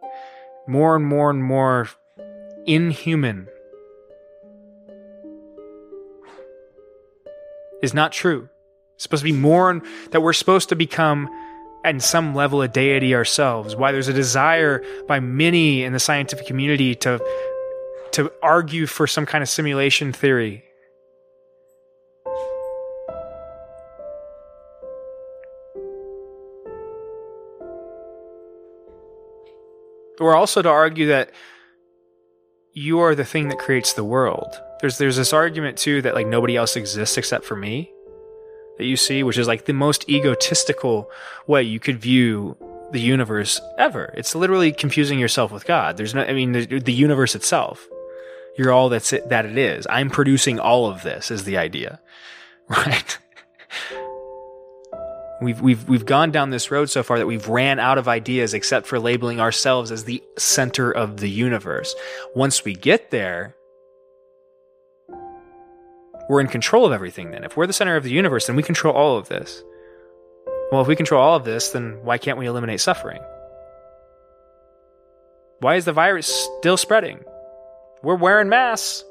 more 0.66 0.94
and 0.94 1.06
more 1.06 1.30
and 1.30 1.42
more 1.42 1.88
inhuman. 2.66 3.48
Is 7.82 7.94
not 7.94 8.12
true. 8.12 8.48
It's 8.94 9.02
supposed 9.02 9.22
to 9.22 9.32
be 9.32 9.38
more 9.38 9.82
that 10.10 10.22
we're 10.22 10.32
supposed 10.32 10.70
to 10.70 10.76
become 10.76 11.28
at 11.84 12.00
some 12.02 12.34
level 12.34 12.62
a 12.62 12.68
deity 12.68 13.14
ourselves. 13.14 13.76
Why 13.76 13.92
there's 13.92 14.08
a 14.08 14.12
desire 14.12 14.82
by 15.06 15.20
many 15.20 15.84
in 15.84 15.92
the 15.92 16.00
scientific 16.00 16.46
community 16.46 16.94
to 16.96 17.20
to 18.12 18.32
argue 18.42 18.86
for 18.86 19.06
some 19.06 19.26
kind 19.26 19.42
of 19.42 19.48
simulation 19.48 20.12
theory 20.12 20.64
or 30.20 30.34
also 30.34 30.62
to 30.62 30.68
argue 30.68 31.06
that 31.08 31.30
you 32.72 33.00
are 33.00 33.14
the 33.14 33.24
thing 33.24 33.48
that 33.48 33.58
creates 33.58 33.92
the 33.92 34.04
world. 34.04 34.60
There's 34.80 34.98
there's 34.98 35.16
this 35.16 35.32
argument 35.32 35.78
too 35.78 36.02
that 36.02 36.14
like 36.14 36.26
nobody 36.26 36.56
else 36.56 36.76
exists 36.76 37.16
except 37.16 37.44
for 37.44 37.56
me 37.56 37.92
that 38.78 38.84
you 38.84 38.96
see, 38.96 39.22
which 39.22 39.38
is 39.38 39.48
like 39.48 39.64
the 39.64 39.72
most 39.72 40.08
egotistical 40.08 41.10
way 41.46 41.62
you 41.62 41.80
could 41.80 41.98
view 41.98 42.56
the 42.92 43.00
universe 43.00 43.60
ever. 43.78 44.12
It's 44.16 44.34
literally 44.34 44.72
confusing 44.72 45.18
yourself 45.18 45.50
with 45.50 45.64
God. 45.64 45.96
There's 45.96 46.14
no, 46.14 46.22
I 46.22 46.32
mean, 46.32 46.52
the, 46.52 46.66
the 46.78 46.92
universe 46.92 47.34
itself. 47.34 47.88
You're 48.56 48.72
all 48.72 48.88
that's 48.88 49.12
it, 49.12 49.28
that 49.28 49.44
it 49.44 49.58
is. 49.58 49.86
I'm 49.90 50.10
producing 50.10 50.58
all 50.58 50.86
of 50.86 51.02
this 51.02 51.30
is 51.30 51.44
the 51.44 51.58
idea, 51.58 52.00
right? 52.68 53.18
We've, 55.42 55.60
we've, 55.60 55.86
we've 55.86 56.06
gone 56.06 56.30
down 56.30 56.48
this 56.48 56.70
road 56.70 56.88
so 56.88 57.02
far 57.02 57.18
that 57.18 57.26
we've 57.26 57.48
ran 57.48 57.78
out 57.78 57.98
of 57.98 58.08
ideas 58.08 58.54
except 58.54 58.86
for 58.86 58.98
labeling 58.98 59.38
ourselves 59.38 59.92
as 59.92 60.04
the 60.04 60.22
center 60.38 60.90
of 60.90 61.18
the 61.18 61.28
universe. 61.28 61.94
Once 62.34 62.64
we 62.64 62.74
get 62.74 63.10
there, 63.10 63.55
we're 66.28 66.40
in 66.40 66.48
control 66.48 66.86
of 66.86 66.92
everything 66.92 67.30
then. 67.30 67.44
If 67.44 67.56
we're 67.56 67.66
the 67.66 67.72
center 67.72 67.96
of 67.96 68.04
the 68.04 68.10
universe, 68.10 68.46
then 68.46 68.56
we 68.56 68.62
control 68.62 68.94
all 68.94 69.16
of 69.16 69.28
this. 69.28 69.62
Well, 70.72 70.80
if 70.80 70.88
we 70.88 70.96
control 70.96 71.22
all 71.22 71.36
of 71.36 71.44
this, 71.44 71.70
then 71.70 72.00
why 72.02 72.18
can't 72.18 72.38
we 72.38 72.46
eliminate 72.46 72.80
suffering? 72.80 73.20
Why 75.60 75.76
is 75.76 75.84
the 75.84 75.92
virus 75.92 76.48
still 76.58 76.76
spreading? 76.76 77.24
We're 78.02 78.16
wearing 78.16 78.48
masks. 78.48 79.04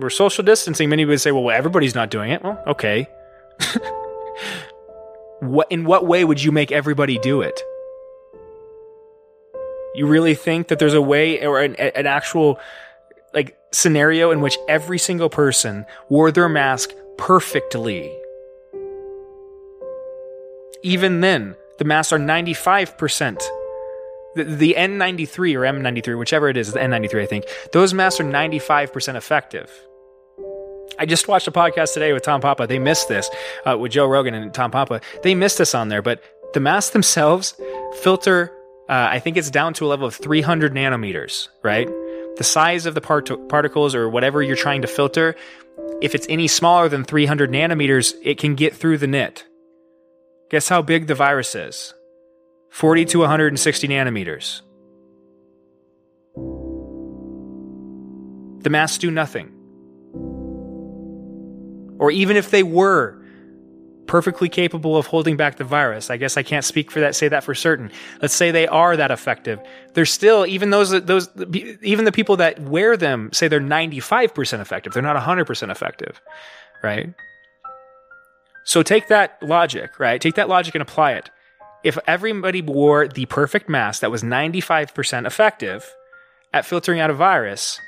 We're 0.00 0.10
social 0.10 0.44
distancing. 0.44 0.88
Many 0.88 1.04
would 1.04 1.20
say, 1.20 1.32
well, 1.32 1.50
everybody's 1.50 1.94
not 1.94 2.10
doing 2.10 2.30
it. 2.30 2.42
Well, 2.42 2.62
okay. 2.68 3.08
what 5.40 5.70
in 5.70 5.84
what 5.84 6.06
way 6.06 6.24
would 6.24 6.42
you 6.42 6.52
make 6.52 6.72
everybody 6.72 7.18
do 7.18 7.42
it? 7.42 7.60
You 9.94 10.06
really 10.06 10.34
think 10.34 10.68
that 10.68 10.78
there's 10.78 10.94
a 10.94 11.02
way 11.02 11.44
or 11.44 11.60
an, 11.60 11.74
an 11.76 12.06
actual 12.06 12.58
like 13.34 13.57
scenario 13.72 14.30
in 14.30 14.40
which 14.40 14.58
every 14.68 14.98
single 14.98 15.28
person 15.28 15.86
wore 16.08 16.30
their 16.30 16.48
mask 16.48 16.90
perfectly? 17.16 18.12
Even 20.82 21.20
then, 21.20 21.56
the 21.78 21.84
masks 21.84 22.12
are 22.12 22.18
95%. 22.18 23.42
The, 24.34 24.44
the 24.44 24.74
N93 24.78 25.54
or 25.56 25.60
M93, 25.60 26.18
whichever 26.18 26.48
it 26.48 26.56
is, 26.56 26.72
the 26.72 26.80
N93, 26.80 27.22
I 27.22 27.26
think, 27.26 27.44
those 27.72 27.94
masks 27.94 28.20
are 28.20 28.24
95% 28.24 29.16
effective. 29.16 29.70
I 30.98 31.06
just 31.06 31.28
watched 31.28 31.46
a 31.46 31.52
podcast 31.52 31.94
today 31.94 32.12
with 32.12 32.24
Tom 32.24 32.40
Papa. 32.40 32.66
They 32.66 32.78
missed 32.78 33.08
this 33.08 33.30
uh, 33.64 33.78
with 33.78 33.92
Joe 33.92 34.06
Rogan 34.06 34.34
and 34.34 34.52
Tom 34.52 34.70
Papa. 34.70 35.00
They 35.22 35.34
missed 35.34 35.58
this 35.58 35.74
on 35.74 35.88
there, 35.88 36.02
but 36.02 36.22
the 36.54 36.60
masks 36.60 36.90
themselves 36.92 37.54
filter. 38.02 38.52
Uh, 38.88 39.08
I 39.10 39.20
think 39.20 39.36
it's 39.36 39.50
down 39.50 39.74
to 39.74 39.86
a 39.86 39.88
level 39.88 40.06
of 40.06 40.14
300 40.14 40.72
nanometers, 40.72 41.48
right? 41.62 41.88
The 42.38 42.44
size 42.44 42.86
of 42.86 42.94
the 42.94 43.00
part- 43.00 43.48
particles 43.48 43.94
or 43.94 44.08
whatever 44.08 44.42
you're 44.42 44.56
trying 44.56 44.82
to 44.82 44.88
filter, 44.88 45.34
if 46.00 46.14
it's 46.14 46.26
any 46.28 46.48
smaller 46.48 46.88
than 46.88 47.04
300 47.04 47.50
nanometers, 47.50 48.14
it 48.22 48.38
can 48.38 48.54
get 48.54 48.74
through 48.74 48.98
the 48.98 49.06
knit. 49.06 49.44
Guess 50.50 50.68
how 50.68 50.80
big 50.80 51.06
the 51.06 51.14
virus 51.14 51.54
is? 51.54 51.94
40 52.70 53.04
to 53.06 53.18
160 53.20 53.88
nanometers. 53.88 54.62
The 58.62 58.70
masks 58.70 58.98
do 58.98 59.10
nothing 59.10 59.58
or 61.98 62.10
even 62.10 62.36
if 62.36 62.50
they 62.50 62.62
were 62.62 63.17
perfectly 64.08 64.48
capable 64.48 64.96
of 64.96 65.06
holding 65.06 65.36
back 65.36 65.56
the 65.56 65.64
virus. 65.64 66.10
I 66.10 66.16
guess 66.16 66.36
I 66.36 66.42
can't 66.42 66.64
speak 66.64 66.90
for 66.90 66.98
that, 67.00 67.14
say 67.14 67.28
that 67.28 67.44
for 67.44 67.54
certain. 67.54 67.92
Let's 68.20 68.34
say 68.34 68.50
they 68.50 68.66
are 68.66 68.96
that 68.96 69.12
effective. 69.12 69.60
They're 69.94 70.06
still, 70.06 70.46
even 70.46 70.70
those, 70.70 70.90
those, 70.90 71.28
even 71.82 72.04
the 72.04 72.12
people 72.12 72.38
that 72.38 72.60
wear 72.60 72.96
them 72.96 73.30
say 73.32 73.46
they're 73.46 73.60
95% 73.60 74.60
effective. 74.60 74.92
They're 74.92 75.02
not 75.02 75.16
100% 75.16 75.70
effective, 75.70 76.20
right? 76.82 77.14
So 78.64 78.82
take 78.82 79.08
that 79.08 79.38
logic, 79.42 80.00
right? 80.00 80.20
Take 80.20 80.34
that 80.34 80.48
logic 80.48 80.74
and 80.74 80.82
apply 80.82 81.12
it. 81.12 81.30
If 81.84 81.96
everybody 82.06 82.60
wore 82.60 83.06
the 83.06 83.26
perfect 83.26 83.68
mask 83.68 84.00
that 84.00 84.10
was 84.10 84.22
95% 84.22 85.26
effective 85.26 85.94
at 86.52 86.66
filtering 86.66 86.98
out 86.98 87.10
a 87.10 87.14
virus, 87.14 87.78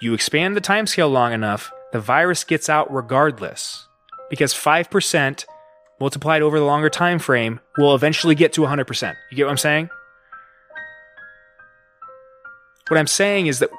you 0.00 0.14
expand 0.14 0.56
the 0.56 0.60
timescale 0.60 1.10
long 1.10 1.32
enough, 1.32 1.72
the 1.92 2.00
virus 2.00 2.44
gets 2.44 2.68
out 2.68 2.92
regardless 2.92 3.86
because 4.30 4.54
5% 4.54 5.44
multiplied 6.00 6.40
over 6.40 6.58
the 6.58 6.64
longer 6.64 6.88
time 6.88 7.18
frame 7.18 7.60
will 7.76 7.94
eventually 7.94 8.34
get 8.34 8.54
to 8.54 8.62
100%. 8.62 9.14
You 9.30 9.36
get 9.36 9.44
what 9.44 9.50
I'm 9.50 9.58
saying? 9.58 9.90
What 12.88 12.98
I'm 12.98 13.06
saying 13.06 13.46
is 13.48 13.58
that 13.58 13.70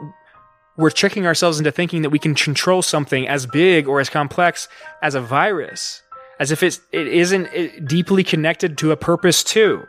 we're 0.78 0.92
tricking 0.92 1.26
ourselves 1.26 1.58
into 1.58 1.72
thinking 1.72 2.04
that 2.04 2.12
we 2.12 2.20
can 2.20 2.36
control 2.36 2.82
something 2.82 3.28
as 3.28 3.46
big 3.46 3.88
or 3.88 4.00
as 4.00 4.10
complex 4.10 4.70
as 5.02 5.16
a 5.16 5.22
virus, 5.22 6.02
as 6.40 6.52
if 6.52 6.64
it's, 6.64 6.80
it 6.92 7.08
isn't 7.08 7.88
deeply 7.88 8.24
connected 8.24 8.78
to 8.78 8.92
a 8.92 8.98
purpose 8.98 9.44
too. 9.44 9.84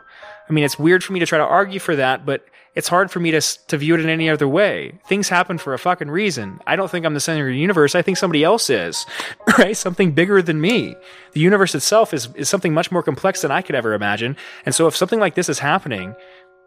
I 0.48 0.52
mean, 0.52 0.64
it's 0.64 0.78
weird 0.78 1.04
for 1.04 1.12
me 1.12 1.20
to 1.20 1.26
try 1.26 1.38
to 1.38 1.44
argue 1.44 1.78
for 1.78 1.94
that, 1.96 2.26
but 2.26 2.44
it's 2.74 2.88
hard 2.88 3.10
for 3.10 3.20
me 3.20 3.30
to, 3.32 3.40
to 3.40 3.76
view 3.76 3.94
it 3.94 4.00
in 4.00 4.08
any 4.08 4.30
other 4.30 4.48
way. 4.48 4.92
Things 5.06 5.28
happen 5.28 5.58
for 5.58 5.74
a 5.74 5.78
fucking 5.78 6.10
reason. 6.10 6.58
I 6.66 6.74
don't 6.74 6.90
think 6.90 7.04
I'm 7.04 7.12
the 7.12 7.20
center 7.20 7.46
of 7.46 7.52
the 7.52 7.58
universe. 7.58 7.94
I 7.94 8.00
think 8.00 8.16
somebody 8.16 8.42
else 8.42 8.70
is, 8.70 9.04
right? 9.58 9.76
Something 9.76 10.12
bigger 10.12 10.40
than 10.40 10.60
me. 10.60 10.96
The 11.32 11.40
universe 11.40 11.74
itself 11.74 12.14
is, 12.14 12.28
is 12.34 12.48
something 12.48 12.72
much 12.72 12.90
more 12.90 13.02
complex 13.02 13.42
than 13.42 13.50
I 13.50 13.60
could 13.60 13.74
ever 13.74 13.92
imagine. 13.92 14.36
And 14.64 14.74
so 14.74 14.86
if 14.86 14.96
something 14.96 15.20
like 15.20 15.34
this 15.34 15.50
is 15.50 15.58
happening, 15.58 16.14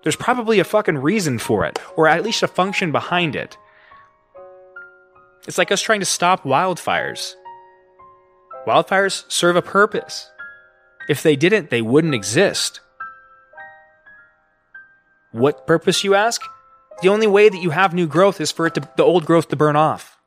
there's 0.03 0.15
probably 0.15 0.59
a 0.59 0.63
fucking 0.63 0.99
reason 0.99 1.39
for 1.39 1.65
it, 1.65 1.79
or 1.95 2.07
at 2.07 2.23
least 2.23 2.43
a 2.43 2.47
function 2.47 2.91
behind 2.91 3.35
it. 3.35 3.57
It's 5.47 5.57
like 5.57 5.71
us 5.71 5.81
trying 5.81 6.01
to 6.01 6.05
stop 6.05 6.43
wildfires. 6.43 7.33
Wildfires 8.67 9.23
serve 9.31 9.55
a 9.55 9.61
purpose. 9.63 10.29
If 11.09 11.23
they 11.23 11.35
didn't, 11.35 11.71
they 11.71 11.81
wouldn't 11.81 12.15
exist. 12.15 12.81
What 15.35 15.67
purpose, 15.67 16.05
you 16.05 16.15
ask? 16.15 16.41
The 17.01 17.09
only 17.09 17.27
way 17.27 17.49
that 17.49 17.57
you 17.57 17.71
have 17.71 17.93
new 17.93 18.07
growth 18.07 18.39
is 18.39 18.53
for 18.53 18.67
it 18.67 18.75
to, 18.75 18.89
the 18.95 19.03
old 19.03 19.25
growth 19.25 19.49
to 19.49 19.57
burn 19.57 19.75
off. 19.75 20.17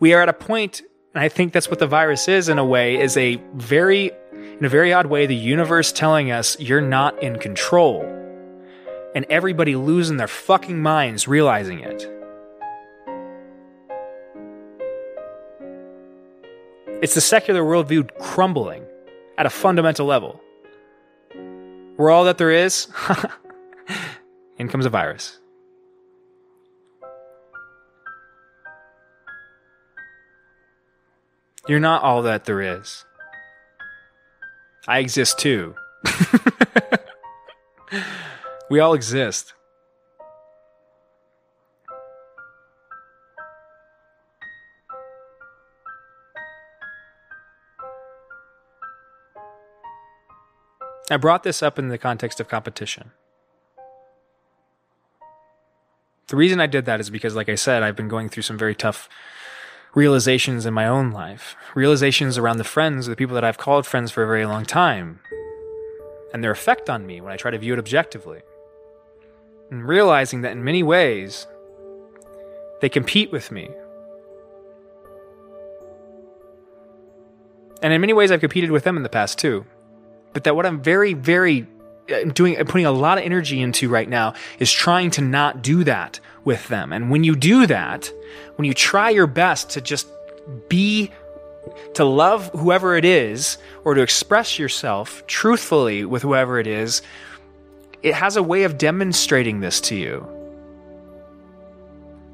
We 0.00 0.12
are 0.12 0.20
at 0.20 0.28
a 0.28 0.32
point, 0.32 0.82
and 1.14 1.22
I 1.22 1.28
think 1.28 1.52
that's 1.52 1.70
what 1.70 1.78
the 1.78 1.86
virus 1.86 2.26
is 2.26 2.48
in 2.48 2.58
a 2.58 2.64
way, 2.64 3.00
is 3.00 3.16
a 3.16 3.40
very, 3.54 4.10
in 4.32 4.64
a 4.64 4.68
very 4.68 4.92
odd 4.92 5.06
way, 5.06 5.26
the 5.26 5.36
universe 5.36 5.92
telling 5.92 6.32
us 6.32 6.58
you're 6.58 6.80
not 6.80 7.22
in 7.22 7.38
control. 7.38 8.02
And 9.14 9.24
everybody 9.30 9.76
losing 9.76 10.16
their 10.16 10.26
fucking 10.26 10.82
minds 10.82 11.28
realizing 11.28 11.78
it. 11.78 12.15
It's 17.06 17.14
the 17.14 17.20
secular 17.20 17.62
worldview 17.62 18.18
crumbling 18.18 18.84
at 19.38 19.46
a 19.46 19.48
fundamental 19.48 20.06
level. 20.06 20.40
We're 21.96 22.10
all 22.10 22.24
that 22.24 22.36
there 22.36 22.50
is. 22.50 22.88
In 24.58 24.66
comes 24.66 24.86
a 24.86 24.90
virus. 24.90 25.38
You're 31.68 31.78
not 31.78 32.02
all 32.02 32.22
that 32.22 32.44
there 32.44 32.60
is. 32.60 33.04
I 34.88 34.98
exist 34.98 35.38
too. 35.38 35.76
we 38.68 38.80
all 38.80 38.94
exist. 38.94 39.54
I 51.08 51.16
brought 51.16 51.44
this 51.44 51.62
up 51.62 51.78
in 51.78 51.88
the 51.88 51.98
context 51.98 52.40
of 52.40 52.48
competition. 52.48 53.12
The 56.26 56.36
reason 56.36 56.60
I 56.60 56.66
did 56.66 56.84
that 56.86 56.98
is 56.98 57.10
because, 57.10 57.36
like 57.36 57.48
I 57.48 57.54
said, 57.54 57.84
I've 57.84 57.94
been 57.94 58.08
going 58.08 58.28
through 58.28 58.42
some 58.42 58.58
very 58.58 58.74
tough 58.74 59.08
realizations 59.94 60.66
in 60.66 60.74
my 60.74 60.86
own 60.86 61.12
life, 61.12 61.54
realizations 61.76 62.36
around 62.36 62.56
the 62.56 62.64
friends, 62.64 63.06
the 63.06 63.14
people 63.14 63.34
that 63.36 63.44
I've 63.44 63.56
called 63.56 63.86
friends 63.86 64.10
for 64.10 64.24
a 64.24 64.26
very 64.26 64.44
long 64.44 64.64
time, 64.64 65.20
and 66.34 66.42
their 66.42 66.50
effect 66.50 66.90
on 66.90 67.06
me 67.06 67.20
when 67.20 67.32
I 67.32 67.36
try 67.36 67.52
to 67.52 67.58
view 67.58 67.72
it 67.74 67.78
objectively. 67.78 68.40
And 69.70 69.86
realizing 69.86 70.40
that 70.40 70.52
in 70.52 70.64
many 70.64 70.82
ways, 70.82 71.46
they 72.80 72.88
compete 72.88 73.30
with 73.30 73.52
me. 73.52 73.70
And 77.80 77.92
in 77.92 78.00
many 78.00 78.12
ways, 78.12 78.32
I've 78.32 78.40
competed 78.40 78.72
with 78.72 78.82
them 78.82 78.96
in 78.96 79.04
the 79.04 79.08
past 79.08 79.38
too 79.38 79.66
but 80.36 80.44
that 80.44 80.54
what 80.54 80.66
I'm 80.66 80.82
very, 80.82 81.14
very 81.14 81.66
uh, 82.12 82.24
doing, 82.24 82.56
putting 82.66 82.84
a 82.84 82.92
lot 82.92 83.16
of 83.16 83.24
energy 83.24 83.62
into 83.62 83.88
right 83.88 84.06
now 84.06 84.34
is 84.58 84.70
trying 84.70 85.10
to 85.12 85.22
not 85.22 85.62
do 85.62 85.82
that 85.84 86.20
with 86.44 86.68
them. 86.68 86.92
And 86.92 87.10
when 87.10 87.24
you 87.24 87.34
do 87.34 87.66
that, 87.66 88.12
when 88.56 88.66
you 88.66 88.74
try 88.74 89.08
your 89.08 89.26
best 89.26 89.70
to 89.70 89.80
just 89.80 90.06
be, 90.68 91.10
to 91.94 92.04
love 92.04 92.50
whoever 92.50 92.96
it 92.96 93.06
is, 93.06 93.56
or 93.82 93.94
to 93.94 94.02
express 94.02 94.58
yourself 94.58 95.26
truthfully 95.26 96.04
with 96.04 96.20
whoever 96.20 96.60
it 96.60 96.66
is, 96.66 97.00
it 98.02 98.12
has 98.12 98.36
a 98.36 98.42
way 98.42 98.64
of 98.64 98.76
demonstrating 98.76 99.60
this 99.60 99.80
to 99.80 99.96
you. 99.96 100.28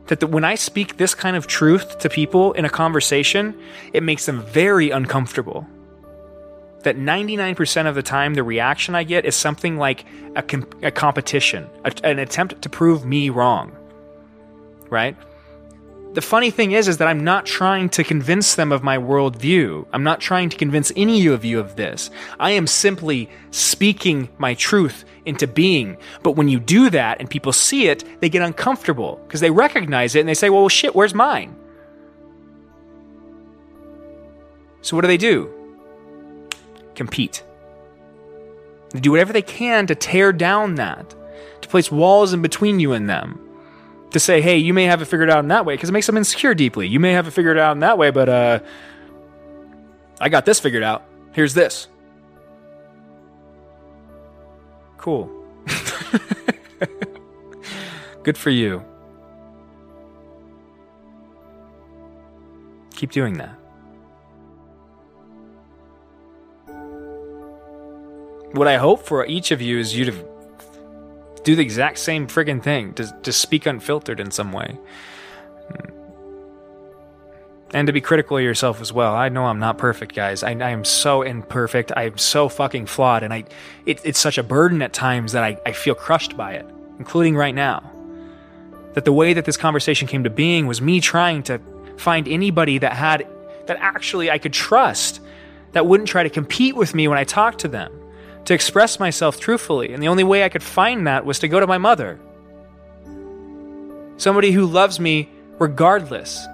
That 0.09 0.18
the, 0.18 0.26
when 0.26 0.42
I 0.42 0.57
speak 0.57 0.96
this 0.96 1.14
kind 1.14 1.36
of 1.36 1.46
truth 1.46 2.00
to 2.00 2.09
people 2.09 2.53
in 2.55 2.64
a 2.64 2.68
conversation, 2.68 3.57
it 3.92 4.03
makes 4.03 4.26
them 4.26 4.42
very 4.42 4.90
uncomfortable 4.90 5.68
that 6.82 6.96
99% 6.96 7.86
of 7.86 7.94
the 7.94 8.02
time 8.02 8.34
the 8.34 8.42
reaction 8.42 8.94
I 8.94 9.04
get 9.04 9.24
is 9.24 9.36
something 9.36 9.76
like 9.76 10.04
a, 10.36 10.44
a 10.82 10.90
competition, 10.90 11.68
a, 11.84 11.92
an 12.04 12.18
attempt 12.18 12.62
to 12.62 12.68
prove 12.68 13.04
me 13.04 13.30
wrong. 13.30 13.76
Right? 14.90 15.16
The 16.14 16.20
funny 16.20 16.50
thing 16.50 16.72
is, 16.72 16.88
is 16.88 16.98
that 16.98 17.08
I'm 17.08 17.24
not 17.24 17.46
trying 17.46 17.88
to 17.90 18.04
convince 18.04 18.54
them 18.54 18.70
of 18.70 18.82
my 18.82 18.98
worldview. 18.98 19.86
I'm 19.94 20.02
not 20.02 20.20
trying 20.20 20.50
to 20.50 20.58
convince 20.58 20.92
any 20.94 21.26
of 21.26 21.42
you 21.42 21.58
of 21.58 21.76
this. 21.76 22.10
I 22.38 22.50
am 22.50 22.66
simply 22.66 23.30
speaking 23.50 24.28
my 24.36 24.52
truth 24.52 25.06
into 25.24 25.46
being. 25.46 25.96
But 26.22 26.32
when 26.32 26.48
you 26.48 26.60
do 26.60 26.90
that 26.90 27.18
and 27.18 27.30
people 27.30 27.52
see 27.52 27.88
it, 27.88 28.04
they 28.20 28.28
get 28.28 28.42
uncomfortable 28.42 29.20
because 29.26 29.40
they 29.40 29.50
recognize 29.50 30.14
it 30.14 30.20
and 30.20 30.28
they 30.28 30.34
say, 30.34 30.50
well, 30.50 30.68
shit, 30.68 30.94
where's 30.94 31.14
mine? 31.14 31.56
So 34.82 34.96
what 34.96 35.02
do 35.02 35.08
they 35.08 35.16
do? 35.16 35.50
Compete. 37.03 37.42
They 38.90 39.00
do 39.00 39.11
whatever 39.11 39.32
they 39.32 39.42
can 39.42 39.88
to 39.88 39.96
tear 39.96 40.32
down 40.32 40.76
that, 40.76 41.16
to 41.62 41.68
place 41.68 41.90
walls 41.90 42.32
in 42.32 42.42
between 42.42 42.78
you 42.78 42.92
and 42.92 43.11
them, 43.11 43.40
to 44.12 44.20
say, 44.20 44.40
hey, 44.40 44.59
you 44.59 44.72
may 44.72 44.84
have 44.84 45.03
it 45.03 45.07
figured 45.07 45.30
out 45.30 45.40
in 45.40 45.48
that 45.48 45.66
way, 45.66 45.74
because 45.74 45.88
it 45.88 45.92
makes 45.92 46.07
them 46.07 46.16
insecure 46.16 46.55
deeply. 46.55 46.86
You 46.86 47.00
may 47.00 47.11
have 47.12 47.26
it 47.26 47.32
figured 47.32 47.59
out 47.59 47.72
in 47.72 47.80
that 47.80 47.98
way, 47.98 48.11
but 48.11 48.28
uh, 48.28 48.61
I 50.20 50.28
got 50.28 50.44
this 50.44 50.61
figured 50.61 50.84
out. 50.84 51.03
Here's 51.32 51.55
this. 51.55 51.88
Cool. 54.96 55.28
Good 58.22 58.38
for 58.38 58.50
you. 58.50 58.84
Keep 62.94 63.11
doing 63.11 63.38
that. 63.38 63.59
What 68.53 68.68
I 68.68 68.76
hope 68.76 69.05
for 69.07 69.24
each 69.26 69.50
of 69.50 69.61
you 69.61 69.78
is 69.78 69.96
you 69.96 70.05
to 70.05 70.32
do 71.42 71.57
the 71.57 71.62
exact 71.62 71.98
same 71.98 72.26
friggin' 72.26 72.62
thing, 72.62 72.94
to, 72.94 73.12
to 73.22 73.32
speak 73.32 73.66
unfiltered 73.66 74.20
in 74.20 74.30
some 74.30 74.53
way. 74.53 74.78
Mm. 75.70 75.92
And 77.74 77.86
to 77.86 77.92
be 77.92 78.03
critical 78.03 78.36
of 78.36 78.42
yourself 78.42 78.80
as 78.80 78.92
well. 78.92 79.14
I 79.14 79.30
know 79.30 79.46
I'm 79.46 79.59
not 79.59 79.78
perfect, 79.78 80.14
guys. 80.14 80.42
I, 80.42 80.50
I 80.50 80.70
am 80.70 80.84
so 80.84 81.22
imperfect. 81.22 81.90
I 81.96 82.05
am 82.05 82.18
so 82.18 82.48
fucking 82.48 82.86
flawed. 82.86 83.22
And 83.22 83.32
I, 83.32 83.44
it, 83.86 84.00
it's 84.05 84.18
such 84.18 84.36
a 84.36 84.42
burden 84.42 84.82
at 84.82 84.92
times 84.92 85.32
that 85.32 85.42
I, 85.42 85.59
I 85.64 85.72
feel 85.72 85.94
crushed 85.94 86.36
by 86.36 86.53
it, 86.53 86.66
including 86.98 87.34
right 87.34 87.55
now. 87.55 87.90
That 88.92 89.07
the 89.07 89.12
way 89.12 89.32
that 89.32 89.46
this 89.46 89.57
conversation 89.57 90.07
came 90.07 90.24
to 90.24 90.30
being 90.30 90.66
was 90.66 90.82
me 90.82 91.00
trying 91.00 91.42
to 91.44 91.61
find 91.96 92.28
anybody 92.28 92.76
that 92.76 92.92
had, 92.92 93.26
that 93.66 93.78
actually 93.80 94.30
I 94.30 94.36
could 94.36 94.53
trust, 94.53 95.20
that 95.72 95.86
wouldn't 95.86 96.11
try 96.11 96.22
to 96.22 96.30
compete 96.30 96.76
with 96.76 96.94
me 96.94 97.09
when 97.09 97.16
I 97.16 97.24
talked 97.24 97.61
to 97.61 97.68
them 97.68 98.01
to 98.45 98.55
express 98.55 98.99
myself 98.99 99.38
truthfully. 99.38 99.93
And 99.93 100.03
the 100.03 100.09
only 100.09 100.24
way 100.24 100.45
I 100.45 100.49
could 100.49 100.62
find 100.62 101.07
that 101.07 101.24
was 101.24 101.38
to 101.40 101.49
go 101.49 101.61
to 101.61 101.66
my 101.66 101.78
mother. 101.78 102.18
Somebody 104.16 104.53
who 104.53 104.66
loves 104.66 105.01
me 105.01 105.28
regardless. 105.59 106.47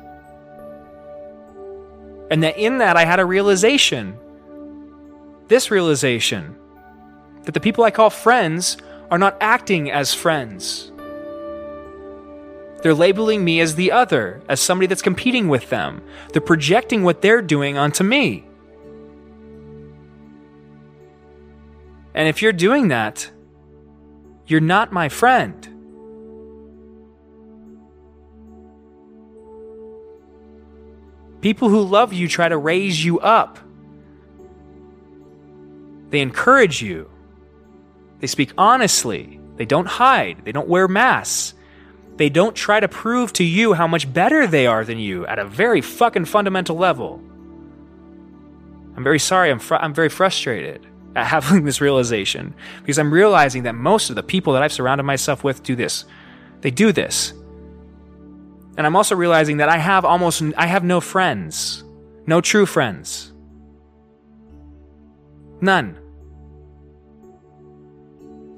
And 2.31 2.43
that 2.43 2.59
in 2.59 2.79
that 2.79 2.97
I 2.97 3.05
had 3.05 3.21
a 3.21 3.25
realization. 3.25 4.19
This 5.49 5.71
realization 5.71 6.57
that 7.45 7.53
the 7.53 7.61
people 7.61 7.85
I 7.85 7.91
call 7.91 8.11
friends 8.11 8.77
are 9.11 9.19
not 9.19 9.37
acting 9.41 9.91
as 9.91 10.13
friends. 10.13 10.93
They're 12.83 12.95
labeling 12.95 13.45
me 13.45 13.61
as 13.61 13.75
the 13.75 13.91
other, 13.91 14.41
as 14.49 14.61
somebody 14.61 14.87
that's 14.87 15.03
competing 15.03 15.49
with 15.49 15.71
them. 15.71 16.03
They're 16.33 16.41
projecting 16.43 17.03
what 17.03 17.23
they're 17.23 17.43
doing 17.43 17.77
onto 17.77 18.05
me. 18.05 18.48
And 22.19 22.27
if 22.27 22.43
you're 22.43 22.53
doing 22.53 22.89
that, 22.89 23.31
you're 24.49 24.61
not 24.61 24.91
my 24.91 25.09
friend. 25.09 25.63
People 31.41 31.69
who 31.69 31.81
love 31.81 32.13
you 32.13 32.27
try 32.27 32.49
to 32.49 32.59
raise 32.59 33.05
you 33.05 33.21
up. 33.21 33.61
They 36.11 36.19
encourage 36.21 36.83
you. 36.83 37.09
They 38.19 38.27
speak 38.27 38.53
honestly. 38.59 39.39
They 39.55 39.65
don't 39.65 39.87
hide. 39.87 40.45
They 40.45 40.51
don't 40.51 40.67
wear 40.67 40.89
masks. 40.89 41.55
They 42.17 42.31
don't 42.31 42.57
try 42.57 42.81
to 42.81 42.89
prove 42.89 43.33
to 43.35 43.45
you 43.45 43.75
how 43.75 43.87
much 43.87 44.13
better 44.13 44.49
they 44.49 44.67
are 44.67 44.85
than 44.85 44.99
you 44.99 45.25
at 45.29 45.39
a 45.39 45.45
very 45.45 45.81
fucking 45.81 46.25
fundamental 46.25 46.75
level. 46.77 47.23
I'm 48.97 49.05
very 49.05 49.21
sorry. 49.21 49.53
I'm, 49.53 49.61
fr- 49.61 49.77
I'm 49.77 49.95
very 49.95 50.09
frustrated 50.09 50.88
Uh, 51.19 51.23
at 51.23 51.27
having 51.43 51.65
this 51.65 51.81
realization 51.81 52.55
because 52.81 52.99
I'm 52.99 53.13
realizing 53.13 53.65
that 53.65 53.75
most 53.75 54.11
of 54.11 54.17
the 54.17 54.23
people 54.23 54.53
that 54.53 54.63
I've 54.63 54.73
surrounded 54.73 55.05
myself 55.05 55.45
with 55.45 55.63
do 55.63 55.75
this. 55.75 56.05
They 56.61 56.71
do 56.71 56.93
this. 56.93 57.33
And 58.77 58.87
I'm 58.87 58.95
also 58.95 59.17
realizing 59.17 59.57
that 59.59 59.69
I 59.69 59.79
have 59.79 60.05
almost 60.05 60.43
I 60.57 60.67
have 60.67 60.85
no 60.85 61.01
friends. 61.01 61.85
No 62.27 62.41
true 62.41 62.67
friends. 62.67 63.33
None. 65.61 65.99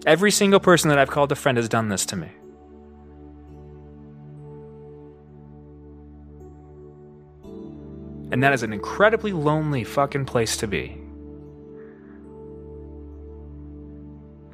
Every 0.06 0.30
single 0.30 0.60
person 0.60 0.90
that 0.90 0.98
I've 0.98 1.10
called 1.10 1.32
a 1.32 1.36
friend 1.36 1.56
has 1.56 1.68
done 1.68 1.88
this 1.88 2.04
to 2.06 2.16
me. 2.16 2.28
And 8.32 8.42
that 8.42 8.52
is 8.52 8.62
an 8.62 8.72
incredibly 8.72 9.32
lonely 9.32 9.84
fucking 9.84 10.26
place 10.26 10.56
to 10.58 10.66
be. 10.66 10.99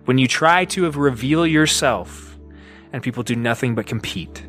When 0.07 0.19
you 0.19 0.29
try 0.29 0.65
to 0.67 0.89
reveal 0.89 1.45
yourself 1.45 2.39
and 2.93 3.03
people 3.03 3.25
do 3.25 3.35
nothing 3.35 3.75
but 3.75 3.87
compete. 3.87 4.47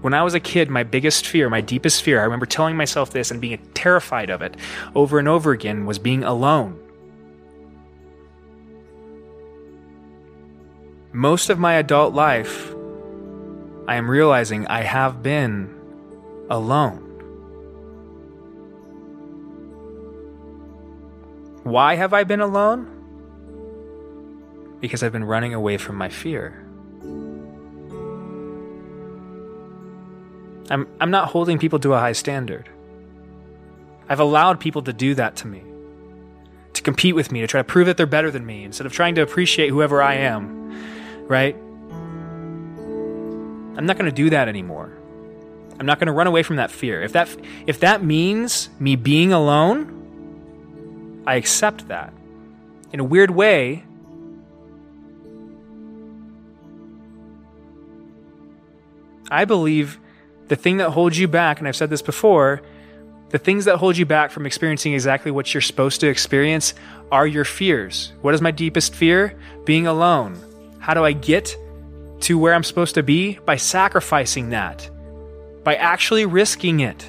When 0.00 0.14
I 0.14 0.22
was 0.22 0.34
a 0.34 0.40
kid, 0.40 0.70
my 0.70 0.84
biggest 0.84 1.26
fear, 1.26 1.50
my 1.50 1.60
deepest 1.60 2.04
fear, 2.04 2.20
I 2.20 2.22
remember 2.22 2.46
telling 2.46 2.76
myself 2.76 3.10
this 3.10 3.32
and 3.32 3.40
being 3.40 3.58
terrified 3.74 4.30
of 4.30 4.40
it 4.40 4.56
over 4.94 5.18
and 5.18 5.26
over 5.26 5.50
again, 5.50 5.86
was 5.86 5.98
being 5.98 6.22
alone. 6.22 6.78
Most 11.12 11.50
of 11.50 11.58
my 11.58 11.74
adult 11.74 12.14
life, 12.14 12.72
I 13.88 13.96
am 13.96 14.08
realizing 14.08 14.68
I 14.68 14.82
have 14.82 15.20
been 15.20 15.74
alone. 16.48 17.07
Why 21.68 21.96
have 21.96 22.14
I 22.14 22.24
been 22.24 22.40
alone? 22.40 22.94
Because 24.80 25.02
I've 25.02 25.12
been 25.12 25.24
running 25.24 25.52
away 25.52 25.76
from 25.76 25.96
my 25.96 26.08
fear. 26.08 26.64
I'm, 30.70 30.86
I'm 31.00 31.10
not 31.10 31.28
holding 31.28 31.58
people 31.58 31.78
to 31.80 31.92
a 31.92 31.98
high 31.98 32.12
standard. 32.12 32.68
I've 34.08 34.20
allowed 34.20 34.60
people 34.60 34.82
to 34.82 34.92
do 34.92 35.14
that 35.14 35.36
to 35.36 35.46
me, 35.46 35.62
to 36.72 36.82
compete 36.82 37.14
with 37.14 37.30
me, 37.30 37.40
to 37.42 37.46
try 37.46 37.60
to 37.60 37.64
prove 37.64 37.86
that 37.86 37.98
they're 37.98 38.06
better 38.06 38.30
than 38.30 38.46
me 38.46 38.64
instead 38.64 38.86
of 38.86 38.92
trying 38.92 39.14
to 39.16 39.22
appreciate 39.22 39.68
whoever 39.68 40.02
I 40.02 40.14
am, 40.14 41.26
right? 41.26 41.54
I'm 43.76 43.84
not 43.84 43.98
going 43.98 44.10
to 44.10 44.14
do 44.14 44.30
that 44.30 44.48
anymore. 44.48 44.90
I'm 45.78 45.84
not 45.86 45.98
going 45.98 46.06
to 46.06 46.12
run 46.12 46.26
away 46.26 46.42
from 46.42 46.56
that 46.56 46.70
fear. 46.70 47.02
If 47.02 47.12
that 47.12 47.28
if 47.66 47.80
that 47.80 48.02
means 48.02 48.70
me 48.80 48.96
being 48.96 49.32
alone, 49.32 49.97
I 51.28 51.34
accept 51.34 51.88
that. 51.88 52.14
In 52.90 53.00
a 53.00 53.04
weird 53.04 53.30
way, 53.30 53.84
I 59.30 59.44
believe 59.44 60.00
the 60.46 60.56
thing 60.56 60.78
that 60.78 60.88
holds 60.88 61.18
you 61.18 61.28
back, 61.28 61.58
and 61.58 61.68
I've 61.68 61.76
said 61.76 61.90
this 61.90 62.00
before, 62.00 62.62
the 63.28 63.36
things 63.36 63.66
that 63.66 63.76
hold 63.76 63.98
you 63.98 64.06
back 64.06 64.30
from 64.30 64.46
experiencing 64.46 64.94
exactly 64.94 65.30
what 65.30 65.52
you're 65.52 65.60
supposed 65.60 66.00
to 66.00 66.08
experience 66.08 66.72
are 67.12 67.26
your 67.26 67.44
fears. 67.44 68.14
What 68.22 68.32
is 68.32 68.40
my 68.40 68.50
deepest 68.50 68.94
fear? 68.94 69.38
Being 69.66 69.86
alone. 69.86 70.40
How 70.78 70.94
do 70.94 71.04
I 71.04 71.12
get 71.12 71.54
to 72.20 72.38
where 72.38 72.54
I'm 72.54 72.64
supposed 72.64 72.94
to 72.94 73.02
be? 73.02 73.38
By 73.44 73.56
sacrificing 73.56 74.48
that, 74.48 74.88
by 75.62 75.74
actually 75.74 76.24
risking 76.24 76.80
it. 76.80 77.04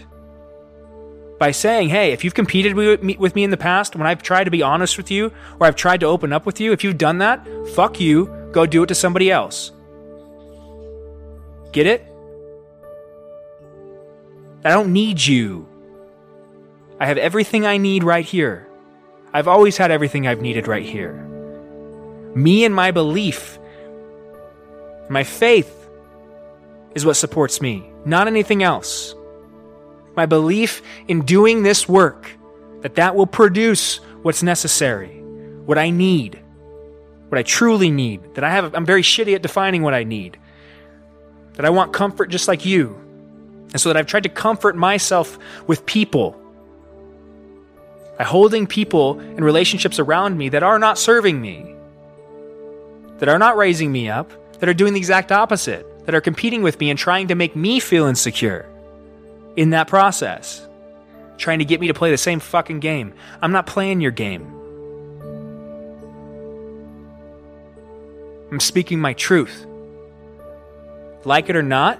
By 1.40 1.52
saying, 1.52 1.90
hey, 1.90 2.12
if 2.12 2.24
you've 2.26 2.34
competed 2.34 2.74
with 2.76 3.02
me 3.36 3.44
in 3.44 3.50
the 3.50 3.58
past, 3.58 3.96
when 3.96 4.06
I've 4.06 4.22
tried 4.22 4.44
to 4.44 4.52
be 4.52 4.62
honest 4.62 4.98
with 4.98 5.10
you, 5.10 5.32
or 5.60 5.68
I've 5.68 5.78
tried 5.78 6.02
to 6.02 6.06
open 6.06 6.34
up 6.34 6.46
with 6.46 6.60
you, 6.60 6.74
if 6.74 6.84
you've 6.84 6.98
done 6.98 7.20
that, 7.20 7.48
fuck 7.74 8.00
you, 8.00 8.26
go 8.52 8.66
do 8.66 8.84
it 8.84 8.88
to 8.88 8.96
somebody 8.96 9.32
else. 9.32 9.72
Get 11.72 11.88
it? 11.88 12.06
I 14.66 14.72
don't 14.72 14.92
need 14.92 15.26
you. 15.26 15.66
I 17.00 17.06
have 17.06 17.18
everything 17.18 17.66
I 17.66 17.78
need 17.78 18.04
right 18.04 18.26
here. 18.26 18.68
I've 19.32 19.48
always 19.48 19.78
had 19.78 19.92
everything 19.92 20.28
I've 20.28 20.42
needed 20.42 20.68
right 20.68 20.84
here. 20.84 21.14
Me 22.36 22.66
and 22.66 22.76
my 22.76 22.92
belief, 22.92 23.58
my 25.08 25.24
faith 25.24 25.88
is 26.96 27.06
what 27.06 27.14
supports 27.14 27.62
me, 27.62 27.90
not 28.04 28.28
anything 28.28 28.62
else. 28.62 29.16
My 30.20 30.26
belief 30.26 30.82
in 31.08 31.22
doing 31.22 31.64
this 31.64 31.88
work, 31.88 32.30
that 32.82 32.96
that 32.96 33.16
will 33.16 33.26
produce 33.26 34.02
what's 34.22 34.44
necessary, 34.44 35.22
what 35.66 35.78
I 35.78 35.92
need, 35.92 36.38
what 37.30 37.40
I 37.40 37.44
truly 37.44 37.90
need, 37.90 38.36
that 38.36 38.44
I 38.44 38.50
have, 38.50 38.76
I'm 38.76 38.86
very 38.86 39.02
shitty 39.02 39.34
at 39.34 39.42
defining 39.42 39.82
what 39.82 39.94
I 39.94 40.04
need, 40.04 40.38
that 41.54 41.64
I 41.66 41.70
want 41.70 41.94
comfort 41.94 42.30
just 42.30 42.50
like 42.50 42.66
you, 42.66 43.00
and 43.72 43.80
so 43.80 43.88
that 43.88 43.96
I've 43.96 44.08
tried 44.08 44.24
to 44.24 44.30
comfort 44.30 44.76
myself 44.76 45.40
with 45.68 45.86
people 45.86 46.38
by 48.18 48.26
holding 48.26 48.68
people 48.68 49.22
and 49.22 49.40
relationships 49.40 50.00
around 50.00 50.38
me 50.38 50.50
that 50.50 50.64
are 50.64 50.80
not 50.80 50.98
serving 50.98 51.40
me, 51.40 51.74
that 53.20 53.30
are 53.30 53.40
not 53.40 53.56
raising 53.56 53.90
me 53.90 54.10
up, 54.10 54.34
that 54.60 54.68
are 54.68 54.74
doing 54.74 54.92
the 54.92 55.00
exact 55.00 55.32
opposite, 55.32 55.86
that 56.06 56.14
are 56.14 56.20
competing 56.20 56.62
with 56.62 56.78
me 56.82 56.90
and 56.90 57.00
trying 57.00 57.30
to 57.30 57.36
make 57.36 57.56
me 57.56 57.80
feel 57.80 58.06
insecure 58.06 58.70
in 59.60 59.72
that 59.72 59.90
process, 59.90 60.66
trying 61.38 61.60
to 61.60 61.66
get 61.66 61.82
me 61.82 61.88
to 61.88 61.94
play 61.94 62.12
the 62.12 62.18
same 62.18 62.40
fucking 62.40 62.80
game. 62.80 63.14
I'm 63.42 63.52
not 63.52 63.68
playing 63.68 64.00
your 64.00 64.12
game. 64.12 64.56
I'm 68.50 68.62
speaking 68.62 69.02
my 69.02 69.12
truth. 69.12 69.66
Like 71.26 71.50
it 71.50 71.58
or 71.58 71.62
not, 71.62 72.00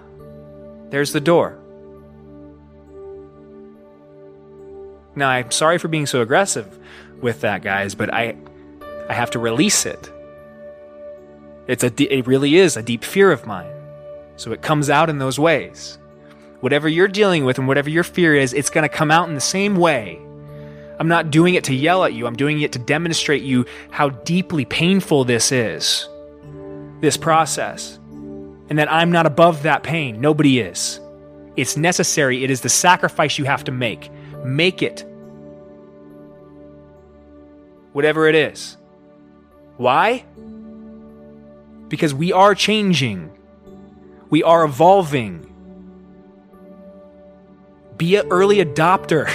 there's 0.90 1.12
the 1.12 1.20
door. 1.20 1.60
Now, 5.18 5.28
I'm 5.28 5.52
sorry 5.52 5.80
for 5.80 5.90
being 5.90 6.06
so 6.06 6.22
aggressive 6.22 6.80
with 7.20 7.42
that, 7.42 7.62
guys, 7.62 7.94
but 7.94 8.14
I, 8.14 8.38
I 9.10 9.14
have 9.14 9.32
to 9.32 9.40
release 9.40 9.86
it. 9.86 10.10
It's 11.68 11.84
a, 11.84 11.92
it 11.98 12.26
really 12.26 12.56
is 12.56 12.78
a 12.78 12.82
deep 12.82 13.04
fear 13.04 13.34
of 13.34 13.46
mine. 13.46 13.74
So 14.38 14.54
it 14.54 14.62
comes 14.62 14.90
out 14.90 15.10
in 15.10 15.18
those 15.18 15.38
ways. 15.38 15.99
Whatever 16.60 16.90
you're 16.90 17.08
dealing 17.08 17.46
with 17.46 17.58
and 17.58 17.68
whatever 17.68 17.90
your 17.90 18.04
fear 18.04 18.36
is, 18.36 18.54
it's 18.54 18.70
going 18.70 18.88
to 18.88 18.94
come 18.94 19.12
out 19.12 19.30
in 19.30 19.36
the 19.36 19.42
same 19.42 19.76
way. 19.76 20.20
I'm 21.00 21.08
not 21.08 21.32
doing 21.32 21.56
it 21.56 21.64
to 21.66 21.74
yell 21.74 22.04
at 22.04 22.14
you. 22.14 22.28
I'm 22.28 22.36
doing 22.36 22.62
it 22.62 22.74
to 22.74 22.80
demonstrate 22.80 23.44
you 23.44 23.66
how 23.92 24.10
deeply 24.10 24.66
painful 24.66 25.24
this 25.24 25.52
is. 25.52 26.08
This 27.00 27.16
process 27.16 28.00
and 28.70 28.78
that 28.78 28.92
I'm 28.92 29.12
not 29.12 29.26
above 29.26 29.64
that 29.64 29.84
pain. 29.84 30.22
Nobody 30.22 30.60
is. 30.60 31.00
It's 31.56 31.76
necessary. 31.76 32.44
It 32.44 32.52
is 32.52 32.62
the 32.62 32.70
sacrifice 32.70 33.38
you 33.38 33.46
have 33.46 33.64
to 33.66 33.72
make. 33.72 34.12
Make 34.46 34.82
it. 34.84 35.04
Whatever 37.94 38.28
it 38.28 38.36
is. 38.36 38.78
Why? 39.78 40.24
Because 41.88 42.14
we 42.14 42.32
are 42.32 42.54
changing. 42.54 43.32
We 44.30 44.44
are 44.44 44.64
evolving. 44.64 45.49
Be 48.00 48.16
an 48.16 48.28
early 48.32 48.66
adopter. 48.66 49.28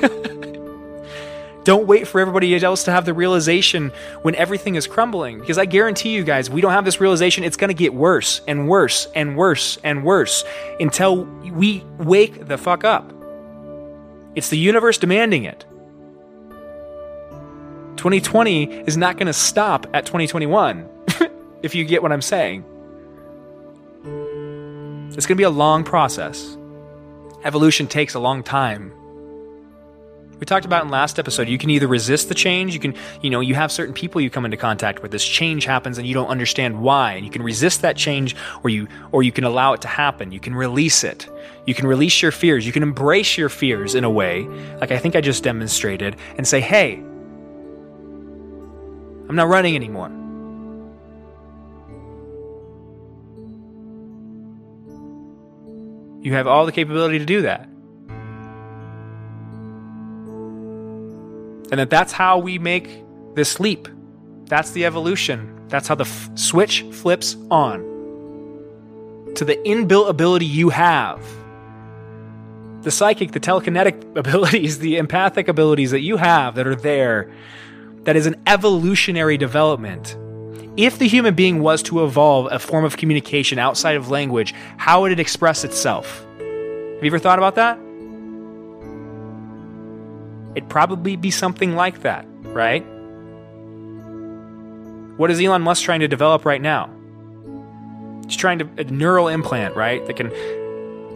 Don't 1.64 1.86
wait 1.86 2.06
for 2.06 2.20
everybody 2.20 2.54
else 2.62 2.84
to 2.84 2.90
have 2.90 3.04
the 3.04 3.14
realization 3.14 3.92
when 4.22 4.34
everything 4.34 4.74
is 4.74 4.86
crumbling. 4.86 5.40
Because 5.40 5.58
I 5.58 5.64
guarantee 5.64 6.10
you 6.10 6.24
guys, 6.24 6.48
we 6.48 6.60
don't 6.60 6.72
have 6.72 6.84
this 6.84 7.00
realization, 7.00 7.44
it's 7.44 7.56
going 7.56 7.68
to 7.68 7.74
get 7.74 7.92
worse 7.92 8.40
and 8.46 8.68
worse 8.68 9.08
and 9.14 9.36
worse 9.36 9.78
and 9.84 10.04
worse 10.04 10.44
until 10.78 11.24
we 11.24 11.84
wake 11.98 12.46
the 12.46 12.56
fuck 12.56 12.84
up. 12.84 13.12
It's 14.34 14.48
the 14.48 14.58
universe 14.58 14.96
demanding 14.96 15.44
it. 15.44 15.64
2020 17.96 18.64
is 18.86 18.96
not 18.96 19.16
going 19.16 19.26
to 19.26 19.32
stop 19.32 19.86
at 19.92 20.06
2021, 20.06 20.88
if 21.62 21.74
you 21.74 21.84
get 21.84 22.02
what 22.02 22.12
I'm 22.12 22.22
saying. 22.22 22.64
It's 25.14 25.26
going 25.26 25.36
to 25.36 25.40
be 25.40 25.42
a 25.42 25.50
long 25.50 25.84
process. 25.84 26.56
Evolution 27.44 27.86
takes 27.86 28.14
a 28.14 28.20
long 28.20 28.42
time 28.42 28.92
We 30.40 30.46
talked 30.46 30.64
about 30.64 30.84
in 30.84 30.90
last 30.90 31.18
episode, 31.18 31.48
you 31.48 31.58
can 31.58 31.68
either 31.68 31.86
resist 31.86 32.30
the 32.30 32.34
change, 32.34 32.72
you 32.72 32.80
can, 32.80 32.94
you 33.20 33.28
know, 33.28 33.40
you 33.40 33.54
have 33.54 33.70
certain 33.70 33.92
people 33.94 34.22
you 34.22 34.30
come 34.30 34.46
into 34.46 34.56
contact 34.56 35.02
with, 35.02 35.10
this 35.10 35.24
change 35.24 35.66
happens 35.66 35.98
and 35.98 36.06
you 36.08 36.14
don't 36.14 36.28
understand 36.28 36.80
why, 36.80 37.12
and 37.12 37.26
you 37.26 37.30
can 37.30 37.42
resist 37.42 37.82
that 37.82 37.94
change 37.96 38.34
or 38.62 38.70
you 38.70 38.88
or 39.12 39.22
you 39.22 39.32
can 39.32 39.44
allow 39.44 39.74
it 39.74 39.82
to 39.82 39.88
happen. 39.88 40.32
You 40.32 40.40
can 40.40 40.54
release 40.54 41.04
it. 41.04 41.28
You 41.66 41.74
can 41.74 41.86
release 41.86 42.22
your 42.22 42.32
fears. 42.32 42.66
You 42.66 42.72
can 42.72 42.82
embrace 42.82 43.36
your 43.36 43.50
fears 43.50 43.94
in 43.94 44.04
a 44.04 44.10
way, 44.10 44.44
like 44.80 44.92
I 44.92 44.98
think 44.98 45.14
I 45.14 45.20
just 45.20 45.44
demonstrated, 45.44 46.16
and 46.38 46.48
say, 46.48 46.60
"Hey, 46.60 46.94
I'm 49.28 49.36
not 49.36 49.48
running 49.48 49.76
anymore." 49.76 50.10
You 56.22 56.34
have 56.34 56.46
all 56.46 56.66
the 56.66 56.72
capability 56.72 57.18
to 57.18 57.24
do 57.24 57.42
that. 57.42 57.66
And 61.70 61.78
that 61.78 61.90
that's 61.90 62.12
how 62.12 62.38
we 62.38 62.58
make 62.58 63.04
this 63.34 63.60
leap. 63.60 63.88
That's 64.46 64.72
the 64.72 64.84
evolution. 64.84 65.66
That's 65.68 65.86
how 65.86 65.94
the 65.94 66.04
f- 66.04 66.30
switch 66.34 66.82
flips 66.82 67.36
on 67.50 67.80
to 69.36 69.44
the 69.44 69.56
inbuilt 69.56 70.08
ability 70.08 70.46
you 70.46 70.70
have. 70.70 71.24
The 72.82 72.90
psychic, 72.90 73.32
the 73.32 73.40
telekinetic 73.40 74.16
abilities, 74.16 74.80
the 74.80 74.96
empathic 74.96 75.48
abilities 75.48 75.92
that 75.92 76.00
you 76.00 76.16
have 76.16 76.56
that 76.56 76.66
are 76.66 76.74
there, 76.74 77.32
that 78.02 78.16
is 78.16 78.26
an 78.26 78.42
evolutionary 78.46 79.36
development. 79.36 80.16
If 80.76 80.98
the 80.98 81.08
human 81.08 81.34
being 81.34 81.60
was 81.60 81.82
to 81.84 82.04
evolve 82.04 82.48
a 82.50 82.58
form 82.58 82.84
of 82.84 82.96
communication 82.96 83.58
outside 83.58 83.96
of 83.96 84.08
language, 84.08 84.54
how 84.76 85.02
would 85.02 85.12
it 85.12 85.18
express 85.18 85.64
itself? 85.64 86.24
Have 86.38 87.04
you 87.04 87.10
ever 87.10 87.18
thought 87.18 87.38
about 87.38 87.56
that? 87.56 87.78
It'd 90.54 90.68
probably 90.68 91.16
be 91.16 91.30
something 91.30 91.74
like 91.74 92.02
that, 92.02 92.24
right? 92.42 92.84
What 95.16 95.30
is 95.30 95.40
Elon 95.40 95.62
Musk 95.62 95.84
trying 95.84 96.00
to 96.00 96.08
develop 96.08 96.44
right 96.44 96.62
now? 96.62 96.90
He's 98.24 98.36
trying 98.36 98.60
to 98.60 98.68
a 98.78 98.84
neural 98.84 99.28
implant, 99.28 99.76
right? 99.76 100.04
That 100.06 100.16
can 100.16 100.30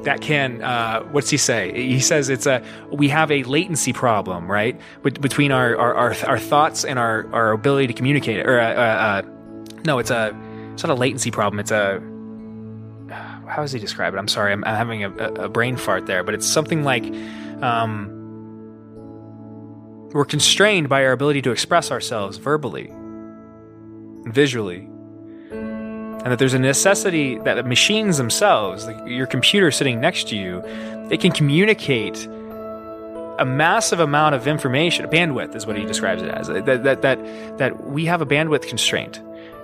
that 0.05 0.21
can 0.21 0.63
uh, 0.63 1.03
what's 1.05 1.31
he 1.31 1.37
say? 1.37 1.73
He 1.73 2.01
says 2.01 2.29
it's 2.29 2.47
a 2.47 2.63
we 2.93 3.09
have 3.09 3.31
a 3.31 3.43
latency 3.45 3.93
problem, 3.93 4.51
right? 4.51 4.79
between 5.03 5.53
our, 5.53 5.77
our, 5.77 5.95
our 5.95 6.17
our 6.27 6.39
thoughts 6.39 6.85
and 6.85 6.99
our 6.99 7.33
our 7.33 7.53
ability 7.53 7.87
to 7.89 7.93
communicate. 7.93 8.47
Or 8.47 8.61
uh, 8.61 8.75
uh, 8.75 8.77
uh, 8.77 9.23
no, 9.85 9.99
it's 9.99 10.11
a 10.11 10.37
it's 10.73 10.83
not 10.83 10.91
a 10.91 10.99
latency 10.99 11.31
problem. 11.31 11.61
It's 11.61 11.71
a 11.71 12.03
how 13.47 13.63
does 13.63 13.73
he 13.73 13.79
describe 13.79 14.15
it? 14.15 14.19
I'm 14.19 14.29
sorry, 14.29 14.53
I'm, 14.53 14.65
I'm 14.65 14.75
having 14.75 15.05
a, 15.05 15.11
a, 15.11 15.49
brain 15.49 15.77
fart 15.77 16.07
there, 16.07 16.25
but 16.25 16.35
it's 16.35 16.47
something 16.47 16.83
like 16.83 17.05
um, 17.63 18.09
we're 20.13 20.25
constrained 20.25 20.89
by 20.89 21.05
our 21.05 21.13
ability 21.13 21.43
to 21.43 21.51
express 21.51 21.91
ourselves 21.91 22.39
verbally, 22.39 22.91
visually, 24.25 24.89
and 25.51 26.33
that 26.33 26.39
there's 26.39 26.55
a 26.55 26.59
necessity 26.59 27.39
that 27.41 27.55
the 27.55 27.63
machines 27.63 28.17
themselves, 28.17 28.87
like 28.87 28.97
your 29.07 29.27
computer 29.27 29.71
sitting 29.71 30.01
next 30.01 30.29
to 30.29 30.37
you, 30.37 30.63
they 31.09 31.19
can 31.19 31.31
communicate 31.31 32.27
a 33.39 33.45
massive 33.45 34.01
amount 34.01 34.35
of 34.35 34.47
information. 34.47 35.07
Bandwidth 35.07 35.55
is 35.55 35.67
what 35.67 35.77
he 35.77 35.85
describes 35.85 36.23
it 36.23 36.31
as. 36.31 36.47
That 36.47 36.85
that 36.85 37.03
that 37.03 37.59
that 37.59 37.85
we 37.85 38.07
have 38.07 38.23
a 38.23 38.27
bandwidth 38.27 38.67
constraint, 38.69 39.21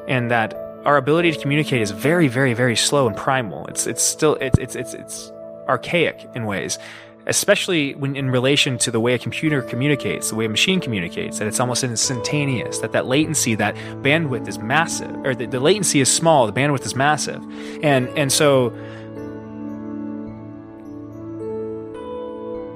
and 0.08 0.30
that 0.30 0.54
our 0.84 0.96
ability 0.96 1.32
to 1.32 1.38
communicate 1.38 1.82
is 1.82 1.90
very, 1.90 2.28
very, 2.28 2.54
very 2.54 2.76
slow 2.76 3.06
and 3.06 3.16
primal. 3.16 3.66
It's 3.66 3.86
it's 3.86 4.02
still 4.02 4.34
it's 4.36 4.58
it's 4.58 4.74
it's 4.74 4.94
it's 4.94 5.32
archaic 5.68 6.28
in 6.34 6.46
ways, 6.46 6.78
especially 7.26 7.94
when 7.94 8.16
in 8.16 8.30
relation 8.30 8.78
to 8.78 8.90
the 8.90 9.00
way 9.00 9.14
a 9.14 9.18
computer 9.18 9.62
communicates, 9.62 10.30
the 10.30 10.36
way 10.36 10.46
a 10.46 10.48
machine 10.48 10.80
communicates. 10.80 11.38
That 11.38 11.48
it's 11.48 11.60
almost 11.60 11.84
instantaneous. 11.84 12.78
That 12.78 12.92
that 12.92 13.06
latency, 13.06 13.54
that 13.56 13.74
bandwidth 14.02 14.48
is 14.48 14.58
massive, 14.58 15.14
or 15.24 15.34
the, 15.34 15.46
the 15.46 15.60
latency 15.60 16.00
is 16.00 16.10
small, 16.10 16.46
the 16.46 16.52
bandwidth 16.52 16.86
is 16.86 16.94
massive, 16.94 17.42
and 17.82 18.08
and 18.16 18.32
so 18.32 18.72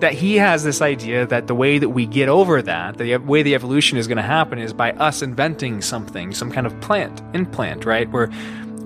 that 0.04 0.12
he 0.12 0.36
has 0.36 0.62
this 0.62 0.82
idea 0.82 1.26
that 1.26 1.46
the 1.46 1.54
way 1.54 1.78
that 1.78 1.88
we 1.88 2.04
get 2.04 2.28
over 2.28 2.60
that, 2.60 2.98
the 2.98 3.16
way 3.16 3.42
the 3.42 3.54
evolution 3.54 3.96
is 3.96 4.06
going 4.06 4.18
to 4.18 4.22
happen 4.22 4.58
is 4.58 4.74
by 4.74 4.92
us 4.92 5.22
inventing 5.22 5.80
something, 5.80 6.34
some 6.34 6.52
kind 6.52 6.66
of 6.66 6.78
plant, 6.82 7.22
implant, 7.32 7.86
right? 7.86 8.10
Where 8.10 8.30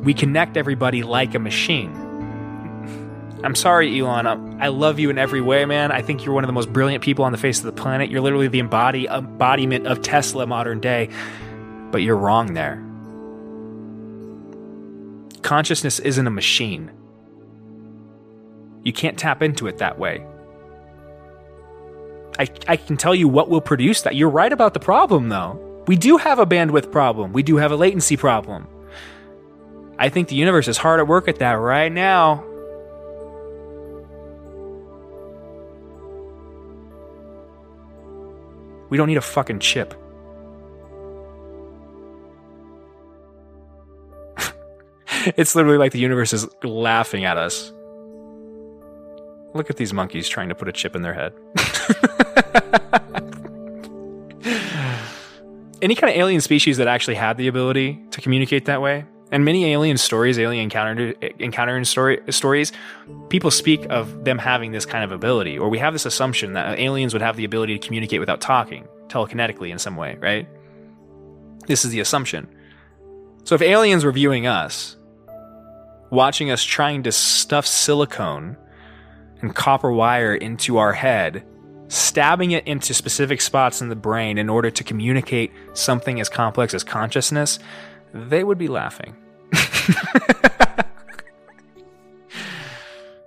we 0.05 0.15
connect 0.15 0.57
everybody 0.57 1.03
like 1.03 1.35
a 1.35 1.41
machine. 1.41 1.91
I'm 3.43 3.57
sorry, 3.57 3.99
Elon. 3.99 4.29
Uh, 4.29 4.59
I 4.61 4.69
love 4.69 5.01
you 5.01 5.11
in 5.11 5.19
every 5.19 5.41
way, 5.41 5.65
man. 5.65 5.91
I 5.91 6.03
think 6.03 6.25
you're 6.25 6.37
one 6.37 6.45
of 6.45 6.49
the 6.49 6.53
most 6.53 6.73
brilliant 6.73 7.03
people 7.03 7.25
on 7.25 7.33
the 7.33 7.39
face 7.39 7.59
of 7.59 7.65
the 7.65 7.73
planet. 7.73 8.11
You're 8.11 8.21
literally 8.21 8.47
the 8.47 8.61
embody, 8.61 9.09
embodiment 9.09 9.89
of 9.89 10.01
Tesla 10.03 10.47
modern 10.47 10.79
day. 10.79 11.11
But 11.91 12.03
you're 12.03 12.17
wrong 12.17 12.55
there. 12.55 12.81
Consciousness 15.43 15.99
isn't 15.99 16.29
a 16.29 16.31
machine. 16.31 16.93
You 18.85 18.93
can't 18.93 19.19
tap 19.19 19.43
into 19.43 19.67
it 19.67 19.79
that 19.79 19.99
way. 19.99 20.25
I, 22.39 22.47
I 22.69 22.77
can 22.77 22.97
tell 22.97 23.15
you 23.15 23.27
what 23.29 23.49
will 23.49 23.61
produce 23.61 24.03
that. 24.03 24.15
You're 24.15 24.31
right 24.31 24.53
about 24.53 24.75
the 24.75 24.81
problem, 24.81 25.29
though. 25.29 25.65
We 25.87 25.97
do 25.97 26.19
have 26.19 26.39
a 26.39 26.47
bandwidth 26.47 26.93
problem, 26.93 27.33
we 27.33 27.43
do 27.43 27.57
have 27.57 27.73
a 27.73 27.77
latency 27.77 28.17
problem. 28.17 28.69
I 29.99 30.11
think 30.11 30.29
the 30.29 30.37
universe 30.37 30.69
is 30.69 30.77
hard 30.77 31.01
at 31.01 31.09
work 31.09 31.27
at 31.27 31.41
that 31.41 31.55
right 31.55 31.91
now. 31.91 32.45
We 38.91 38.97
don't 38.97 39.09
need 39.09 39.17
a 39.17 39.23
fucking 39.23 39.59
chip. 39.59 39.93
it's 45.37 45.55
literally 45.55 45.79
like 45.79 45.93
the 45.93 45.99
universe 45.99 46.33
is 46.33 46.47
laughing 46.63 47.25
at 47.25 47.37
us. 47.37 47.73
Look 49.59 49.71
at 49.71 49.77
these 49.77 49.93
monkeys 49.93 50.29
trying 50.29 50.51
to 50.51 50.55
put 50.55 50.69
a 50.69 50.73
chip 50.73 50.95
in 50.95 51.03
their 51.03 51.15
head. 51.15 51.33
Any 55.83 55.97
kind 55.97 56.13
of 56.13 56.17
alien 56.17 56.41
species 56.41 56.77
that 56.77 56.87
actually 56.87 57.17
had 57.17 57.37
the 57.37 57.49
ability 57.49 58.01
to 58.13 58.21
communicate 58.21 58.67
that 58.67 58.81
way, 58.81 59.05
and 59.33 59.45
many 59.45 59.73
alien 59.73 59.99
stories, 59.99 60.39
alien 60.39 60.63
encounter 60.63 61.13
encountering 61.41 61.85
story, 61.85 62.21
stories, 62.31 62.71
people 63.31 63.51
speak 63.51 63.85
of 63.91 64.25
them 64.25 64.39
having 64.39 64.71
this 64.71 64.87
kind 64.87 65.03
of 65.03 65.11
ability, 65.11 65.59
or 65.59 65.69
we 65.69 65.79
have 65.79 65.93
this 65.93 66.07
assumption 66.07 66.53
that 66.53 66.79
aliens 66.79 67.13
would 67.13 67.23
have 67.23 67.37
the 67.37 67.45
ability 67.45 67.77
to 67.77 67.85
communicate 67.85 68.21
without 68.21 68.41
talking, 68.41 68.87
telekinetically 69.09 69.71
in 69.71 69.81
some 69.81 69.97
way, 69.97 70.17
right? 70.21 70.49
This 71.67 71.85
is 71.85 71.91
the 71.91 71.99
assumption. 71.99 72.47
So 73.43 73.57
if 73.57 73.63
aliens 73.63 74.05
were 74.05 74.13
viewing 74.13 74.47
us, 74.47 74.97
watching 76.11 76.53
us 76.53 76.63
trying 76.63 77.03
to 77.03 77.11
stuff 77.11 77.67
silicone 77.67 78.57
and 79.41 79.55
copper 79.55 79.93
wire 79.93 80.35
into 80.35 80.79
our 80.79 80.93
head, 80.93 81.45
stabbing 81.89 82.51
it 82.51 82.67
into 82.67 82.93
specific 82.95 83.41
spots 83.41 83.81
in 83.81 83.89
the 83.89 83.97
brain 83.97 84.39
in 84.39 84.49
order 84.49 84.71
to 84.71 84.85
communicate 84.85 85.53
something 85.75 86.21
as 86.21 86.29
complex 86.29 86.75
as 86.75 86.85
consciousness, 86.85 87.59
they 88.13 88.45
would 88.45 88.59
be 88.59 88.69
laughing. 88.69 89.17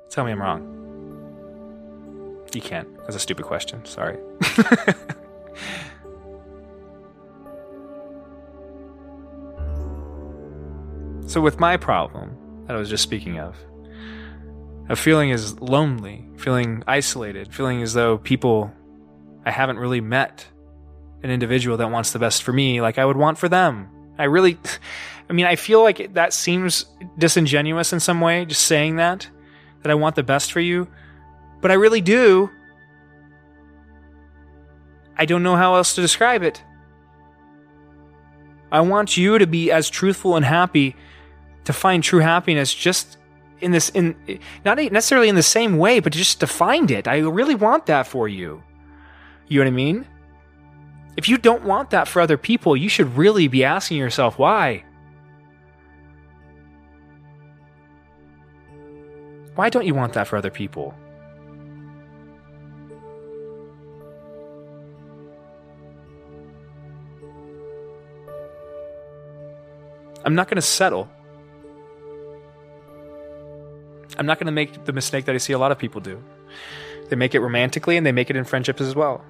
Tell 0.09 0.25
me 0.25 0.31
I'm 0.31 0.41
wrong. 0.41 0.77
You 2.53 2.61
can't. 2.61 2.97
That's 2.99 3.15
a 3.15 3.19
stupid 3.19 3.45
question. 3.45 3.85
Sorry. 3.85 4.17
so, 11.27 11.39
with 11.39 11.61
my 11.61 11.77
problem 11.77 12.35
that 12.67 12.75
I 12.75 12.79
was 12.79 12.89
just 12.89 13.03
speaking 13.03 13.39
of, 13.39 13.55
of 14.89 14.99
feeling 14.99 15.31
as 15.31 15.59
lonely, 15.59 16.27
feeling 16.37 16.83
isolated, 16.87 17.53
feeling 17.53 17.81
as 17.81 17.93
though 17.93 18.17
people 18.17 18.71
I 19.45 19.51
haven't 19.51 19.79
really 19.79 20.01
met 20.01 20.47
an 21.23 21.29
individual 21.29 21.77
that 21.77 21.89
wants 21.89 22.11
the 22.11 22.19
best 22.19 22.43
for 22.43 22.53
me 22.53 22.81
like 22.81 22.97
I 22.97 23.05
would 23.05 23.17
want 23.17 23.37
for 23.37 23.49
them. 23.49 23.89
I 24.17 24.25
really 24.25 24.57
I 25.29 25.33
mean, 25.33 25.45
I 25.45 25.55
feel 25.55 25.81
like 25.81 26.13
that 26.13 26.33
seems 26.33 26.85
disingenuous 27.17 27.93
in 27.93 27.99
some 27.99 28.19
way 28.19 28.45
just 28.45 28.65
saying 28.65 28.97
that 28.97 29.29
that 29.81 29.91
I 29.91 29.95
want 29.95 30.15
the 30.15 30.23
best 30.23 30.51
for 30.51 30.59
you, 30.59 30.87
but 31.61 31.71
I 31.71 31.75
really 31.75 32.01
do. 32.01 32.49
I 35.17 35.25
don't 35.25 35.43
know 35.43 35.55
how 35.55 35.75
else 35.75 35.95
to 35.95 36.01
describe 36.01 36.43
it. 36.43 36.63
I 38.71 38.81
want 38.81 39.17
you 39.17 39.37
to 39.37 39.45
be 39.45 39.71
as 39.71 39.89
truthful 39.89 40.35
and 40.35 40.45
happy 40.45 40.95
to 41.65 41.73
find 41.73 42.03
true 42.03 42.19
happiness 42.19 42.73
just 42.73 43.17
in 43.61 43.71
this 43.71 43.89
in 43.89 44.15
not 44.65 44.77
necessarily 44.77 45.29
in 45.29 45.35
the 45.35 45.43
same 45.43 45.77
way, 45.77 45.99
but 45.99 46.13
just 46.13 46.39
to 46.39 46.47
find 46.47 46.91
it. 46.91 47.07
I 47.07 47.19
really 47.19 47.55
want 47.55 47.85
that 47.85 48.07
for 48.07 48.27
you. 48.27 48.61
You 49.47 49.59
know 49.59 49.65
what 49.65 49.73
I 49.73 49.75
mean? 49.75 50.07
If 51.17 51.27
you 51.29 51.37
don't 51.37 51.63
want 51.63 51.89
that 51.91 52.07
for 52.07 52.21
other 52.21 52.37
people, 52.37 52.75
you 52.75 52.89
should 52.89 53.17
really 53.17 53.47
be 53.47 53.63
asking 53.63 53.97
yourself 53.97 54.39
why. 54.39 54.85
Why 59.55 59.69
don't 59.69 59.85
you 59.85 59.93
want 59.93 60.13
that 60.13 60.27
for 60.27 60.37
other 60.37 60.49
people? 60.49 60.93
I'm 70.23 70.35
not 70.35 70.47
going 70.47 70.55
to 70.55 70.61
settle 70.61 71.09
I'm 74.17 74.25
not 74.25 74.37
going 74.39 74.47
to 74.47 74.51
make 74.51 74.85
the 74.85 74.93
mistake 74.93 75.25
that 75.25 75.35
I 75.35 75.37
see 75.37 75.53
a 75.53 75.59
lot 75.59 75.71
of 75.71 75.79
people 75.79 76.01
do. 76.01 76.21
They 77.09 77.15
make 77.15 77.35
it 77.35 77.39
romantically 77.39 77.97
and 77.97 78.05
they 78.05 78.11
make 78.11 78.29
it 78.29 78.35
in 78.35 78.45
friendships 78.45 78.81
as 78.81 78.95
well. 78.95 79.23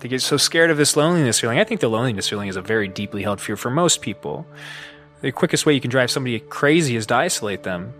They 0.00 0.08
get 0.08 0.22
so 0.22 0.36
scared 0.36 0.70
of 0.70 0.78
this 0.78 0.96
loneliness 0.96 1.40
feeling. 1.40 1.58
I 1.58 1.64
think 1.64 1.80
the 1.80 1.88
loneliness 1.88 2.28
feeling 2.28 2.48
is 2.48 2.56
a 2.56 2.62
very 2.62 2.88
deeply 2.88 3.22
held 3.22 3.40
fear 3.40 3.56
for 3.56 3.70
most 3.70 4.00
people. 4.00 4.46
The 5.20 5.30
quickest 5.30 5.66
way 5.66 5.74
you 5.74 5.80
can 5.80 5.90
drive 5.90 6.10
somebody 6.10 6.40
crazy 6.40 6.96
is 6.96 7.06
to 7.06 7.14
isolate 7.14 7.62
them. 7.62 7.92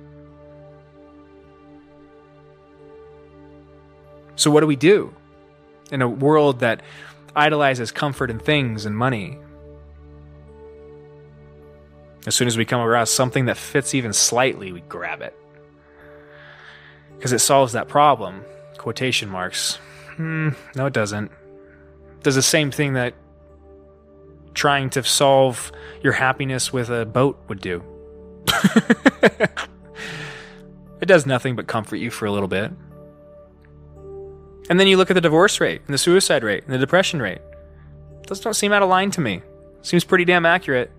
So, 4.36 4.50
what 4.50 4.60
do 4.60 4.66
we 4.66 4.76
do 4.76 5.14
in 5.92 6.00
a 6.00 6.08
world 6.08 6.60
that 6.60 6.80
idolizes 7.36 7.92
comfort 7.92 8.30
and 8.30 8.40
things 8.40 8.86
and 8.86 8.96
money? 8.96 9.38
As 12.26 12.34
soon 12.34 12.48
as 12.48 12.56
we 12.56 12.64
come 12.64 12.80
across 12.80 13.10
something 13.10 13.46
that 13.46 13.58
fits 13.58 13.94
even 13.94 14.14
slightly, 14.14 14.72
we 14.72 14.80
grab 14.82 15.20
it. 15.20 15.36
Because 17.20 17.34
it 17.34 17.40
solves 17.40 17.74
that 17.74 17.86
problem. 17.86 18.42
Quotation 18.78 19.28
marks. 19.28 19.76
Hmm, 20.16 20.52
no, 20.74 20.86
it 20.86 20.94
doesn't. 20.94 21.26
It 21.26 22.22
does 22.22 22.34
the 22.34 22.40
same 22.40 22.70
thing 22.70 22.94
that 22.94 23.12
trying 24.54 24.88
to 24.88 25.04
solve 25.04 25.70
your 26.02 26.14
happiness 26.14 26.72
with 26.72 26.88
a 26.88 27.04
boat 27.04 27.38
would 27.48 27.60
do. 27.60 27.84
it 29.22 29.50
does 31.04 31.26
nothing 31.26 31.56
but 31.56 31.66
comfort 31.66 31.96
you 31.96 32.10
for 32.10 32.24
a 32.24 32.32
little 32.32 32.48
bit. 32.48 32.72
And 34.70 34.80
then 34.80 34.86
you 34.86 34.96
look 34.96 35.10
at 35.10 35.14
the 35.14 35.20
divorce 35.20 35.60
rate 35.60 35.82
and 35.84 35.92
the 35.92 35.98
suicide 35.98 36.42
rate 36.42 36.64
and 36.64 36.72
the 36.72 36.78
depression 36.78 37.20
rate. 37.20 37.42
Those 38.28 38.40
don't 38.40 38.54
seem 38.54 38.72
out 38.72 38.82
of 38.82 38.88
line 38.88 39.10
to 39.10 39.20
me. 39.20 39.42
Seems 39.82 40.04
pretty 40.04 40.24
damn 40.24 40.46
accurate. 40.46 40.90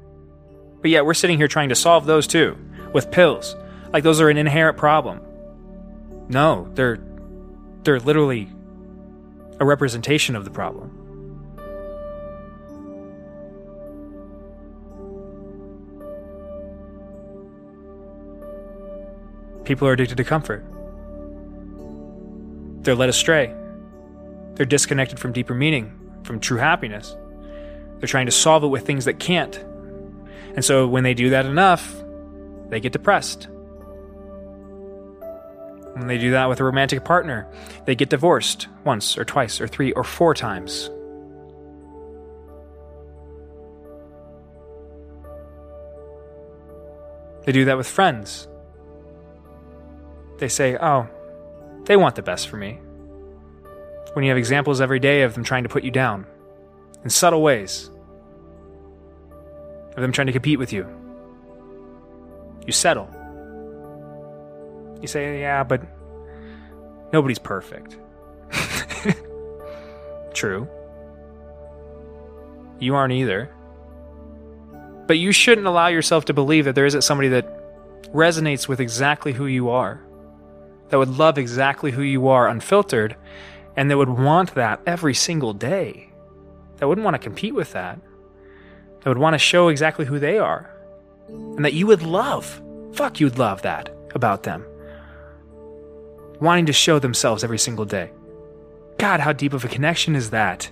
But 0.83 0.91
yet 0.91 1.03
we're 1.03 1.15
sitting 1.15 1.37
here 1.37 1.47
trying 1.47 1.69
to 1.69 1.75
solve 1.75 2.05
those 2.05 2.27
too 2.27 2.55
with 2.93 3.09
pills. 3.09 3.55
Like 3.91 4.03
those 4.03 4.21
are 4.21 4.29
an 4.29 4.37
inherent 4.37 4.77
problem. 4.77 5.21
No, 6.31 6.69
they're 6.75 6.97
they're 7.83 7.99
literally 7.99 8.47
a 9.59 9.65
representation 9.65 10.37
of 10.37 10.45
the 10.45 10.49
problem. 10.49 10.97
People 19.65 19.89
are 19.89 19.91
addicted 19.91 20.15
to 20.15 20.23
comfort. 20.23 20.63
They're 22.83 22.95
led 22.95 23.09
astray. 23.09 23.53
They're 24.55 24.65
disconnected 24.65 25.19
from 25.19 25.33
deeper 25.33 25.53
meaning, 25.53 25.91
from 26.23 26.39
true 26.39 26.57
happiness. 26.57 27.13
They're 27.99 28.07
trying 28.07 28.27
to 28.27 28.31
solve 28.31 28.63
it 28.63 28.67
with 28.67 28.85
things 28.85 29.03
that 29.03 29.19
can't. 29.19 29.57
And 30.55 30.63
so 30.63 30.87
when 30.87 31.03
they 31.03 31.13
do 31.13 31.29
that 31.31 31.45
enough, 31.45 31.93
they 32.69 32.79
get 32.79 32.93
depressed. 32.93 33.49
When 35.93 36.07
they 36.07 36.17
do 36.17 36.31
that 36.31 36.49
with 36.49 36.59
a 36.59 36.63
romantic 36.63 37.03
partner, 37.03 37.47
they 37.85 37.95
get 37.95 38.09
divorced 38.09 38.67
once 38.83 39.17
or 39.17 39.25
twice 39.25 39.59
or 39.59 39.67
three 39.67 39.91
or 39.91 40.03
four 40.03 40.33
times. 40.33 40.89
They 47.45 47.51
do 47.51 47.65
that 47.65 47.77
with 47.77 47.87
friends. 47.87 48.47
They 50.37 50.47
say, 50.47 50.77
oh, 50.79 51.07
they 51.85 51.97
want 51.97 52.15
the 52.15 52.21
best 52.21 52.49
for 52.49 52.57
me. 52.57 52.79
When 54.13 54.23
you 54.23 54.31
have 54.31 54.37
examples 54.37 54.81
every 54.81 54.99
day 54.99 55.23
of 55.23 55.33
them 55.33 55.43
trying 55.43 55.63
to 55.63 55.69
put 55.69 55.83
you 55.83 55.91
down 55.91 56.25
in 57.03 57.09
subtle 57.09 57.41
ways, 57.41 57.89
of 59.95 60.01
them 60.01 60.11
trying 60.11 60.27
to 60.27 60.33
compete 60.33 60.59
with 60.59 60.71
you. 60.71 60.87
You 62.65 62.73
settle. 62.73 63.09
You 65.01 65.07
say, 65.07 65.41
yeah, 65.41 65.63
but 65.63 65.81
nobody's 67.11 67.39
perfect. 67.39 67.97
True. 70.33 70.67
You 72.79 72.95
aren't 72.95 73.13
either. 73.13 73.51
But 75.07 75.17
you 75.17 75.31
shouldn't 75.31 75.67
allow 75.67 75.87
yourself 75.87 76.25
to 76.25 76.33
believe 76.33 76.65
that 76.65 76.75
there 76.75 76.85
isn't 76.85 77.01
somebody 77.01 77.29
that 77.29 78.13
resonates 78.13 78.67
with 78.67 78.79
exactly 78.79 79.33
who 79.33 79.45
you 79.45 79.69
are, 79.69 80.01
that 80.89 80.97
would 80.97 81.09
love 81.09 81.37
exactly 81.37 81.91
who 81.91 82.01
you 82.01 82.27
are 82.27 82.47
unfiltered, 82.47 83.15
and 83.75 83.89
that 83.89 83.97
would 83.97 84.09
want 84.09 84.53
that 84.55 84.81
every 84.85 85.13
single 85.13 85.53
day, 85.53 86.09
that 86.77 86.87
wouldn't 86.87 87.05
want 87.05 87.15
to 87.15 87.19
compete 87.19 87.55
with 87.55 87.71
that 87.73 87.99
that 89.01 89.09
would 89.09 89.17
want 89.17 89.33
to 89.33 89.39
show 89.39 89.67
exactly 89.67 90.05
who 90.05 90.19
they 90.19 90.37
are 90.37 90.69
and 91.27 91.65
that 91.65 91.73
you 91.73 91.87
would 91.87 92.03
love. 92.03 92.61
Fuck, 92.93 93.19
you'd 93.19 93.37
love 93.37 93.61
that 93.63 93.89
about 94.13 94.43
them. 94.43 94.65
Wanting 96.41 96.65
to 96.65 96.73
show 96.73 96.97
themselves 96.97 97.43
every 97.43 97.59
single 97.59 97.85
day. 97.85 98.11
God, 98.97 99.19
how 99.19 99.31
deep 99.31 99.53
of 99.53 99.63
a 99.63 99.67
connection 99.67 100.15
is 100.15 100.31
that? 100.31 100.71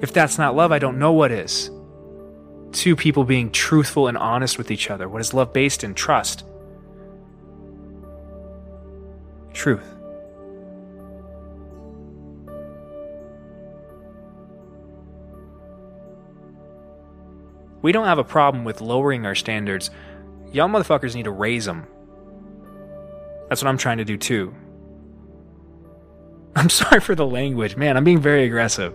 If 0.00 0.14
that's 0.14 0.38
not 0.38 0.56
love, 0.56 0.72
I 0.72 0.78
don't 0.78 0.98
know 0.98 1.12
what 1.12 1.30
is. 1.30 1.70
Two 2.72 2.96
people 2.96 3.24
being 3.24 3.50
truthful 3.50 4.08
and 4.08 4.16
honest 4.16 4.56
with 4.56 4.70
each 4.70 4.90
other. 4.90 5.08
What 5.08 5.20
is 5.20 5.34
love 5.34 5.52
based 5.52 5.84
in? 5.84 5.94
Trust. 5.94 6.44
Truth. 9.52 9.94
We 17.82 17.92
don't 17.92 18.06
have 18.06 18.18
a 18.18 18.24
problem 18.24 18.64
with 18.64 18.80
lowering 18.80 19.26
our 19.26 19.34
standards. 19.34 19.90
Y'all 20.50 20.68
motherfuckers 20.68 21.14
need 21.14 21.24
to 21.24 21.30
raise 21.30 21.66
them. 21.66 21.86
That's 23.48 23.62
what 23.62 23.68
I'm 23.68 23.78
trying 23.78 23.98
to 23.98 24.04
do 24.04 24.16
too. 24.16 24.54
I'm 26.56 26.70
sorry 26.70 27.00
for 27.00 27.14
the 27.14 27.26
language. 27.26 27.76
Man, 27.76 27.96
I'm 27.96 28.04
being 28.04 28.20
very 28.20 28.44
aggressive. 28.44 28.94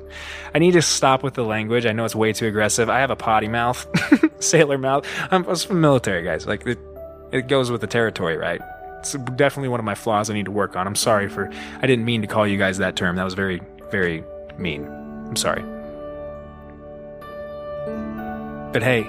I 0.54 0.60
need 0.60 0.72
to 0.72 0.82
stop 0.82 1.22
with 1.22 1.36
the 1.36 1.44
language. 1.44 1.86
I 1.86 1.92
know 1.92 2.06
it's 2.06 2.16
way 2.16 2.34
too 2.34 2.48
aggressive. 2.48 2.90
I 2.90 3.00
have 3.00 3.12
a 3.12 3.16
potty 3.16 3.48
mouth, 3.48 3.86
sailor 4.40 4.80
mouth. 4.80 5.06
I'm, 5.30 5.46
I'm 5.48 5.56
from 5.56 5.80
military, 5.80 6.24
guys. 6.24 6.48
Like, 6.48 6.66
it, 6.66 6.80
it 7.32 7.48
goes 7.48 7.70
with 7.70 7.82
the 7.82 7.88
territory, 7.88 8.36
right? 8.36 8.62
It's 9.00 9.14
definitely 9.14 9.70
one 9.70 9.80
of 9.80 9.86
my 9.86 9.96
flaws 9.96 10.30
I 10.30 10.34
need 10.34 10.46
to 10.46 10.52
work 10.52 10.76
on. 10.76 10.88
I'm 10.88 10.96
sorry 10.96 11.30
for. 11.30 11.52
I 11.82 11.88
didn't 11.88 12.06
mean 12.06 12.22
to 12.22 12.28
call 12.28 12.48
you 12.48 12.58
guys 12.58 12.80
that 12.80 12.96
term. 12.96 13.16
That 13.16 13.24
was 13.24 13.36
very, 13.36 13.62
very 13.92 14.24
mean. 14.58 14.86
I'm 14.86 15.36
sorry. 15.36 15.64
But 18.72 18.84
hey, 18.84 19.04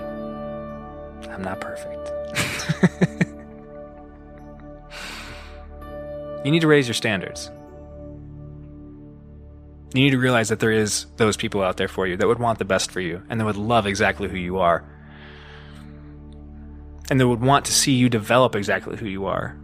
I'm 1.30 1.42
not 1.42 1.60
perfect. 1.60 3.28
you 6.44 6.50
need 6.50 6.60
to 6.60 6.66
raise 6.66 6.86
your 6.86 6.94
standards. 6.94 7.50
You 9.94 10.04
need 10.04 10.10
to 10.10 10.18
realize 10.18 10.48
that 10.48 10.60
there 10.60 10.72
is 10.72 11.06
those 11.16 11.36
people 11.36 11.62
out 11.62 11.76
there 11.76 11.88
for 11.88 12.06
you 12.06 12.16
that 12.16 12.26
would 12.26 12.38
want 12.38 12.58
the 12.58 12.64
best 12.64 12.90
for 12.90 13.00
you 13.00 13.22
and 13.28 13.38
that 13.38 13.44
would 13.44 13.56
love 13.56 13.86
exactly 13.86 14.28
who 14.28 14.38
you 14.38 14.58
are. 14.58 14.84
And 17.10 17.20
that 17.20 17.28
would 17.28 17.42
want 17.42 17.66
to 17.66 17.72
see 17.72 17.92
you 17.92 18.08
develop 18.08 18.56
exactly 18.56 18.96
who 18.96 19.06
you 19.06 19.26
are. 19.26 19.58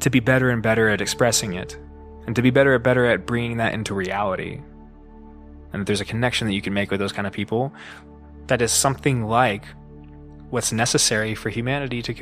To 0.00 0.10
be 0.10 0.20
better 0.20 0.48
and 0.48 0.62
better 0.62 0.88
at 0.88 1.00
expressing 1.00 1.52
it. 1.52 1.78
And 2.26 2.34
to 2.34 2.40
be 2.40 2.50
better 2.50 2.74
and 2.74 2.82
better 2.82 3.04
at 3.04 3.26
bringing 3.26 3.58
that 3.58 3.74
into 3.74 3.94
reality. 3.94 4.62
And 5.72 5.80
that 5.80 5.86
there's 5.86 6.00
a 6.00 6.06
connection 6.06 6.46
that 6.46 6.54
you 6.54 6.62
can 6.62 6.72
make 6.72 6.90
with 6.90 7.00
those 7.00 7.12
kind 7.12 7.26
of 7.26 7.32
people 7.32 7.74
that 8.46 8.62
is 8.62 8.72
something 8.72 9.24
like 9.24 9.64
what's 10.50 10.72
necessary 10.72 11.34
for 11.34 11.50
humanity 11.50 12.00
to 12.02 12.14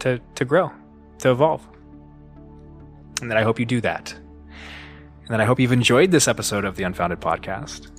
to 0.00 0.18
to 0.34 0.44
grow, 0.44 0.72
to 1.18 1.30
evolve. 1.30 1.66
And 3.20 3.30
that 3.30 3.36
I 3.36 3.42
hope 3.42 3.58
you 3.58 3.66
do 3.66 3.80
that. 3.80 4.12
And 4.12 5.28
that 5.28 5.40
I 5.40 5.44
hope 5.44 5.60
you've 5.60 5.72
enjoyed 5.72 6.10
this 6.10 6.28
episode 6.28 6.64
of 6.64 6.76
the 6.76 6.84
Unfounded 6.84 7.20
podcast. 7.20 7.90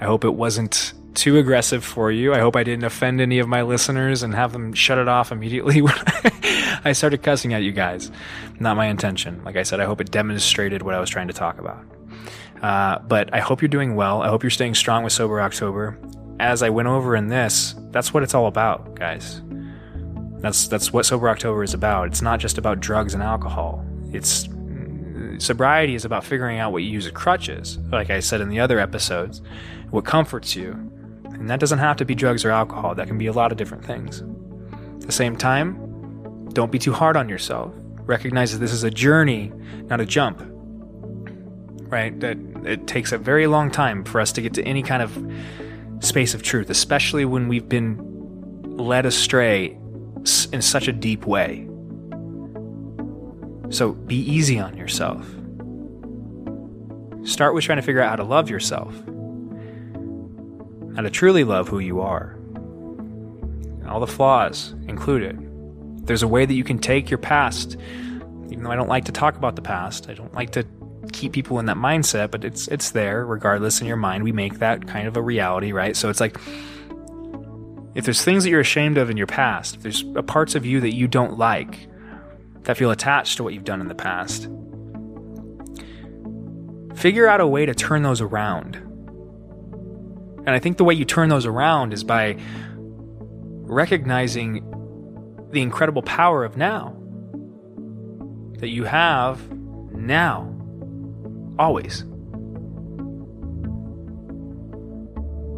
I 0.00 0.04
hope 0.04 0.24
it 0.24 0.34
wasn't 0.34 0.92
too 1.14 1.38
aggressive 1.38 1.84
for 1.84 2.10
you. 2.10 2.32
I 2.32 2.38
hope 2.38 2.56
I 2.56 2.62
didn't 2.62 2.84
offend 2.84 3.20
any 3.20 3.38
of 3.38 3.48
my 3.48 3.62
listeners 3.62 4.22
and 4.22 4.34
have 4.34 4.52
them 4.52 4.72
shut 4.72 4.98
it 4.98 5.08
off 5.08 5.32
immediately 5.32 5.82
when 5.82 5.94
I 6.84 6.92
started 6.92 7.22
cussing 7.22 7.52
at 7.52 7.62
you 7.62 7.72
guys. 7.72 8.10
Not 8.60 8.76
my 8.76 8.86
intention. 8.86 9.42
Like 9.44 9.56
I 9.56 9.64
said, 9.64 9.80
I 9.80 9.84
hope 9.84 10.00
it 10.00 10.10
demonstrated 10.10 10.82
what 10.82 10.94
I 10.94 11.00
was 11.00 11.10
trying 11.10 11.28
to 11.28 11.34
talk 11.34 11.58
about. 11.58 11.84
Uh, 12.62 12.98
but 13.00 13.34
I 13.34 13.40
hope 13.40 13.62
you're 13.62 13.68
doing 13.68 13.96
well. 13.96 14.22
I 14.22 14.28
hope 14.28 14.42
you're 14.42 14.50
staying 14.50 14.74
strong 14.74 15.02
with 15.02 15.12
Sober 15.12 15.40
October 15.40 15.98
as 16.40 16.62
I 16.62 16.70
went 16.70 16.88
over 16.88 17.14
in 17.14 17.28
this, 17.28 17.74
that's 17.90 18.12
what 18.12 18.22
it's 18.22 18.34
all 18.34 18.46
about, 18.46 18.94
guys. 18.94 19.42
That's 20.38 20.68
that's 20.68 20.90
what 20.90 21.04
sober 21.04 21.28
October 21.28 21.62
is 21.62 21.74
about. 21.74 22.08
It's 22.08 22.22
not 22.22 22.40
just 22.40 22.56
about 22.56 22.80
drugs 22.80 23.12
and 23.12 23.22
alcohol. 23.22 23.84
It's 24.12 24.48
sobriety 25.38 25.94
is 25.94 26.04
about 26.04 26.24
figuring 26.24 26.58
out 26.58 26.72
what 26.72 26.82
you 26.82 26.90
use 26.90 27.06
as 27.06 27.12
crutches, 27.12 27.78
like 27.90 28.10
I 28.10 28.20
said 28.20 28.40
in 28.40 28.48
the 28.48 28.60
other 28.60 28.78
episodes, 28.78 29.42
what 29.90 30.04
comforts 30.04 30.54
you. 30.54 30.72
And 31.24 31.48
that 31.48 31.60
doesn't 31.60 31.78
have 31.78 31.96
to 31.96 32.04
be 32.04 32.14
drugs 32.14 32.44
or 32.44 32.50
alcohol. 32.50 32.94
That 32.94 33.06
can 33.06 33.16
be 33.18 33.26
a 33.26 33.32
lot 33.32 33.50
of 33.50 33.58
different 33.58 33.84
things. 33.84 34.22
At 35.00 35.06
the 35.06 35.12
same 35.12 35.36
time, 35.36 36.48
don't 36.52 36.70
be 36.70 36.78
too 36.78 36.92
hard 36.92 37.16
on 37.16 37.28
yourself. 37.28 37.72
Recognize 38.00 38.52
that 38.52 38.58
this 38.58 38.72
is 38.72 38.84
a 38.84 38.90
journey, 38.90 39.52
not 39.84 40.00
a 40.00 40.06
jump. 40.06 40.42
Right? 41.90 42.18
That 42.20 42.36
it 42.64 42.86
takes 42.86 43.12
a 43.12 43.18
very 43.18 43.46
long 43.46 43.70
time 43.70 44.04
for 44.04 44.20
us 44.20 44.32
to 44.32 44.42
get 44.42 44.54
to 44.54 44.62
any 44.64 44.82
kind 44.82 45.02
of 45.02 46.04
space 46.04 46.34
of 46.34 46.42
truth, 46.42 46.70
especially 46.70 47.24
when 47.24 47.48
we've 47.48 47.68
been 47.68 47.98
led 48.76 49.06
astray 49.06 49.78
in 50.52 50.60
such 50.60 50.88
a 50.88 50.92
deep 50.92 51.26
way. 51.26 51.69
So 53.70 53.92
be 53.92 54.16
easy 54.16 54.58
on 54.58 54.76
yourself. 54.76 55.26
Start 57.26 57.54
with 57.54 57.64
trying 57.64 57.78
to 57.78 57.82
figure 57.82 58.02
out 58.02 58.10
how 58.10 58.16
to 58.16 58.24
love 58.24 58.50
yourself, 58.50 58.94
how 60.96 61.02
to 61.02 61.10
truly 61.10 61.44
love 61.44 61.68
who 61.68 61.78
you 61.78 62.00
are, 62.00 62.36
all 63.90 64.00
the 64.00 64.06
flaws 64.06 64.74
included. 64.86 65.36
There's 66.06 66.22
a 66.22 66.28
way 66.28 66.46
that 66.46 66.54
you 66.54 66.64
can 66.64 66.78
take 66.78 67.10
your 67.10 67.18
past, 67.18 67.76
even 68.50 68.62
though 68.62 68.70
I 68.70 68.76
don't 68.76 68.88
like 68.88 69.04
to 69.06 69.12
talk 69.12 69.36
about 69.36 69.56
the 69.56 69.62
past. 69.62 70.08
I 70.08 70.14
don't 70.14 70.32
like 70.32 70.50
to 70.52 70.64
keep 71.12 71.32
people 71.32 71.58
in 71.58 71.66
that 71.66 71.76
mindset, 71.76 72.30
but 72.30 72.44
it's 72.44 72.68
it's 72.68 72.90
there 72.90 73.26
regardless 73.26 73.80
in 73.80 73.86
your 73.86 73.96
mind. 73.96 74.22
We 74.22 74.32
make 74.32 74.60
that 74.60 74.86
kind 74.86 75.08
of 75.08 75.16
a 75.16 75.22
reality, 75.22 75.72
right? 75.72 75.96
So 75.96 76.08
it's 76.08 76.20
like 76.20 76.38
if 77.94 78.04
there's 78.04 78.24
things 78.24 78.44
that 78.44 78.50
you're 78.50 78.60
ashamed 78.60 78.96
of 78.96 79.10
in 79.10 79.16
your 79.16 79.26
past, 79.26 79.76
if 79.76 79.82
there's 79.82 80.04
parts 80.26 80.54
of 80.54 80.64
you 80.64 80.80
that 80.80 80.94
you 80.94 81.08
don't 81.08 81.36
like 81.36 81.88
that 82.64 82.76
feel 82.76 82.90
attached 82.90 83.36
to 83.38 83.42
what 83.42 83.54
you've 83.54 83.64
done 83.64 83.80
in 83.80 83.88
the 83.88 83.94
past, 83.94 84.48
figure 86.96 87.26
out 87.26 87.40
a 87.40 87.46
way 87.46 87.66
to 87.66 87.74
turn 87.74 88.02
those 88.02 88.20
around. 88.20 88.76
And 90.46 90.50
I 90.50 90.58
think 90.58 90.76
the 90.76 90.84
way 90.84 90.94
you 90.94 91.04
turn 91.04 91.28
those 91.28 91.46
around 91.46 91.92
is 91.92 92.04
by 92.04 92.36
recognizing 93.70 94.66
the 95.50 95.62
incredible 95.62 96.02
power 96.02 96.44
of 96.44 96.56
now 96.56 96.96
that 98.58 98.68
you 98.68 98.84
have 98.84 99.40
now, 99.92 100.54
always. 101.58 102.04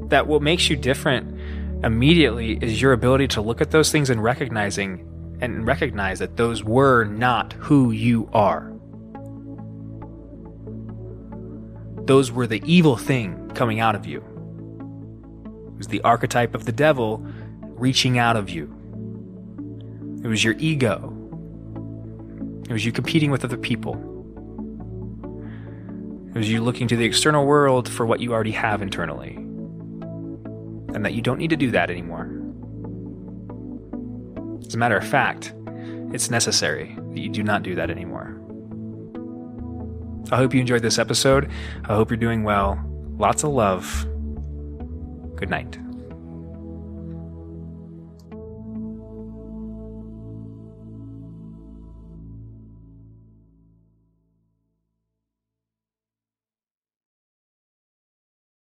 That 0.08 0.26
what 0.26 0.42
makes 0.42 0.68
you 0.70 0.76
different 0.76 1.38
immediately 1.84 2.58
is 2.60 2.80
your 2.80 2.92
ability 2.92 3.28
to 3.28 3.40
look 3.40 3.60
at 3.60 3.70
those 3.70 3.90
things 3.90 4.10
and 4.10 4.22
recognizing 4.22 5.08
and 5.42 5.66
recognize 5.66 6.20
that 6.20 6.36
those 6.36 6.62
were 6.62 7.04
not 7.04 7.52
who 7.54 7.90
you 7.90 8.30
are. 8.32 8.72
Those 12.06 12.30
were 12.30 12.46
the 12.46 12.62
evil 12.64 12.96
thing 12.96 13.50
coming 13.52 13.80
out 13.80 13.96
of 13.96 14.06
you. 14.06 14.20
It 15.72 15.78
was 15.78 15.88
the 15.88 16.00
archetype 16.02 16.54
of 16.54 16.64
the 16.64 16.70
devil 16.70 17.26
reaching 17.60 18.18
out 18.18 18.36
of 18.36 18.50
you. 18.50 18.72
It 20.22 20.28
was 20.28 20.44
your 20.44 20.54
ego. 20.58 21.12
It 22.68 22.72
was 22.72 22.84
you 22.86 22.92
competing 22.92 23.32
with 23.32 23.44
other 23.44 23.56
people. 23.56 23.94
It 26.34 26.38
was 26.38 26.48
you 26.48 26.62
looking 26.62 26.86
to 26.86 26.96
the 26.96 27.04
external 27.04 27.46
world 27.46 27.88
for 27.88 28.06
what 28.06 28.20
you 28.20 28.32
already 28.32 28.52
have 28.52 28.80
internally. 28.80 29.34
And 30.94 31.04
that 31.04 31.14
you 31.14 31.20
don't 31.20 31.38
need 31.38 31.50
to 31.50 31.56
do 31.56 31.72
that 31.72 31.90
anymore. 31.90 32.41
As 34.72 34.74
a 34.74 34.78
matter 34.78 34.96
of 34.96 35.06
fact, 35.06 35.52
it's 36.14 36.30
necessary 36.30 36.96
that 36.96 37.18
you 37.18 37.28
do 37.28 37.42
not 37.42 37.62
do 37.62 37.74
that 37.74 37.90
anymore. 37.90 38.40
I 40.30 40.36
hope 40.36 40.54
you 40.54 40.62
enjoyed 40.62 40.80
this 40.80 40.98
episode. 40.98 41.50
I 41.84 41.94
hope 41.94 42.08
you're 42.08 42.16
doing 42.16 42.42
well. 42.42 42.82
Lots 43.18 43.44
of 43.44 43.50
love. 43.50 44.06
Good 45.36 45.50
night. 45.50 45.78